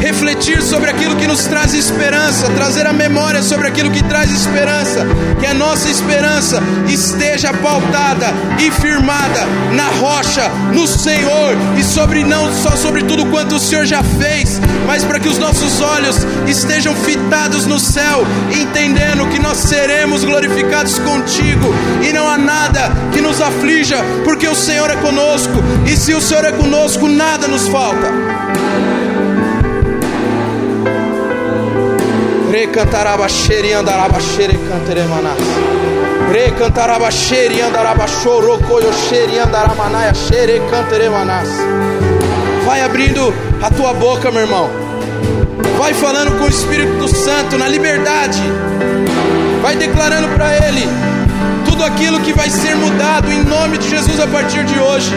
refletir 0.03 0.61
sobre 0.61 0.89
aquilo 0.89 1.15
que 1.15 1.25
nos 1.25 1.45
traz 1.45 1.73
esperança, 1.73 2.49
trazer 2.49 2.85
a 2.85 2.91
memória 2.91 3.41
sobre 3.41 3.69
aquilo 3.69 3.89
que 3.89 4.03
traz 4.03 4.29
esperança, 4.29 5.07
que 5.39 5.45
a 5.45 5.53
nossa 5.53 5.87
esperança 5.89 6.61
esteja 6.89 7.53
pautada 7.53 8.33
e 8.59 8.69
firmada 8.69 9.45
na 9.71 9.87
rocha, 10.01 10.49
no 10.73 10.85
Senhor 10.85 11.55
e 11.79 11.83
sobre 11.83 12.21
não 12.25 12.53
só 12.53 12.71
sobre 12.71 13.03
tudo 13.03 13.25
quanto 13.27 13.55
o 13.55 13.59
Senhor 13.59 13.85
já 13.85 14.03
fez, 14.03 14.59
mas 14.85 15.05
para 15.05 15.21
que 15.21 15.29
os 15.29 15.37
nossos 15.37 15.79
olhos 15.79 16.17
estejam 16.47 16.93
fitados 16.93 17.65
no 17.65 17.79
céu, 17.79 18.27
entendendo 18.51 19.29
que 19.29 19.39
nós 19.39 19.57
seremos 19.57 20.25
glorificados 20.25 20.99
contigo 20.99 21.73
e 22.05 22.11
não 22.11 22.27
há 22.27 22.37
nada 22.37 22.91
que 23.13 23.21
nos 23.21 23.39
aflija, 23.39 24.03
porque 24.25 24.49
o 24.49 24.55
Senhor 24.55 24.89
é 24.89 24.97
conosco, 24.97 25.63
e 25.87 25.95
se 25.95 26.13
o 26.13 26.19
Senhor 26.19 26.43
é 26.43 26.51
conosco, 26.51 27.07
nada 27.07 27.47
nos 27.47 27.69
falta. 27.69 28.92
Recantaraba 32.53 33.27
xeri 33.27 33.73
andaraba 33.73 34.19
xere 34.19 34.55
canteremanas. 34.69 35.39
Recantaraba 36.31 37.09
xeri 37.09 37.59
andaraba 37.59 38.05
choro 38.07 38.59
coio 38.59 38.93
xeri 38.93 39.39
andaramanaia 39.39 40.13
xere 40.13 40.61
canteremanas. 40.69 41.49
Vai 42.63 42.83
abrindo 42.83 43.33
a 43.59 43.71
tua 43.71 43.91
boca, 43.95 44.29
meu 44.29 44.41
irmão. 44.41 44.69
Vai 45.79 45.95
falando 45.95 46.37
com 46.37 46.45
o 46.45 46.47
Espírito 46.47 47.07
Santo 47.07 47.57
na 47.57 47.67
liberdade. 47.67 48.43
Vai 49.63 49.75
declarando 49.75 50.27
para 50.35 50.55
Ele 50.55 50.87
tudo 51.65 51.83
aquilo 51.83 52.19
que 52.19 52.33
vai 52.33 52.51
ser 52.51 52.75
mudado 52.75 53.31
em 53.31 53.43
nome 53.43 53.79
de 53.79 53.89
Jesus 53.89 54.19
a 54.19 54.27
partir 54.27 54.63
de 54.63 54.79
hoje. 54.79 55.11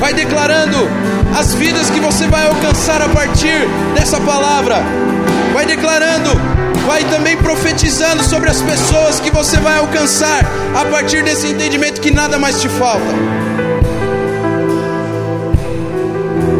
Vai 0.00 0.12
declarando 0.12 0.78
as 1.36 1.54
vidas 1.54 1.88
que 1.90 2.00
você 2.00 2.26
vai 2.26 2.46
alcançar 2.46 3.00
a 3.02 3.08
partir 3.08 3.66
dessa 3.94 4.20
palavra. 4.20 4.76
Vai 5.52 5.66
declarando, 5.66 6.30
vai 6.86 7.04
também 7.04 7.36
profetizando 7.36 8.22
sobre 8.24 8.50
as 8.50 8.60
pessoas 8.62 9.20
que 9.20 9.30
você 9.30 9.56
vai 9.58 9.78
alcançar 9.78 10.44
a 10.74 10.84
partir 10.86 11.22
desse 11.22 11.48
entendimento 11.48 12.00
que 12.00 12.10
nada 12.10 12.38
mais 12.38 12.60
te 12.60 12.68
falta. 12.68 13.12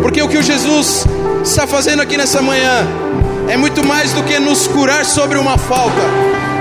Porque 0.02 0.22
o 0.22 0.28
que 0.28 0.38
o 0.38 0.42
Jesus 0.42 1.06
está 1.44 1.66
fazendo 1.66 2.02
aqui 2.02 2.16
nessa 2.16 2.42
manhã 2.42 2.86
é 3.48 3.56
muito 3.56 3.84
mais 3.86 4.12
do 4.12 4.22
que 4.22 4.38
nos 4.38 4.66
curar 4.66 5.04
sobre 5.04 5.38
uma 5.38 5.58
falta, 5.58 6.02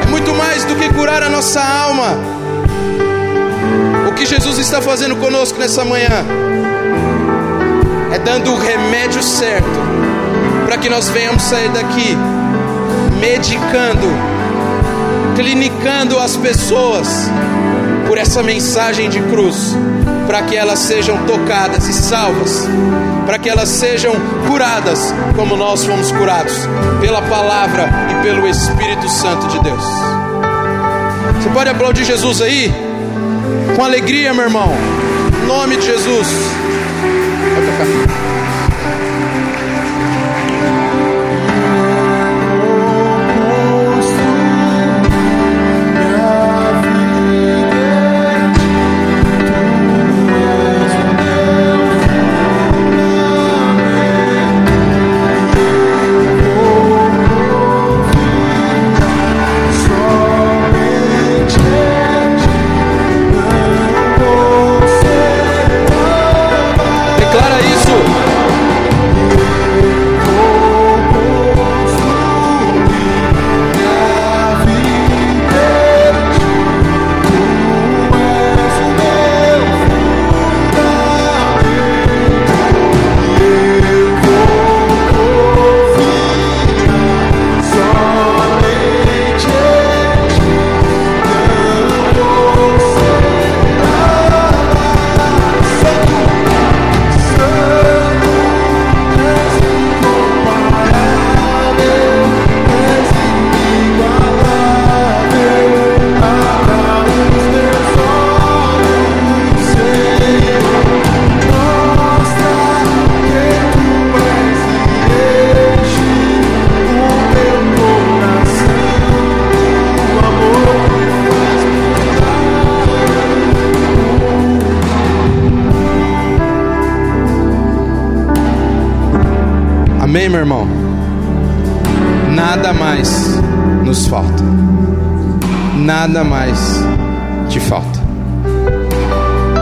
é 0.03 0.05
muito 0.07 0.33
mais 0.33 0.63
do 0.65 0.75
que 0.75 0.89
curar 0.93 1.23
a 1.23 1.29
nossa 1.29 1.61
alma. 1.61 2.17
O 4.07 4.13
que 4.13 4.25
Jesus 4.25 4.57
está 4.57 4.81
fazendo 4.81 5.15
conosco 5.15 5.59
nessa 5.59 5.85
manhã 5.85 6.25
dando 8.23 8.53
o 8.53 8.57
remédio 8.57 9.21
certo 9.21 9.79
para 10.65 10.77
que 10.77 10.89
nós 10.89 11.09
venhamos 11.09 11.41
sair 11.41 11.69
daqui 11.69 12.15
medicando, 13.19 14.07
clinicando 15.35 16.19
as 16.19 16.37
pessoas 16.37 17.07
por 18.07 18.17
essa 18.17 18.41
mensagem 18.43 19.09
de 19.09 19.19
cruz, 19.21 19.75
para 20.27 20.43
que 20.43 20.55
elas 20.55 20.79
sejam 20.79 21.17
tocadas 21.25 21.87
e 21.87 21.93
salvas, 21.93 22.67
para 23.25 23.37
que 23.39 23.49
elas 23.49 23.69
sejam 23.69 24.13
curadas 24.47 25.13
como 25.35 25.55
nós 25.55 25.83
fomos 25.83 26.11
curados 26.11 26.53
pela 27.01 27.21
palavra 27.23 27.89
e 28.11 28.23
pelo 28.23 28.47
Espírito 28.47 29.09
Santo 29.09 29.47
de 29.47 29.59
Deus. 29.63 29.83
Você 31.41 31.49
pode 31.49 31.69
aplaudir 31.69 32.03
Jesus 32.03 32.41
aí? 32.41 32.73
Com 33.75 33.83
alegria, 33.83 34.33
meu 34.33 34.43
irmão. 34.43 34.71
Em 35.41 35.47
nome 35.47 35.77
de 35.77 35.85
Jesus. 35.85 36.27
Vai 37.59 37.67
tocar. 37.67 38.28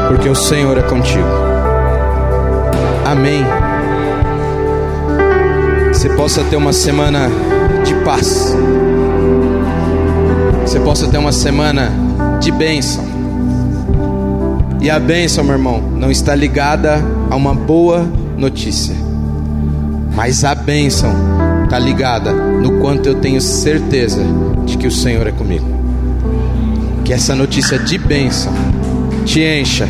Porque 0.08 0.30
o 0.30 0.36
Senhor 0.36 0.78
é 0.78 0.82
contigo. 0.82 1.28
Amém. 3.06 3.44
Você 5.92 6.10
possa 6.10 6.44
ter 6.44 6.56
uma 6.56 6.74
semana 6.74 7.30
de 7.84 7.94
paz. 8.04 8.56
Você 10.62 10.80
possa 10.80 11.08
ter 11.08 11.18
uma 11.18 11.32
semana 11.32 11.92
de 12.40 12.52
bênção. 12.52 13.04
E 14.80 14.90
a 14.90 15.00
bênção, 15.00 15.44
meu 15.44 15.54
irmão, 15.54 15.82
não 15.82 16.12
está 16.12 16.36
ligada 16.36 17.04
a 17.30 17.36
uma 17.36 17.54
boa 17.54 18.08
notícia. 18.38 18.96
Mas 20.16 20.44
a 20.44 20.56
bênção 20.56 21.12
está 21.64 21.78
ligada 21.78 22.32
no 22.32 22.80
quanto 22.80 23.08
eu 23.08 23.16
tenho 23.16 23.42
certeza 23.42 24.22
de 24.66 24.78
que 24.78 24.88
o 24.88 24.92
Senhor 24.92 25.28
é 25.28 25.32
comigo. 25.32 25.66
Que 27.04 27.12
essa 27.12 27.36
notícia 27.36 27.78
de 27.78 27.98
bênção 27.98 28.54
te 29.28 29.42
encha. 29.42 29.88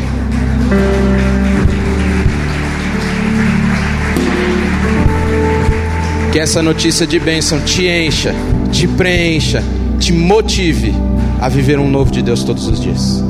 Que 6.30 6.38
essa 6.38 6.60
notícia 6.62 7.06
de 7.06 7.18
bênção 7.18 7.58
te 7.60 7.86
encha, 7.86 8.34
te 8.70 8.86
preencha 8.86 9.62
te 9.98 10.12
motive 10.12 10.94
a 11.40 11.48
viver 11.48 11.78
um 11.78 11.88
novo 11.88 12.10
de 12.10 12.22
Deus 12.22 12.42
todos 12.42 12.66
os 12.66 12.80
dias. 12.80 13.22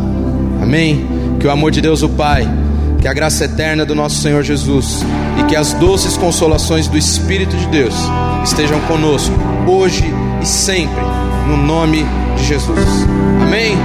Amém? 0.63 1.07
Que 1.41 1.47
o 1.47 1.51
amor 1.51 1.71
de 1.71 1.81
Deus, 1.81 2.03
o 2.03 2.09
Pai, 2.09 2.49
que 3.01 3.09
a 3.09 3.13
graça 3.13 3.45
eterna 3.45 3.85
do 3.85 3.95
nosso 3.95 4.17
Senhor 4.17 4.43
Jesus 4.43 5.05
e 5.41 5.45
que 5.45 5.57
as 5.57 5.73
doces 5.75 6.17
consolações 6.17 6.89
do 6.89 6.97
Espírito 6.97 7.57
de 7.57 7.67
Deus 7.69 7.95
estejam 8.45 8.81
conosco, 8.83 9.35
hoje 9.67 10.05
e 10.43 10.47
sempre, 10.47 11.03
no 11.47 11.57
nome 11.57 12.05
de 12.37 12.45
Jesus. 12.45 13.07
Amém? 13.41 13.77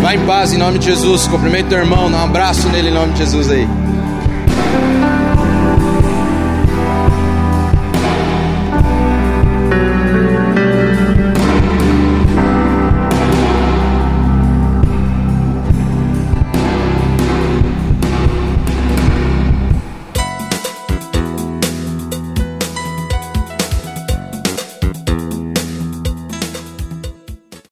Vá 0.00 0.14
em 0.14 0.26
paz 0.26 0.52
em 0.52 0.58
nome 0.58 0.78
de 0.78 0.86
Jesus. 0.86 1.26
Cumprimento 1.26 1.68
teu 1.68 1.78
irmão, 1.78 2.10
dá 2.10 2.18
um 2.18 2.24
abraço 2.24 2.68
nele 2.68 2.88
em 2.88 2.94
nome 2.94 3.12
de 3.12 3.18
Jesus 3.18 3.50
aí. 3.50 3.66